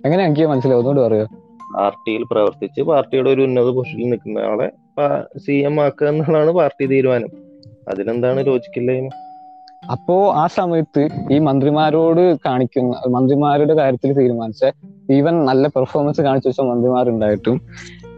[0.04, 1.00] എങ്ങനെ എനിക്ക് മനസ്സിലാവും.
[1.06, 1.26] പറയോ.
[1.76, 4.68] പാർട്ടിയിൽ പ്രവർത്തിച്ച് പാർട്ടിയുടെ ഒരു ഉന്നത പൊസിഷനിൽ നിൽക്കുന്ന ആളെ
[5.44, 7.30] സി എം ആക്കുക എന്നുള്ളതാണ് പാർട്ടി തീരുമാനം.
[7.88, 9.10] അതിലെന്താണ് ലോജിക്കില്ലായ്മ
[9.86, 14.64] അപ്പോ ആ സമയത്ത് ഈ മന്ത്രിമാരോട് കാണിക്കുന്ന മന്ത്രിമാരുടെ കാര്യത്തിൽ തീരുമാനിച്ച
[15.12, 17.56] ഈവൻ നല്ല പെർഫോമൻസ് കാണിച്ചു വെച്ച മന്ത്രിമാരുണ്ടായിട്ടും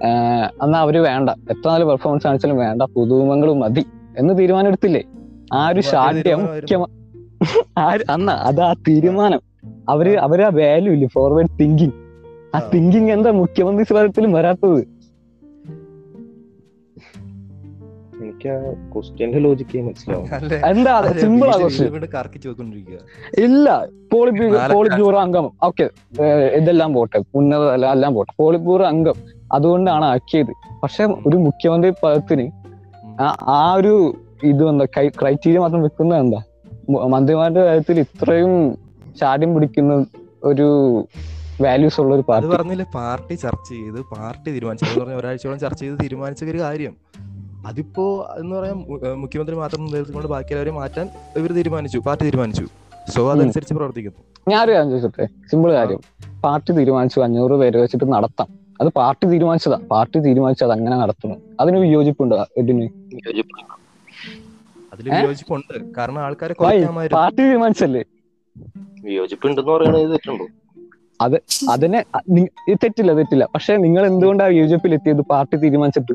[0.03, 0.13] എന്നാ
[0.63, 3.85] അന്ന് അവർ വേണ്ട എത്ര നല്ല പെർഫോമൻസ് കാണിച്ചാലും വേണ്ട പുതുമങ്ങൾ മതി
[4.19, 5.03] എന്ന് തീരുമാനം എടുത്തില്ലേ
[5.53, 6.43] ആ ഒരു അത് ശാഠ്യം
[8.15, 9.41] അന്ന അത് ആ തീരുമാനം.
[9.89, 11.09] അവർ അവർ ആ വാല്യൂ ഇല്ലേ?
[11.15, 11.95] ഫോർവേഡ് തിങ്കിങ്
[12.55, 12.69] ആ ആ.
[12.73, 14.81] തിങ്കിങ് എന്താ മുഖ്യമന്ത്രി സ്വരത്തിലും വരാത്തത്?
[18.41, 20.29] എനിക്ക് ക്വസ്റ്റ്യന്റെ ലോജിക്ക് മനസ്സിലാവും?
[20.67, 21.93] എന്താ സിമ്പിൾ ആ ക്വസ്റ്റ്യൻ
[23.39, 25.51] ഇല്ല പോളിറ്റ് അംഗം.
[25.63, 25.91] ഓക്കെ
[26.57, 27.23] ഇതെല്ലാം പോട്ടെ.
[27.35, 28.33] ഉന്നത എല്ലാം പോട്ടെ.
[28.39, 29.15] പോളിറ്റ് ബ്യൂറോ അംഗം.
[29.53, 32.51] അതുകൊണ്ടാണ് ആക്കിയത് പക്ഷെ ഒരു മുഖ്യമന്ത്രി പദത്തിന്
[33.49, 36.43] ആ- ഒരു ഇത് എന്താ ക്രൈറ്റീരിയ മാത്രം വെക്കുന്നത് എന്താ?
[36.91, 38.79] മന്ത്രിമാരുടെ കാര്യത്തിൽ ഇത്രയും
[39.21, 40.05] ചാടിയും പിടിക്കുന്ന
[40.45, 40.69] ഒരു
[41.61, 42.51] വാല്യൂസ് ഉള്ള ഒരു പാർട്ടി.
[42.51, 45.01] പറഞ്ഞില്ലേ പാർട്ടി ചർച്ച ചെയ്ത് പാർട്ടി തീരുമാനിച്ചു.
[45.01, 46.97] ഒരാഴ്ചയോളം ചർച്ച ചെയ്ത് തീരുമാനിച്ച ഒരു കാര്യം.
[47.67, 48.05] അതിപ്പോ
[48.39, 48.77] എന്ന് പറയാൻ
[49.21, 52.67] മുഖ്യമന്ത്രി മാത്രം നിർത്തിക്കൊണ്ട് ബാക്കി എല്ലാവരെയും മാറ്റാൻ ഇവർ തീരുമാനിച്ചു പാർട്ടി തീരുമാനിച്ചു.
[53.09, 54.51] സോ അതനുസരിച്ച് പ്രവർത്തിക്കുന്നു.
[54.51, 55.27] ഞാനൊരു കാര്യം ചോദിച്ചോട്ടെ?
[55.51, 56.01] സിമ്പിൾ കാര്യം.
[56.45, 58.49] പാർട്ടി തീരുമാനിച്ചു അഞ്ഞൂറ് പേര് വെച്ചിട്ട് നടത്താം.
[58.81, 59.79] അത് പാർട്ടി തീരുമാനിച്ചതാ.
[59.91, 61.37] പാർട്ടി തീരുമാനിച്ചത് അങ്ങനെ നടത്തുന്നു.
[61.61, 62.89] അതിന് വിയോജിപ്പുണ്ടോ ഇതിന്
[64.93, 65.21] അതിൽ ഏ?
[65.21, 66.55] വിയോജിപ്പുണ്ട് കാരണം ആൾക്കാരെ
[67.13, 68.05] പാർട്ടി തീരുമാനിച്ചല്ലേ?
[69.05, 70.47] വിയോജിപ്പുണ്ടെന്ന് പറയുന്നത് തെറ്റുണ്ടോ?
[71.73, 72.05] അതിനെ
[72.85, 73.49] തെറ്റില്ല തെറ്റില്ല.
[73.55, 76.15] പക്ഷെ നിങ്ങൾ എന്തുകൊണ്ടാണ് വിയോജിപ്പിൽ എത്തിയത് പാർട്ടി തീരുമാനിച്ചിട്ട്.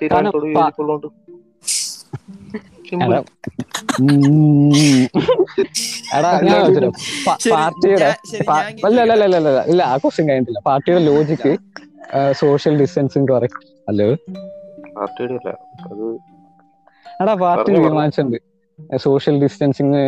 [0.00, 0.46] തീരുമാനത്തോട്
[9.72, 10.60] ഇല്ല ആ ക്വസ്റ്റ്യൻ കഴിഞ്ഞിട്ടില്ല.
[10.68, 11.52] പാർട്ടിയുടെ ലോജിക്ക്
[12.42, 14.06] സോഷ്യൽ ഡിസ്റ്റൻസിങ് കറക്റ്റ് അല്ലോ
[14.98, 15.50] പാർട്ടിയുടെ അല്ല
[15.90, 16.04] അത്
[17.22, 17.68] എടാ പാർട്ടി.
[17.74, 18.38] തീരുമാനിച്ചിട്ടുണ്ട്.
[19.04, 20.00] സോഷ്യൽ ഡിസ്റ്റൻസിങ്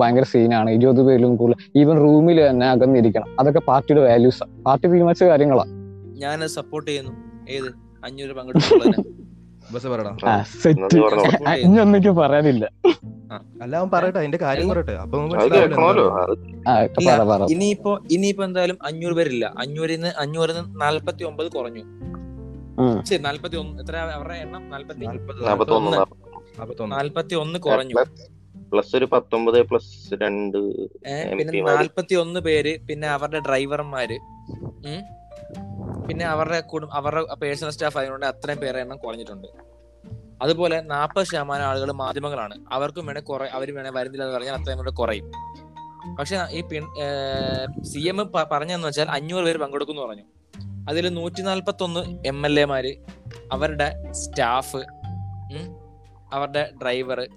[0.00, 1.58] ഭയങ്കര സീനാണ് ഇരുപത് പേരിലും കൂടുതൽ.
[1.80, 3.28] ഈവൻ റൂമിൽ തന്നെ അകന്നിരിക്കണം.
[3.40, 5.72] അതൊക്കെ പാർട്ടിയുടെ വാല്യൂസ് പാർട്ടി തീരുമാനിച്ച കാര്യങ്ങളാണ്
[6.24, 7.12] ഞാൻ സപ്പോർട്ട് ചെയ്യുന്നു.
[7.56, 7.70] ഏത്?
[8.04, 8.34] അഞ്ഞൂറ്
[9.72, 10.12] ബസ് പറയടാ.
[11.82, 12.64] ഒന്നിക്കും പറയാനില്ല.
[13.62, 14.68] അല്ല അവൻ പറയട്ടെ അതിന്റെ കാര്യം.
[14.68, 14.92] പറയട്ടെ.
[14.92, 15.18] അപ്പൊ
[17.50, 19.54] ഇനിയിപ്പോ ഇനിയിപ്പോ എന്തായാലും അഞ്ഞൂറ് പേരില്ല.
[19.58, 21.84] അഞ്ഞൂറിൽ നിന്ന് അഞ്ഞൂറിൽ നിന്ന് നാല്പത്തി ഒമ്പത് കുറഞ്ഞു.
[23.02, 24.70] ശരി നാല്പത്തി ഒന്ന് എത്ര അവരുടെ എണ്ണം?
[24.70, 25.04] നാല്പത്തി.
[26.90, 27.94] നാല്പത്തി ഒന്ന് കുറഞ്ഞു.
[28.72, 30.58] പ്ലസ് ഒരു പത്തൊമ്പത് പ്ലസ് രണ്ട്
[31.38, 31.62] പിന്നെ.
[31.62, 34.18] നാല്പത്തി ഒന്ന് പേര് പിന്നെ അവരുടെ ഡ്രൈവർമാര്.
[36.08, 39.48] പിന്നെ അവരുടെ കുടുംബ അവരുടെ പേഴ്സണൽ സ്റ്റാഫ് ആയതുകൊണ്ട് അത്രയും പേരെ എണ്ണം കുറഞ്ഞിട്ടുണ്ട്.
[40.42, 42.54] അതുപോലെ നാൽപ്പത് ശതമാനം ആളുകൾ മാധ്യമങ്ങളാണ്.
[42.72, 45.32] അവർക്കും വേണേ കുറെ അവർ വേണേ വരുന്നില്ല എന്ന് പറഞ്ഞാൽ അത്രയും കൂടെ കുറയും.
[46.18, 46.84] പക്ഷെ ഈ പിൻ
[47.82, 50.24] സി എം പറഞ്ഞെന്ന് വെച്ചാൽ അഞ്ഞൂറ് പേര് പങ്കെടുക്കുന്നു പറഞ്ഞു.
[50.88, 52.92] അതിൽ നൂറ്റി നാൽപ്പത്തി ഒന്ന് എം എൽ എമാര്
[53.52, 54.76] അവരുടെ സ്റ്റാഫ്
[56.32, 57.28] അവരുടെ ഡ്രൈവർ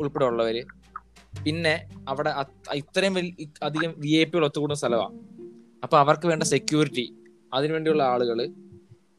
[0.00, 0.62] ഉൾപ്പെടെ ഉള്ളവര്
[1.44, 2.34] പിന്നെ അവിടെ
[2.74, 5.18] ഇത്രയും വലിയ അധികം വി ഐ പികൾ ഒത്തുകൂടുന്ന സ്ഥലമാണ്
[5.84, 7.14] അപ്പൊ അവർക്ക് വേണ്ട സെക്യൂരിറ്റി
[7.56, 8.38] അതിനുവേണ്ടിയുള്ള ആളുകൾ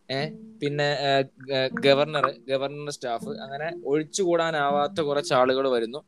[0.10, 0.30] ഏഹ്
[0.62, 0.88] പിന്നെ
[1.86, 6.00] ഗവർണർ ഗവർണർ സ്റ്റാഫ് അങ്ങനെ ഒഴിച്ചുകൂടാനാവാത്ത കുറച്ച് ആളുകൾ വരുന്നു.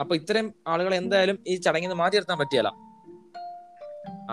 [0.00, 2.70] അപ്പൊ ഇത്രയും ആളുകൾ എന്തായാലും ഈ ചടങ്ങിൽ നിന്ന് മാറ്റി നിർത്താൻ പറ്റിയല്ല.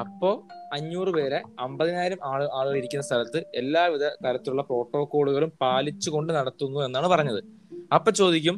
[0.01, 0.29] അപ്പോ
[0.75, 7.41] അഞ്ഞൂറ് പേരെ അമ്പതിനായിരം ആൾ ആളുകൾ ഇരിക്കുന്ന സ്ഥലത്ത് എല്ലാവിധ തരത്തിലുള്ള പ്രോട്ടോകോളുകളും പാലിച്ചുകൊണ്ട് നടത്തുന്നു എന്നാണ് പറഞ്ഞത്.
[7.97, 8.55] അപ്പൊ ചോദിക്കും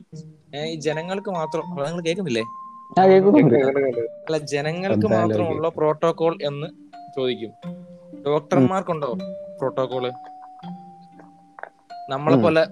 [0.72, 2.44] ഈ ജനങ്ങൾക്ക് മാത്രം നിങ്ങൾ കേൾക്കുന്നില്ലേ?
[4.28, 6.68] അല്ല ജനങ്ങൾക്ക് മാത്രമുള്ള പ്രോട്ടോകോൾ എന്ന്
[7.18, 7.52] ചോദിക്കും.
[8.26, 9.10] ഡോക്ടർമാർക്കുണ്ടോ
[9.60, 10.06] പ്രോട്ടോകോൾ?
[12.14, 12.64] നമ്മളെ പോലെ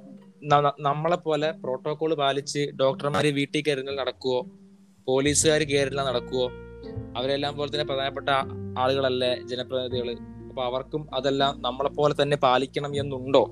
[0.88, 4.40] നമ്മളെ പോലെ പ്രോട്ടോകോൾ പാലിച്ച് ഡോക്ടർമാര് വീട്ടിൽ കയറുന്ന നടക്കുവോ?
[5.08, 6.46] പോലീസുകാർ കയറില്ല നടക്കുവോ?
[7.18, 8.30] അവരെല്ലാം പോലെ തന്നെ പ്രധാനപ്പെട്ട
[8.82, 10.10] ആളുകളല്ലേ ജനപ്രതിനിധികൾ?
[10.50, 13.44] അപ്പൊ അവർക്കും അതെല്ലാം നമ്മളെ പോലെ തന്നെ പാലിക്കണം എന്നുണ്ടോ?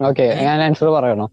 [0.00, 1.26] ഓക്കെ ഞാൻ ആൻസർ പറയണോ?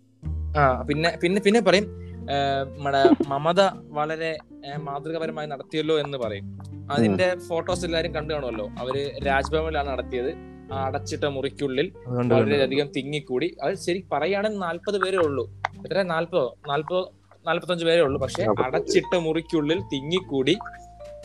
[0.57, 1.87] ആ പിന്നെ പിന്നെ പിന്നെ പറയും.
[2.29, 4.37] നമ്മുടെ മമത വളരെ
[4.77, 6.59] മാതൃകപരമായി നടത്തിയല്ലോ എന്ന് പറയും.
[6.91, 8.69] അതിന്റെ ഫോട്ടോസ് എല്ലാരും കണ്ടു കാണുമല്ലോ.
[8.69, 10.35] അവർ രാജ്ഭവനിലാണ് നടത്തിയത്.
[10.73, 13.57] ആ അടച്ചിട്ട മുറിക്കുള്ളിൽ വളരെയധികം തിങ്ങിക്കൂടി.
[13.63, 15.49] അത് ശരി പറയുകയാണെങ്കിൽ നാല്പത് പേരേ ഉള്ളൂ.
[15.85, 16.01] എത്ര?
[16.01, 16.57] നാല്പതോ?
[16.67, 17.13] നാല്പതോ?
[17.47, 18.21] നാല്പത്തഞ്ച് പേരേ ഉള്ളൂ.
[18.21, 20.57] പക്ഷെ അടച്ചിട്ട മുറിക്കുള്ളിൽ തിങ്ങിക്കൂടി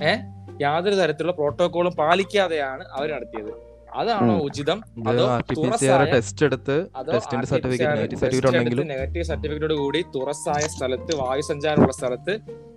[0.02, 0.20] ഏഹ്
[0.62, 3.69] യാതൊരു തരത്തിലുള്ള പ്രോട്ടോകോളും പാലിക്കാതെയാണ് അവർ നടത്തിയത്.
[3.98, 4.78] അതാണോ ഉചിതം?
[5.10, 5.24] അതോ
[6.12, 6.76] ടെസ്റ്റ് എടുത്ത്
[7.12, 12.34] ടെസ്റ്റിന്റെ സർട്ടിഫിക്കറ്റ് നെഗറ്റീവ് സർട്ടിഫിക്കറ്റ് ഉണ്ടെങ്കിലും നെഗറ്റീവ് സർട്ടിഫിക്കറ്റോട് കൂടി തുറസായ സ്ഥലത്ത് വായു സഞ്ചാരമുള്ള സ്ഥലത്ത്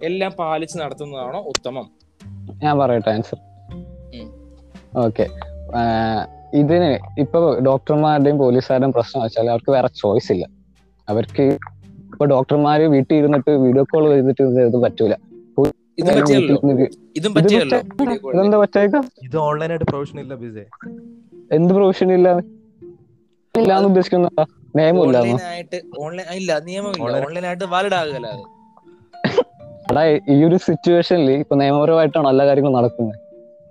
[0.09, 1.86] എല്ലാം പാലിച്ച് നടത്തുന്നതാണോ ഉത്തമം?
[2.64, 3.39] ഞാൻ പറയട്ടെ ആൻസർ.
[5.05, 5.26] ഓക്കെ
[6.61, 6.89] ഇതിന്
[7.24, 10.45] ഇപ്പൊ ഡോക്ടർമാരുടെയും പോലീസുകാരുടെയും പ്രശ്നം വെച്ചാൽ അവർക്ക് വേറെ ചോയ്സ് ഇല്ല.
[11.07, 11.45] അവർക്ക്
[12.14, 15.14] ഇപ്പൊ ഡോക്ടർമാര് വീട്ടിൽ ഇരുന്നിട്ട് വീഡിയോ കോൾ ചെയ്തിട്ട് പറ്റൂല.
[15.97, 16.55] ഇതും പറ്റിയല്ലോ
[17.15, 17.79] ഇത് പറ്റിയല്ലോ
[18.33, 18.57] ഇതെന്താ
[19.25, 20.63] ഇത് ഓൺലൈനായിട്ട് പ്രൊഫഷൻ ഇല്ല ബിസേ.
[21.51, 22.29] എന്ത് പ്രൊഫഷൻ ഇല്ല?
[23.55, 24.27] ഇല്ലാന്ന് ഉദ്ദേശിക്കുന്ന
[24.75, 25.17] നിയമമില്ല
[26.37, 27.65] ഇല്ല നിയമമില്ല.
[27.73, 28.29] വാലിഡ് ആകുകയല്ല
[29.89, 33.17] എടാ ഈ ഒരു സിറ്റുവേഷനിൽ ഇപ്പൊ നിയമപരമായിട്ടാണ് എല്ലാ കാര്യങ്ങളും നടക്കുന്നത്?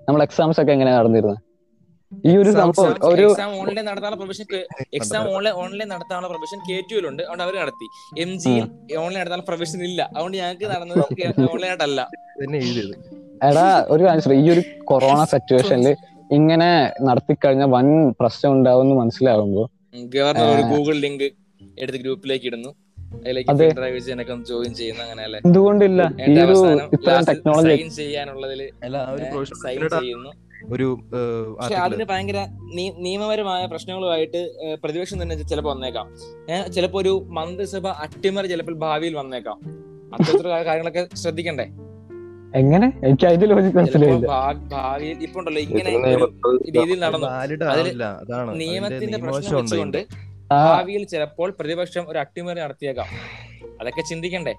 [0.08, 1.40] നമ്മൾ എക്സാംസ് ഒക്കെ എങ്ങനെയാ നടന്നിരുന്നത്
[2.28, 4.46] ഈ ഒരു സംഭവം ഒരു എക്സാം ഓൺലൈൻ നടത്താനുള്ള പ്രൊഫഷൻ
[4.98, 6.76] എക്സാം ഓൺലൈൻ ഓൺലൈൻ നടത്താനുള്ള പ്രൊഫഷൻ കെ
[7.10, 7.86] ഉണ്ട് അതുകൊണ്ട് അവർ നടത്തി.
[8.24, 8.52] എം ജി
[9.04, 10.00] ഓൺലൈൻ നടത്താനുള്ള പ്രൊഫഷൻ ഇല്ല.
[10.16, 11.00] അതുകൊണ്ട് ഞങ്ങൾക്ക് നടന്നത്
[11.52, 12.00] ഓൺലൈൻ ആയിട്ടല്ല.
[13.48, 15.94] എടാ ഒരു ആൻസർ ഈ ഒരു കൊറോണ സിറ്റുവേഷനിൽ
[16.38, 16.70] ഇങ്ങനെ
[17.06, 17.88] നടത്തി നടത്തിക്കഴിഞ്ഞാൽ വൻ
[18.20, 19.64] പ്രശ്നം ഉണ്ടാവും എന്ന് മനസ്സിലാവുമ്പോ
[20.14, 21.28] ഗവർണർ ഒരു ഗൂഗിൾ ലിങ്ക്
[21.82, 22.70] എടുത്ത് ഗ്രൂപ്പിലേക്ക് ഇടുന്നു.
[24.50, 26.02] ജോയിൻ ചെയ്യുന്ന അങ്ങനെയല്ലേ എന്തുകൊണ്ടില്ല.
[26.30, 26.56] ഈ ഒരു
[26.96, 28.62] ഇത്തരം ടെക്നോളജി സൈൻ ചെയ്യാനുള്ളതിൽ
[29.00, 30.32] ആ ഒരു സൈൻ ചെയ്യുന്നു.
[30.66, 30.98] ഒരു
[31.74, 32.46] അതിന് ഭയങ്കര
[32.98, 34.54] നിയമപരമായ പ്രശ്നങ്ങളുമായിട്ട്
[34.84, 36.16] പ്രതിപക്ഷം തന്നെ ചിലപ്പോൾ വന്നേക്കാം.
[36.50, 39.60] ഏഹ് ചിലപ്പോ ഒരു മന്ത്രിസഭ അട്ടിമറി ചിലപ്പോൾ ഭാവിയിൽ വന്നേക്കാം.
[40.14, 41.64] അത്തരത്തിലുള്ള കാര്യങ്ങളൊക്കെ ശ്രദ്ധിക്കണ്ടേ?
[42.54, 42.92] എങ്ങനെ?
[43.04, 44.26] എനിക്ക് അതിന്റെ ലോജിക് മനസ്സിലായില്ല.
[44.52, 48.52] ഭാവിയിൽ ഇപ്പൊ ഉണ്ടല്ലോ ഇങ്ങനെ രീതിയിൽ നടന്നു.
[48.52, 50.06] നിയമത്തിന്റെ പ്രശ്നം വെച്ചുകൊണ്ട്
[50.50, 53.06] ഭാവിയിൽ ചിലപ്പോൾ പ്രതിപക്ഷം ഒരു അട്ടിമറി നടത്തിയേക്കാം.
[53.80, 54.54] അതൊക്കെ ചിന്തിക്കണ്ടേ?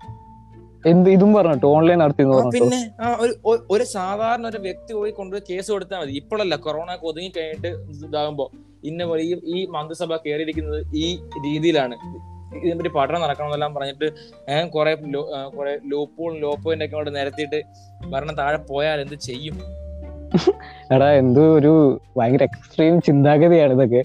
[0.92, 2.24] എന്ത് ഇതും പറഞ്ഞിട്ട് ഓൺലൈൻ നടത്തി
[2.56, 2.80] പിന്നെ
[3.24, 3.34] ഒരു
[3.74, 6.14] ഒരു സാധാരണ ഒരു വ്യക്തി പോയി കൊണ്ടുപോയി കേസ് കൊടുത്താൽ മതി.
[6.22, 7.70] ഇപ്പോഴല്ല കൊറോണ ഒതുങ്ങി കഴിഞ്ഞിട്ട്
[8.08, 8.46] ഇതാകുമ്പോ
[8.90, 11.06] ഇന്ന പോലെ ഈ ഈ മന്ത്രിസഭ കയറിയിരിക്കുന്നത് ഈ
[11.46, 11.98] രീതിയിലാണ്.
[12.58, 14.08] ഇതിനെപ്പറ്റി പഠനം നടക്കണമെന്നെല്ലാം പറഞ്ഞിട്ട്
[14.74, 14.92] കുറെ
[15.56, 17.60] കുറെ ലൂപ്പും ലോ പോയിന്റ് ഒക്കെ കൊണ്ട് നിരത്തിയിട്ട്
[18.12, 19.56] ഭരണം താഴെ പോയാൽ എന്ത് ചെയ്യും?
[20.96, 21.74] എടാ എന്തോ ഒരു
[22.18, 24.02] ഭയങ്കര എക്സ്ട്രീം ചിന്താഗതിയാണ് ഇതൊക്കെ.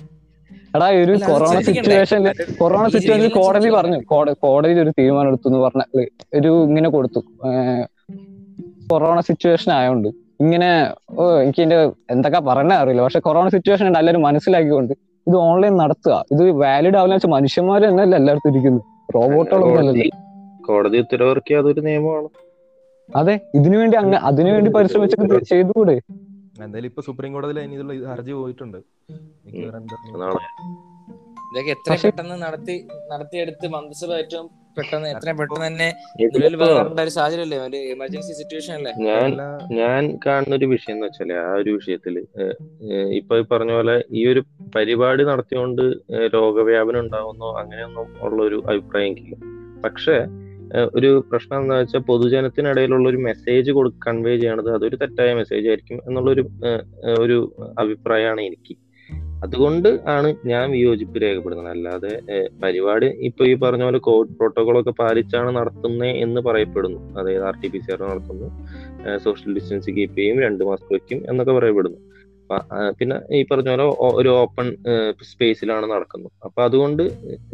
[0.76, 1.60] എടാ ഈ ഒരു കൊറോണ?
[1.60, 4.02] സിറ്റുവേഷനിൽ കൊറോണ സിറ്റുവേഷനിൽ കോടതി പറഞ്ഞു.
[4.02, 5.82] കോട- കോടതിയിൽ ഒരു തീരുമാനം എടുത്തു എന്ന് പറഞ്ഞ
[6.34, 7.18] ഒരു ഇങ്ങനെ കൊടുത്തു.
[8.90, 10.08] കൊറോണ സിറ്റുവേഷൻ ആയതുകൊണ്ട്
[10.40, 13.02] ഇങ്ങനെ ഓ എനിക്ക് എന്റെ എന്തൊക്കെ പറഞ്ഞ അറിയില്ല.
[13.02, 14.94] പക്ഷെ കൊറോണ സിറ്റുവേഷൻ ഉണ്ട് എല്ലാവരും മനസ്സിലാക്കിക്കൊണ്ട്
[15.28, 16.24] ഇത് ഓൺലൈൻ നടത്തുക.
[16.32, 18.82] ഇത് വാലിഡ് ആവില്ല വെച്ചാൽ മനുഷ്യന്മാർ തന്നെയല്ല എല്ലായിടത്തും ഇരിക്കുന്നു.
[19.14, 20.10] റോബോട്ടുകളൊന്നും
[20.66, 22.28] കോടതി ഉത്തരവിറക്കിയ അതൊരു നിയമമാണ്.
[23.16, 26.00] അതെ ഇതിനു വേണ്ടി അങ്ങ് അതിനു വേണ്ടി പരിശ്രമിച്ചിട്ട് ചെയ്തുകൂടെ?
[26.64, 28.78] എന്തായാലും ഇപ്പൊ സുപ്രീം കോടതിയിൽ അതിനുള്ള ഹർജി പോയിട്ടുണ്ട്.
[31.50, 32.74] ഇതൊക്കെ എത്ര പെട്ടെന്ന് നടത്തി
[33.12, 34.46] നടത്തിയെടുത്ത് മന്ത്രിസഭ ഏറ്റവും
[34.76, 35.86] പെട്ടെന്ന് എത്രയും പെട്ടെന്ന് തന്നെ
[36.34, 37.58] നിലവിൽ വരേണ്ട ഒരു സാഹചര്യമല്ലേ?
[37.68, 38.92] ഒരു എമർജൻസി സിറ്റുവേഷൻ അല്ലേ?
[39.06, 39.30] ഞാൻ
[39.80, 42.14] ഞാൻ കാണുന്ന ഒരു വിഷയം എന്ന് വെച്ചാൽ ആ ഒരു വിഷയത്തിൽ
[43.20, 44.42] ഇപ്പൊ പറഞ്ഞ പോലെ ഈ ഒരു
[44.76, 45.84] പരിപാടി നടത്തിയോണ്ട്
[46.36, 49.38] രോഗവ്യാപനം ഉണ്ടാവുന്നോ അങ്ങനെയൊന്നും ഉള്ള ഒരു അഭിപ്രായം എനിക്കില്ല.
[49.86, 50.16] പക്ഷേ
[50.96, 56.44] ഒരു പ്രശ്നം എന്താ വെച്ചാൽ പൊതുജനത്തിനിടയിലുള്ള ഒരു മെസ്സേജ് കൊടു കൺവേ ചെയ്യണത് അതൊരു തെറ്റായ മെസ്സേജ് ആയിരിക്കും എന്നുള്ളൊരു
[57.24, 57.38] ഒരു
[57.78, 58.74] അഭിപ്രായമാണ് എനിക്ക്.
[59.44, 62.12] അതുകൊണ്ട് ആണ് ഞാൻ വിയോജിപ്പ് രേഖപ്പെടുന്നത് അല്ലാതെ
[62.62, 67.00] പരിപാടി ഇപ്പൊ ഈ പറഞ്ഞ പോലെ കോവിഡ് പ്രോട്ടോകോൾ ഒക്കെ പാലിച്ചാണ് നടത്തുന്നത് എന്ന് പറയപ്പെടുന്നു.
[67.18, 68.48] അതായത് R T P C R നടത്തുന്നു.
[69.26, 71.98] സോഷ്യൽ ഡിസ്റ്റൻസ് കീപ്പ് ചെയ്യും രണ്ട് മാസ്ക് വെക്കും എന്നൊക്കെ പറയപ്പെടുന്നു.
[72.98, 74.76] പിന്നെ ഈ പറഞ്ഞ പോലെ ഒരു ഓപ്പൺ
[75.22, 76.32] സ്പേസിലാണ് നടക്കുന്നത്.
[76.44, 77.02] അപ്പൊ അതുകൊണ്ട്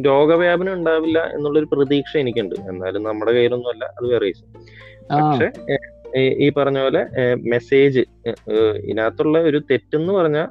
[0.07, 2.55] രോഗവ്യാപനം ഉണ്ടാവില്ല എന്നുള്ളൊരു പ്രതീക്ഷ എനിക്കുണ്ട്.
[2.55, 4.33] എന്നാലും നമ്മുടെ കയ്യിലൊന്നുമല്ല അത് വേറെ.
[5.15, 5.51] പക്ഷെ
[6.19, 8.01] ഈ- പറഞ്ഞ പോലെ മെസ്സേജ്
[8.77, 10.47] ഇതിനകത്തുള്ള ഒരു തെറ്റെന്ന് പറഞ്ഞാൽ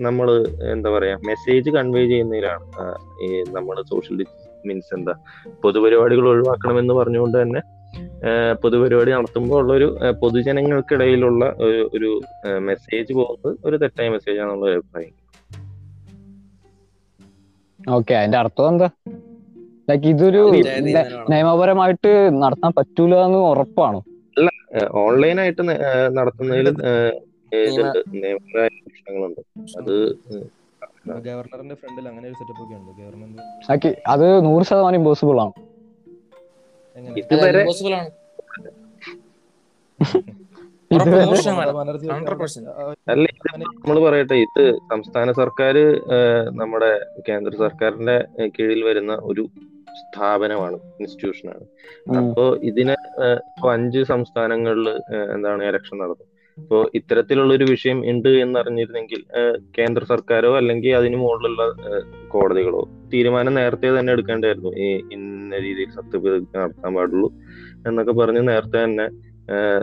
[0.00, 2.64] നമ്മൾ എന്താ പറയാ മെസ്സേജ് കൺവേ ചെയ്യുന്നതിലാണ്.
[3.54, 4.24] നമ്മൾ സോഷ്യൽ
[4.66, 5.14] മീൻസ് എന്താ
[5.62, 7.60] പൊതുപരിപാടികൾ ഒഴിവാക്കണമെന്ന് പറഞ്ഞുകൊണ്ട് തന്നെ
[8.62, 12.10] പൊതുപരിപാടി നടത്തുമ്പോൾ ഉള്ള ഒരു ഏഹ്, പൊതുജനങ്ങൾക്കിടയിലുള്ള ഒരു ഒരു
[12.60, 15.12] മെസ്സേജ് പോകുന്നത് ഒരു തെറ്റായ മെസ്സേജ് ആണെന്നുള്ള ഒരു അഭിപ്രായം.
[17.80, 18.88] ഓക്കെ അതിന്റെ അർത്ഥം എന്താ?
[19.88, 20.42] ലൈക്ക് ഇതൊരു.
[21.30, 24.00] നിയമപരമായിട്ട് നടത്താൻ പറ്റൂല എന്ന് ഉറപ്പാണോ?
[25.00, 25.62] ഓൺലൈനായിട്ട്
[26.10, 26.68] നടത്തുന്നതിൽ
[27.56, 29.40] ആയിട്ട് നിയമപരമായ പ്രശ്നങ്ങളുണ്ട്.
[29.78, 29.94] അത്
[31.26, 32.90] ഗവർണറിന്റെ ഫ്രണ്ടിൽ അങ്ങനെ ഒരു സെറ്റപ്പ് ഒക്കെ ഉണ്ട്.
[33.00, 35.52] ഗവർണർ അത് നൂറ് ശതമാനം ഇമ്പോസിബിൾ ആണ്.
[40.90, 43.24] ആ, അല്ല
[43.76, 45.76] നമ്മൾ പറയട്ടെ ഇത് സംസ്ഥാന സർക്കാർ
[46.54, 46.90] നമ്മുടെ
[47.28, 48.16] കേന്ദ്ര സർക്കാരിന്റെ
[48.56, 49.44] കീഴിൽ വരുന്ന ഒരു
[50.00, 51.64] സ്ഥാപനമാണ് ഇൻസ്റ്റിറ്റ്യൂഷനാണ്.
[52.20, 52.96] അപ്പോ ഇതിന്
[53.48, 54.88] ഇപ്പൊ അഞ്ച് സംസ്ഥാനങ്ങളിൽ
[55.34, 56.26] എന്താണ് ഇലക്ഷൻ നടന്നു
[56.58, 59.20] ഇപ്പോ ഇത്തരത്തിലുള്ള ഒരു വിഷയം ഉണ്ട് എന്നറിഞ്ഞിരുന്നെങ്കിൽ
[59.78, 61.62] കേന്ദ്ര സർക്കാരോ അല്ലെങ്കിൽ അതിനു മുകളിലുള്ള
[62.28, 62.82] കോടതികളോ
[63.12, 67.30] തീരുമാനം നേരത്തെ തന്നെ എടുക്കേണ്ടായിരുന്നു ഈ ഇന്ന രീതിയിൽ സത്യപ്രതിജ്ഞ നടത്താൻ പാടുള്ളൂ
[67.88, 69.06] എന്നൊക്കെ പറഞ്ഞ് നേരത്തെ തന്നെ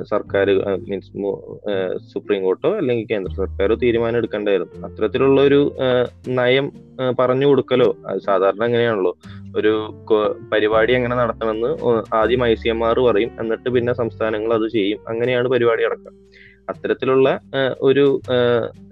[0.04, 0.48] സർക്കാർ
[0.90, 1.12] മീൻസ്
[2.14, 5.60] സുപ്രീം കോർട്ടോ അല്ലെങ്കിൽ കേന്ദ്ര സർക്കാരോ തീരുമാനം എടുക്കേണ്ടായിരുന്നു അത്തരത്തിലുള്ള ഒരു
[6.40, 6.68] നയം
[7.20, 9.14] പറഞ്ഞു കൊടുക്കലോ സാധാരണ എങ്ങനെയാണല്ലോ
[9.58, 9.74] ഒരു
[10.54, 11.72] പരിപാടി എങ്ങനെ നടത്തണമെന്ന്
[12.16, 15.00] ആദ്യം ഐ സി എം ആർ പറയും എന്നിട്ട് പിന്നെ സംസ്ഥാനങ്ങൾ അത് ചെയ്യും.
[15.08, 16.14] അങ്ങനെയാണ് പരിപാടി നടക്കുക.
[16.70, 17.28] അത്തരത്തിലുള്ള
[17.82, 18.06] ഒരു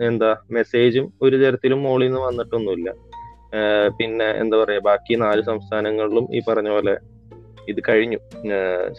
[0.01, 2.89] എന്താ മെസ്സേജും ഒരു തരത്തിലും മോളിൽ നിന്ന് വന്നിട്ടൊന്നുമില്ല.
[3.99, 6.95] പിന്നെ എന്താ പറയാ ബാക്കി നാല് സംസ്ഥാനങ്ങളിലും ഈ പറഞ്ഞ പോലെ
[7.69, 8.19] ഇത് കഴിഞ്ഞു.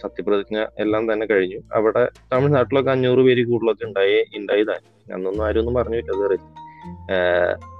[0.01, 1.59] സത്യപ്രതിജ്ഞ എല്ലാം തന്നെ കഴിഞ്ഞു.
[1.73, 2.03] അവിടെ
[2.33, 4.81] തമിഴ്നാട്ടിലൊക്കെ അഞ്ഞൂറ് പേര് കൂടുതലൊക്കെ ഉണ്ടായി ഉണ്ടായി താൻ
[5.15, 6.37] അന്നൊന്നും ആരും ഒന്നും പറഞ്ഞില്ല അത്.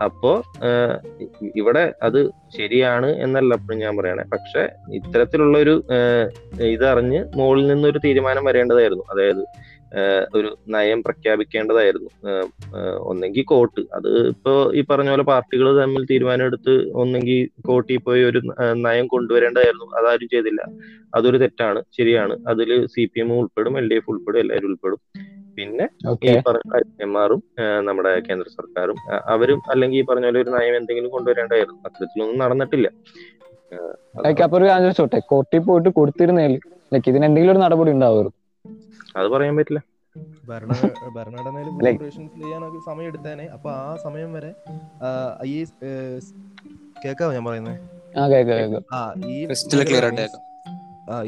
[0.05, 0.31] അപ്പോ
[1.55, 2.19] ഇവിടെ അത്
[2.57, 4.23] ശരിയാണ് എന്നല്ല എപ്പോഴും ഞാൻ പറയണേ.
[4.33, 4.63] പക്ഷെ
[4.97, 5.75] ഇത്തരത്തിലുള്ള ഒരു
[6.73, 9.05] ഇതറിഞ്ഞ് മുകളിൽ നിന്നൊരു തീരുമാനം വരേണ്ടതായിരുന്നു.
[9.13, 9.43] അതായത്
[10.37, 12.09] ഒരു നയം പ്രഖ്യാപിക്കേണ്ടതായിരുന്നു.
[13.09, 17.39] ഒന്നെങ്കിൽ കോട്ട് അത് ഇപ്പോ ഈ പറഞ്ഞ പോലെ പാർട്ടികൾ തമ്മിൽ തീരുമാനമെടുത്ത് ഒന്നെങ്കിൽ
[17.69, 18.41] കോട്ടിൽ പോയി ഒരു
[18.87, 19.87] നയം കൊണ്ടുവരേണ്ടതായിരുന്നു.
[19.99, 20.61] അതാരും ചെയ്തില്ല.
[21.17, 21.81] അതൊരു തെറ്റാണ്.
[21.97, 22.35] ശരിയാണ്.
[22.53, 25.01] അതിൽ സി പി എം ഉൾപ്പെടും എൽ ഡി എഫ് ഉൾപ്പെടും എല്ലാവരും ഉൾപ്പെടും.
[25.57, 25.85] പിന്നെ
[26.27, 27.41] ഈ പറഞ്ഞ എം ആറും
[27.87, 28.97] നമ്മുടെ കേന്ദ്ര സർക്കാരും
[29.33, 31.79] അവരും അല്ലെങ്കിൽ ഈ പറഞ്ഞ പോലെ ഒരു നയം എന്തെങ്കിലും കൊണ്ടുവരേണ്ടതായിരുന്നു.
[31.87, 32.87] അത്തരത്തിലൊന്നും നടന്നിട്ടില്ല.
[34.43, 35.19] അപ്പൊ ഒരു ചോദിച്ചോട്ടെ?
[35.31, 36.53] കോർട്ടിൽ പോയിട്ട് കൊടുത്തിരുന്നേൽ
[36.93, 38.37] ലൈക്ക് ഇതിന് എന്തെങ്കിലും ഒരു നടപടി ഉണ്ടാവുമായിരുന്നു.
[39.15, 39.79] അത് പറയാൻ പറ്റില്ല.
[40.47, 40.71] ഭരണ
[41.15, 44.51] ഭരണഘടനയിൽ പ്രൊവിഷൻസ് ചെയ്യാനൊക്കെ സമയം എടുത്തേനെ അപ്പൊ ആ സമയം വരെ
[45.45, 45.57] ഈ
[47.03, 47.77] കേക്കാവോ ഞാൻ പറയുന്നത്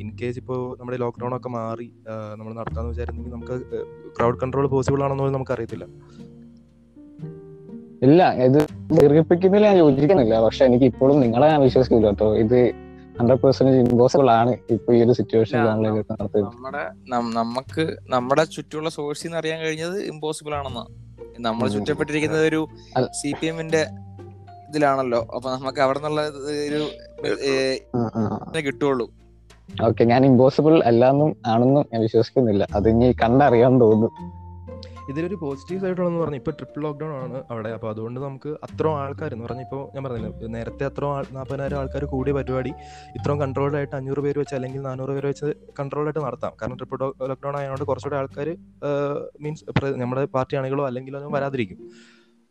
[0.00, 1.92] ഇൻ കേസ് ഇപ്പോൾ നമ്മുടെ ലോക്ക്ഡൗൺ ഒക്കെ മാറി
[2.36, 3.62] നമ്മൾ നടത്താന്ന് വെച്ചായിരുന്നെങ്കിൽ നമുക്ക്
[4.18, 5.86] ക്രൗഡ് കൺട്രോൾ പോസിബിൾ ആണെന്ന് പോലും നമുക്ക് അറിയത്തില്ല.
[8.02, 8.66] ഇല്ല ഇത്
[9.00, 10.40] ദീർഘിപ്പിക്കുന്നതിൽ ഞാൻ യോജിക്കുന്നില്ല.
[10.40, 12.36] പക്ഷെ എനിക്ക് ഇപ്പോഴും നിങ്ങളെ ഞാൻ വിശ്വസിക്കില്ല കേട്ടോ.
[12.36, 12.83] ഇത്
[13.18, 15.58] ഹൺഡ്രഡ് പെർസെന്റേജ് ഇമ്പോസിബിൾ ആണ് ഇപ്പൊ ഈ ഒരു സിറ്റുവേഷൻ
[16.46, 16.84] നമ്മുടെ
[17.40, 17.84] നമുക്ക്
[18.14, 20.84] നമ്മുടെ ചുറ്റുമുള്ള സോഴ്സിൽ നിന്ന് അറിയാൻ കഴിഞ്ഞത് ഇമ്പോസിബിൾ ആണെന്നാ.
[21.38, 22.60] നമ്മൾ ചുറ്റപ്പെട്ടിരിക്കുന്ന ചുറ്റപ്പെട്ടിരിക്കുന്നത് ഒരു.
[23.20, 23.82] സി പി എമ്മിന്റെ
[24.68, 25.20] ഇതിലാണല്ലോ.
[25.34, 26.22] അപ്പൊ നമുക്ക് അവിടെ നിന്നുള്ള
[26.68, 26.82] ഒരു
[28.68, 29.06] കിട്ടുള്ളൂ
[29.88, 32.62] ഓക്കെ ഞാൻ ഇമ്പോസിബിൾ അല്ലാന്നും ആണെന്നും ഞാൻ വിശ്വസിക്കുന്നില്ല.
[32.74, 34.08] അത് ഇനി കണ്ടറിയാൻ തോന്നുന്നു
[35.10, 37.70] ഇതിലൊരു പോസിറ്റീവ് സൈഡുള്ളതെന്ന് പറഞ്ഞാൽ ഇപ്പോൾ ട്രിപ്പിൾ ലോക്ക്ഡൗൺ ആണ് അവിടെ.
[37.76, 42.04] അപ്പോൾ അതുകൊണ്ട് നമുക്ക് അത്രയും ആൾക്കാർ എന്ന് പറഞ്ഞാൽ ഇപ്പോൾ ഞാൻ പറഞ്ഞില്ല നേരത്തെ അത്രയും ആൾ നാൽപ്പതിനായിരം ആൾക്കാർ
[42.14, 42.72] കൂടിയ പരിപാടി
[43.18, 45.50] ഇത്രയും കൺട്രോൾഡ് ആയിട്ട് അഞ്ഞൂറ് പേര് വെച്ച് അല്ലെങ്കിൽ നാനൂറ് പേര് വെച്ച്
[45.80, 46.52] കൺട്രോൾഡ് ആയിട്ട് നടത്താം.
[46.60, 46.98] കാരണം ട്രിപ്പിൾ
[47.32, 48.50] ലോക്ക്ഡൗൺ ആയതുകൊണ്ട് കുറച്ചുകൂടെ ആൾക്കാർ
[49.46, 49.64] മീൻസ്
[50.02, 51.80] നമ്മുടെ പാർട്ടി ആണെങ്കിലോ അല്ലെങ്കിലോ വരാതിരിക്കും.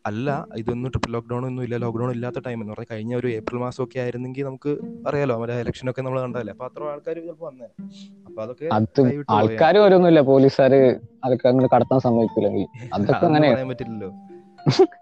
[0.06, 0.30] അല്ല
[0.62, 1.76] ഇതൊന്നും ട്രിപ്പിൾ ലോക്ക്ഡൗൺ ഒന്നും ഇല്ല.
[1.84, 4.72] ലോക്ക്ഡൗൺ ഇല്ലാത്ത ടൈം എന്ന് പറഞ്ഞാൽ കഴിഞ്ഞ ഒരു ഏപ്രിൽ മാസം ഒക്കെ ആയിരുന്നെങ്കിൽ നമുക്ക്
[5.10, 7.68] അറിയാലോ മറ്റേ ഇലക്ഷൻ ഒക്കെ നമ്മൾ കണ്ടല്ലേ അപ്പൊ അത്ര ആൾക്കാർ ചിലപ്പോൾ വന്നേ.
[8.28, 8.66] അപ്പൊ അതൊക്കെ.
[9.38, 10.74] ആൾക്കാർ വരുമൊന്നുമില്ല പോലീസുകാർ
[11.26, 12.66] അതൊക്കെ അങ്ങോട്ട് കടത്താൻ സമ്മതിക്കില്ലെങ്കിൽ.
[12.95, 14.10] അതൊക്കെ അങ്ങനെ പറയാൻ പറ്റില്ലല്ലോ.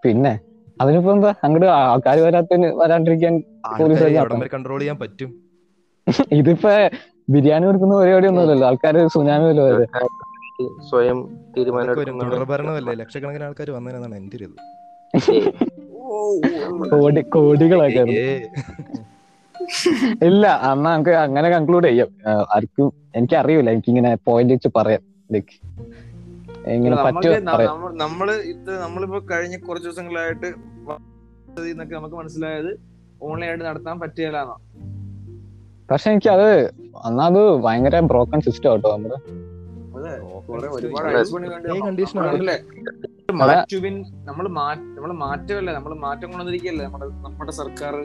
[0.06, 0.34] പിന്നെ
[0.80, 1.32] അതിനിപ്പോ എന്താ?
[1.46, 3.34] അങ്ങോട്ട് ആൾക്കാർ വരാത്തതിന് വരാണ്ടിരിക്കാൻ
[3.80, 4.26] പോലീസ് ആൾക്കാരെ ആക്കാൻ.
[4.26, 5.32] എവിടം വരെ കൺട്രോൾ ചെയ്യാൻ പറ്റും.
[6.40, 6.74] ഇതിപ്പോ
[7.34, 8.68] ബിരിയാണി കൊടുക്കുന്ന പരിപാടി ഒന്നുമില്ലല്ലോ.
[8.70, 9.88] ആൾക്കാർ സുനാമി വല്ല വരെ
[10.90, 11.20] സ്വയം
[11.54, 14.58] തീരുമാനം ഭരണമല്ലേ ലക്ഷക്കണക്കിന് ആൾക്കാർ വന്നതെന്നാണ് എന്റെ ഒരു ഇത്
[17.30, 18.48] കോടികളൊക്കെ.
[20.26, 22.08] ഇല്ല അന്ന് നമുക്ക് അങ്ങനെ കൺക്ലൂഡ് ചെയ്യാം.
[22.56, 25.02] ആർക്കും എനിക്ക് അറിയില്ല എനിക്ക് ഇങ്ങനെ പോയിന്റ് വെച്ച് പറയാം.
[25.32, 25.68] ലൈക്ക്
[26.70, 27.72] ഇങ്ങനെ പറ്റുമോ നമുക്ക് ന- പറയാം.
[27.72, 30.46] നമ്മ- നമ്മൾ ഇത് നമ്മളിപ്പോ കഴിഞ്ഞ കുറച്ച് ദിവസങ്ങളായിട്ട്
[31.62, 32.80] എന്നൊക്കെ നമുക്ക് മനസ്സിലായത്
[33.24, 34.58] ഓൺലൈൻ ആയിട്ട് നടത്താൻ പറ്റിയല്ലാന്നോ
[35.92, 36.66] പക്ഷെ എനിക്ക് അത്
[37.06, 39.42] അന്നാ അത് ഭയങ്കര ബ്രോക്കൺ സിസ്റ്റം കേട്ടോ നമ്മുടെ
[43.42, 43.96] മാറ്റുവിൻ.
[44.24, 47.96] നമ്മൾ മാ- നമ്മൾ മാറ്റമല്ലേ നമ്മൾ മാറ്റം കൊണ്ടുവന്നിരിക്കല്ലേ നമ്മുടെ നമ്മുടെ സർക്കാർ?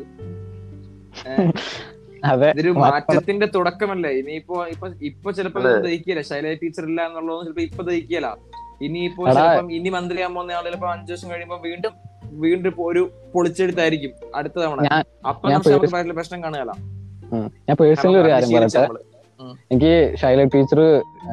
[2.27, 2.49] അതെ.
[2.53, 4.11] ഇതൊരു മാറ്റത്തിന്റെ തുടക്കമല്ലേ?
[4.21, 5.61] ഇനിയിപ്പോ ഇപ്പൊ ഇപ്പൊ ചിലപ്പോ.
[5.85, 8.27] ദഹിക്കല ശൈലജ ടീച്ചർ ഇല്ല എന്നുള്ളത് ചിലപ്പോ ഇപ്പൊ ദഹിക്കല
[8.81, 9.23] ഇനിയിപ്പോ.
[9.31, 11.93] ചിലപ്പം ഇനി മന്ത്രിയാൻ പോകുന്ന ആൾ ചിലപ്പോ അഞ്ചു വർഷം കഴിയുമ്പോ വീണ്ടും
[12.41, 13.03] വീണ്ടും ഇപ്പൊ ഒരു
[13.35, 14.81] പൊളിച്ചെടുത്തായിരിക്കും അടുത്ത തവണ.
[15.27, 16.73] അപ്പൊ നമുക്ക് പ്രശ്നം കാണുകയല്ല.
[17.67, 18.85] ഞാൻ പേഴ്സണലി ഒരു കാര്യം പറയട്ടെ?
[19.71, 20.81] എനിക്ക് ശൈല ടീച്ചർ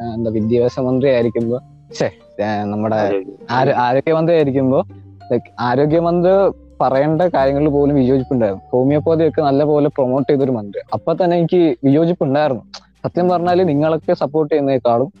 [0.08, 1.58] എന്താ വിദ്യാഭ്യാസ മന്ത്രി ആയിരിക്കുമ്പോ
[2.00, 2.08] ഏ,
[2.42, 4.84] നമ്മുടെ ആരോ- ആരോഗ്യമന്ത്രി ആയിരിക്കുമ്പോ
[5.32, 6.32] ലൈക് ആരോഗ്യമന്ത്രി
[6.80, 8.64] പറയേണ്ട കാര്യങ്ങളിൽ പോലും വിയോജിപ്പുണ്ടായിരുന്നു.
[8.70, 10.82] ഹോമിയോപ്പതി ഒക്കെ നല്ലപോലെ പ്രൊമോട്ട് ചെയ്തൊരു മന്ത്രി.
[10.92, 12.62] അപ്പൊ തന്നെ എനിക്ക് വിയോജിപ്പുണ്ടായിരുന്നു.
[13.04, 15.12] സത്യം പറഞ്ഞാൽ നിങ്ങളൊക്കെ സപ്പോർട്ട് ചെയ്യുന്നേക്കാളും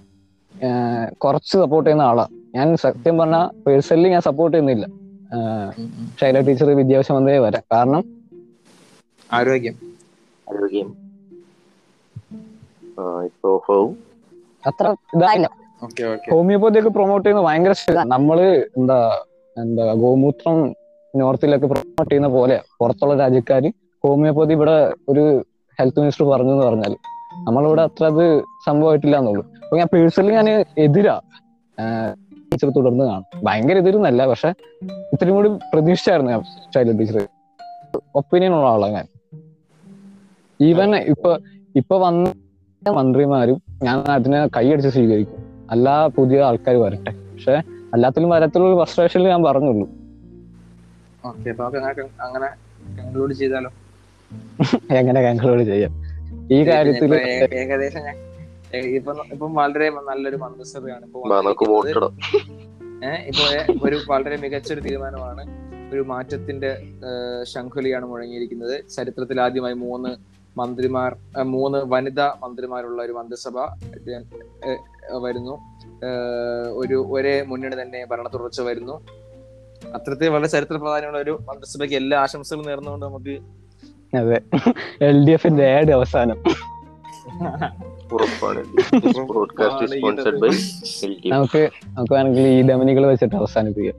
[1.12, 2.26] കുറച്ച് സപ്പോർട്ട് ചെയ്യുന്ന ആളാ.
[2.54, 4.86] ഞാൻ സത്യം പറഞ്ഞ പേഴ്സണലി ഞാൻ സപ്പോർട്ട് ചെയ്യുന്നില്ല.
[6.20, 7.62] ശൈല ടീച്ചർ വിദ്യാഭ്യാസ മന്ത്രിയെ വരാം.
[7.72, 8.04] കാരണം
[9.32, 9.74] ആരോഗ്യം.
[10.46, 10.96] ആരോഗ്യം.
[13.26, 13.94] ഇപ്പോ
[14.66, 15.63] അത്ര ഇതായില്ല.
[16.32, 17.74] ഹോമിയോപ്പതി ഒക്കെ പ്രൊമോട്ട് ചെയ്യുന്ന ഭയങ്കര
[18.14, 18.38] നമ്മൾ
[18.78, 18.98] എന്താ
[19.56, 20.56] എന്താ ഗോമൂത്രം
[21.14, 23.68] നോർത്തിലൊക്കെ പ്രൊമോട്ട് ചെയ്യുന്ന പോലെ പുറത്തുള്ള രാജ്യക്കാര്
[24.04, 24.76] ഹോമിയോപ്പതി ഇവിടെ
[25.08, 25.24] ഒരു
[25.78, 26.92] ഹെൽത്ത് മിനിസ്റ്റർ പറഞ്ഞു എന്ന് പറഞ്ഞാൽ
[27.46, 28.24] നമ്മളിവിടെ അത്ര അത്
[28.66, 30.48] സംഭവമായിട്ടില്ല എന്നുള്ളൂ അപ്പൊ ഞാൻ പേഴ്സണലി ഞാൻ
[30.84, 31.14] എതിരാ.
[32.48, 33.24] ടീച്ചർ തുടർന്ന് കാണും.
[33.46, 34.50] ഭയങ്കര എതിരുന്നല്ല പക്ഷെ
[35.14, 36.42] ഇത്രയും കൂടി പ്രതീക്ഷിച്ചായിരുന്നു ഞാൻ
[36.74, 37.16] ചൈൽഡ് ടീച്ചർ
[38.20, 39.06] ഒപ്പീനിയൻ ഉള്ള ആളാണ് ഞാൻ.
[40.60, 41.30] ഈവൻ ഇപ്പൊ
[41.74, 42.24] ഇപ്പൊ വന്ന
[42.82, 45.40] മന്ത്രിമാരും ഞാൻ അതിനെ കൈയടിച്ച് സ്വീകരിക്കും.
[45.70, 47.32] അല്ല പുതിയ ആൾക്കാർ വരട്ടെ.
[47.32, 47.62] പക്ഷെ
[47.94, 49.88] അല്ലാത്തതിലും വരത്തിലുള്ള ഫ്രസ്ട്രേഷനിൽ ഞാൻ പറഞ്ഞുള്ളൂ.
[51.24, 52.48] ഓക്കെ അങ്ങനെ അങ്ങനെ
[52.98, 53.70] കൺക്ലൂഡ് ചെയ്താലോ?
[54.90, 56.04] എങ്ങനെ കൺക്ലൂഡ് ചെയ്യാം?
[56.52, 58.00] ഈ കാര്യത്തിൽ ഇപ്പൊ ഏകദേശം
[58.96, 61.18] ഇപ്പൊ ഇപ്പം വളരെ നല്ലൊരു മന്ത്രിസഭയാണ് ഇപ്പൊ
[63.86, 66.78] ഒരു വളരെ മികച്ച ഒരു തീരുമാനമാണ് ഒരു മാറ്റത്തിന്റെ
[67.44, 68.88] ശംഖുലിയാണ് മുഴങ്ങിയിരിക്കുന്നത്.
[68.88, 73.58] ചരിത്രത്തിൽ ആദ്യമായി മൂന്ന് മന്ത്രിമാർ മൂന്ന് വനിതാ മന്ത്രിമാരുള്ള ഒരു മന്ത്രിസഭ.
[75.12, 75.54] വരുന്നു.
[76.72, 78.96] ഒരു ഒരേ മുന്നണി തന്നെ ഭരണ തുടർച്ച വരുന്നു.
[79.94, 83.34] അത്രത്തെ വളരെ ചരിത്ര പ്രാധാന്യമുള്ള ഒരു മന്ത്രിസഭയ്ക്ക് എല്ലാ ആശംസകളും നേർന്നുകൊണ്ട് നമുക്ക്
[84.16, 84.40] അതെ.
[85.04, 86.38] എൽ ഡി എഫിന്റെ ആഡ് അവസാനം.
[88.12, 88.64] ഉറപ്പാണ്.
[89.28, 90.48] ബ്രോഡ്കാസ്റ്റ് സ്പോൺസർഡ് ബൈ
[91.28, 93.96] നമുക്ക് നമുക്ക് വേണമെങ്കിൽ ഈ ധമനികൾ വെച്ചിട്ട് അവസാനിപ്പിക്കാം.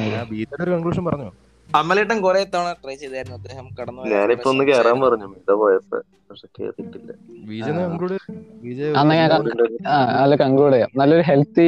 [0.00, 1.30] ഞാൻ ബീറ്റയുടെ ഒരു കൺക്ലൂഷൻ പറഞ്ഞു?
[1.74, 3.36] അമലേട്ടൻ കുറെ തവണ ട്രൈ ചെയ്തായിരുന്നു.
[3.36, 5.26] അദ്ദേഹം കടന്നു ഞാനിപ്പോ ഒന്ന് കേറാൻ പറഞ്ഞു.
[5.26, 5.98] മിത പോയപ്പോ.
[6.30, 7.12] പക്ഷെ കേറിട്ടില്ല
[10.22, 11.66] അല്ല കൺക്ലൂഡ് ചെയ്യാം നല്ലൊരു ഹെൽത്തി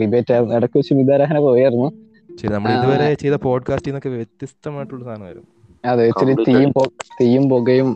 [0.00, 0.54] ഡിബേറ്റ് ആയിരുന്നു.
[0.54, 1.88] ഇടയ്ക്ക് വെച്ച് മിതാരാഹന പോയായിരുന്നു.
[2.36, 5.46] ശരി നമ്മൾ ഇതുവരെ ചെയ്ത പോഡ്കാസ്റ്റിൽ നിന്നൊക്കെ വ്യത്യസ്തമായിട്ടുള്ള സാധനമായിരുന്നു.
[5.84, 6.70] അതെ ഇച്ചിരി തീയും
[7.20, 7.88] തീയും പുകയും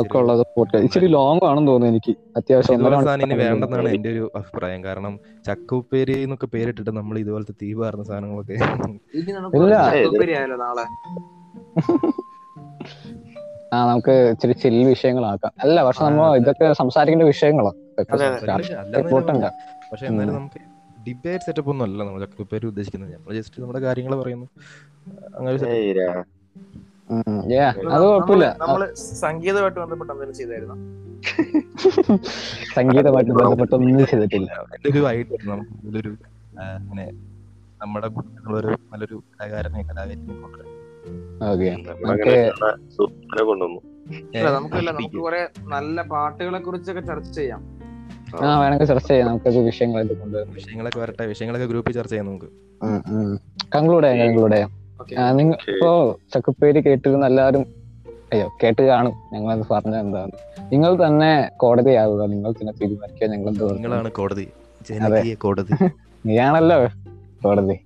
[0.00, 0.78] ഒക്കെ ഉള്ളത് പോട്ടെ.
[0.86, 2.12] ഇച്ചിരി ലോങ് ആണെന്ന് തോന്നുന്നു എനിക്ക്.
[2.38, 2.80] അത്യാവശ്യം
[3.42, 4.80] വേണ്ടെന്നാണ് എന്റെ ഒരു അഭിപ്രായം.
[4.86, 5.14] കാരണം
[5.46, 8.56] ചക്ക ഉപ്പേരി എന്നൊക്കെ പേരിട്ടിട്ട് നമ്മൾ ഇതുപോലത്തെ തീ പാർന്ന സാധനങ്ങളൊക്കെ
[13.74, 15.52] ആ നമുക്ക് ഇച്ചിരി ചില്ല് വിഷയങ്ങളാക്കാം.
[15.64, 17.78] അല്ല പക്ഷെ നമ്മ ഇതൊക്കെ സംസാരിക്കേണ്ട വിഷയങ്ങളാണ്.
[19.90, 20.60] പക്ഷെ എന്നാലും നമുക്ക്
[21.06, 23.12] ഡിബേറ്റ് സെറ്റപ്പ് ഒന്നും അല്ല നമ്മൾ ചക്കുപ്പേരി ഉദ്ദേശിക്കുന്നത്.
[23.16, 24.46] നമ്മൾ ജസ്റ്റ് നമ്മുടെ കാര്യങ്ങൾ പറയുന്നു.
[25.38, 25.56] അങ്ങനെ
[27.10, 28.46] അത് കുഴപ്പമില്ല.
[28.60, 30.76] നമ്മൾ നമ്മൾ സംഗീതമായിട്ട് ബന്ധപ്പെട്ട് എന്തെങ്കിലും ചെയ്തായിരുന്നു?
[32.76, 34.50] സംഗീതമായിട്ട് ബന്ധപ്പെട്ട് ഒന്നും ചെയ്തിട്ടില്ല.
[34.74, 36.10] എന്റെ ഒരു ഐഡിയ നമുക്ക്
[36.78, 37.06] അങ്ങനെ
[37.82, 40.74] നമ്മുടെ കുട്ടികളൊരു നല്ലൊരു കലാകാരനെ കലാകാരനെ കൊണ്ടുവരാം
[44.56, 47.62] നമുക്കല്ല നമുക്ക് കുറെ നല്ല പാട്ടുകളെ കുറിച്ചൊക്കെ ചർച്ച ചെയ്യാം.
[48.44, 49.28] ആ വേണമെങ്കിൽ ചർച്ച ചെയ്യാം.
[49.28, 51.26] നമുക്കത് വിഷയങ്ങളായിട്ട് കൊണ്ടുവരാം വിഷയങ്ങളൊക്കെ വരട്ടെ.
[51.26, 52.48] വിഷയങ്ങളൊക്കെ ഗ്രൂപ്പിൽ ചർച്ച ചെയ്യാം നമുക്ക്.
[53.74, 54.85] കൺക്ലൂഡ് ചെയ്യാം കൺക്ലൂഡ് ചെയ്യാം.
[55.70, 55.90] ഇപ്പോ
[56.34, 57.64] ചക്കുപ്പേര് കേട്ടിരുന്ന എല്ലാവരും
[58.32, 59.12] അയ്യോ കേട്ട് കാണും.
[59.32, 60.32] ഞങ്ങളത് പറഞ്ഞത് എന്താണ്
[60.72, 63.74] നിങ്ങൾ തന്നെ കോടതിയാവുക നിങ്ങൾ തന്നെ തീരുമാനിക്കുക ഞങ്ങൾ പറഞ്ഞു?
[63.74, 64.46] നിങ്ങളാണ് കോടതി.
[65.38, 65.70] കോടതി.
[66.26, 66.78] നീയാണല്ലോ
[67.42, 67.76] കോടതി.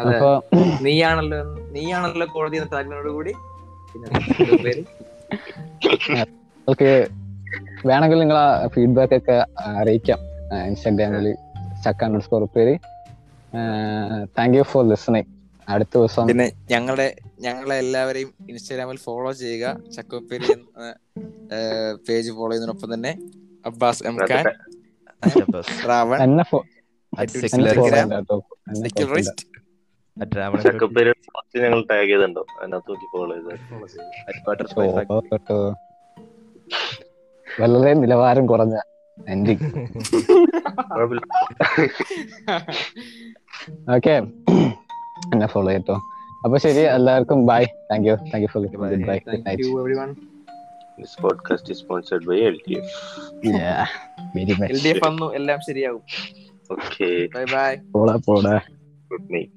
[0.00, 0.30] അപ്പൊ
[0.82, 1.40] നീയാണല്ലോ
[1.70, 3.32] നീയാണല്ലോ കോടതി എന്ന താജ്മനോട് കൂടി
[6.68, 6.90] നിങ്ങൾക്ക്
[7.86, 9.36] വേണമെങ്കിൽ നിങ്ങൾ ആ ഫീഡ്ബാക്ക് ഒക്കെ
[9.80, 10.20] അറിയിക്കാം.
[10.66, 11.26] ഇൻസ്റ്റാഗ്രാമിൽ
[11.84, 12.74] ചക്ക അണ്ടർ സ്കോർ പേര്
[14.38, 15.28] താങ്ക് യു ഫോർ ലിസണിങ്
[15.68, 17.06] അടുത്ത ദിവസം പിന്നെ ഞങ്ങളുടെ
[17.40, 19.64] ഞങ്ങളെ എല്ലാവരെയും ഇൻസ്റ്റാഗ്രാമിൽ ഫോളോ ചെയ്യുക.
[19.94, 20.90] ചക്കോപ്പേരി എന്ന
[22.06, 23.12] പേജ് ഫോളോ ചെയ്യുന്നതിനൊപ്പം തന്നെ
[23.64, 24.44] അബ്ബാസ് എം ഖാൻ
[25.88, 26.18] റാവൺ
[30.64, 31.12] ചക്കപ്പേര്
[31.56, 32.42] ഞങ്ങൾ ടാഗ് ചെയ്തിട്ടുണ്ടോ?
[32.60, 33.52] അതിനകത്ത് നോക്കി ഫോളോ ചെയ്ത്.
[35.08, 35.58] ഓ, കേട്ടോ.
[37.46, 38.76] വളരെ നിലവാരം കുറഞ്ഞ
[39.18, 39.54] എൻഡി
[43.96, 44.14] ഓക്കെ
[45.32, 45.96] എന്നെ ഫോളോ ചെയ്യട്ടോ
[46.44, 48.90] അപ്പൊ ശരി എല്ലാവർക്കും bye thank you thank you for Bye.
[48.90, 50.10] Good bye good one
[50.98, 52.86] this podcast is sponsored by LTF
[54.36, 55.28] night L much D F വന്നു.
[55.34, 56.02] എല്ലാം ശരിയാകും
[56.70, 57.14] okay.
[57.34, 58.54] ബൈ ബൈ പോടാ പോടാ.
[59.10, 59.50] Good night.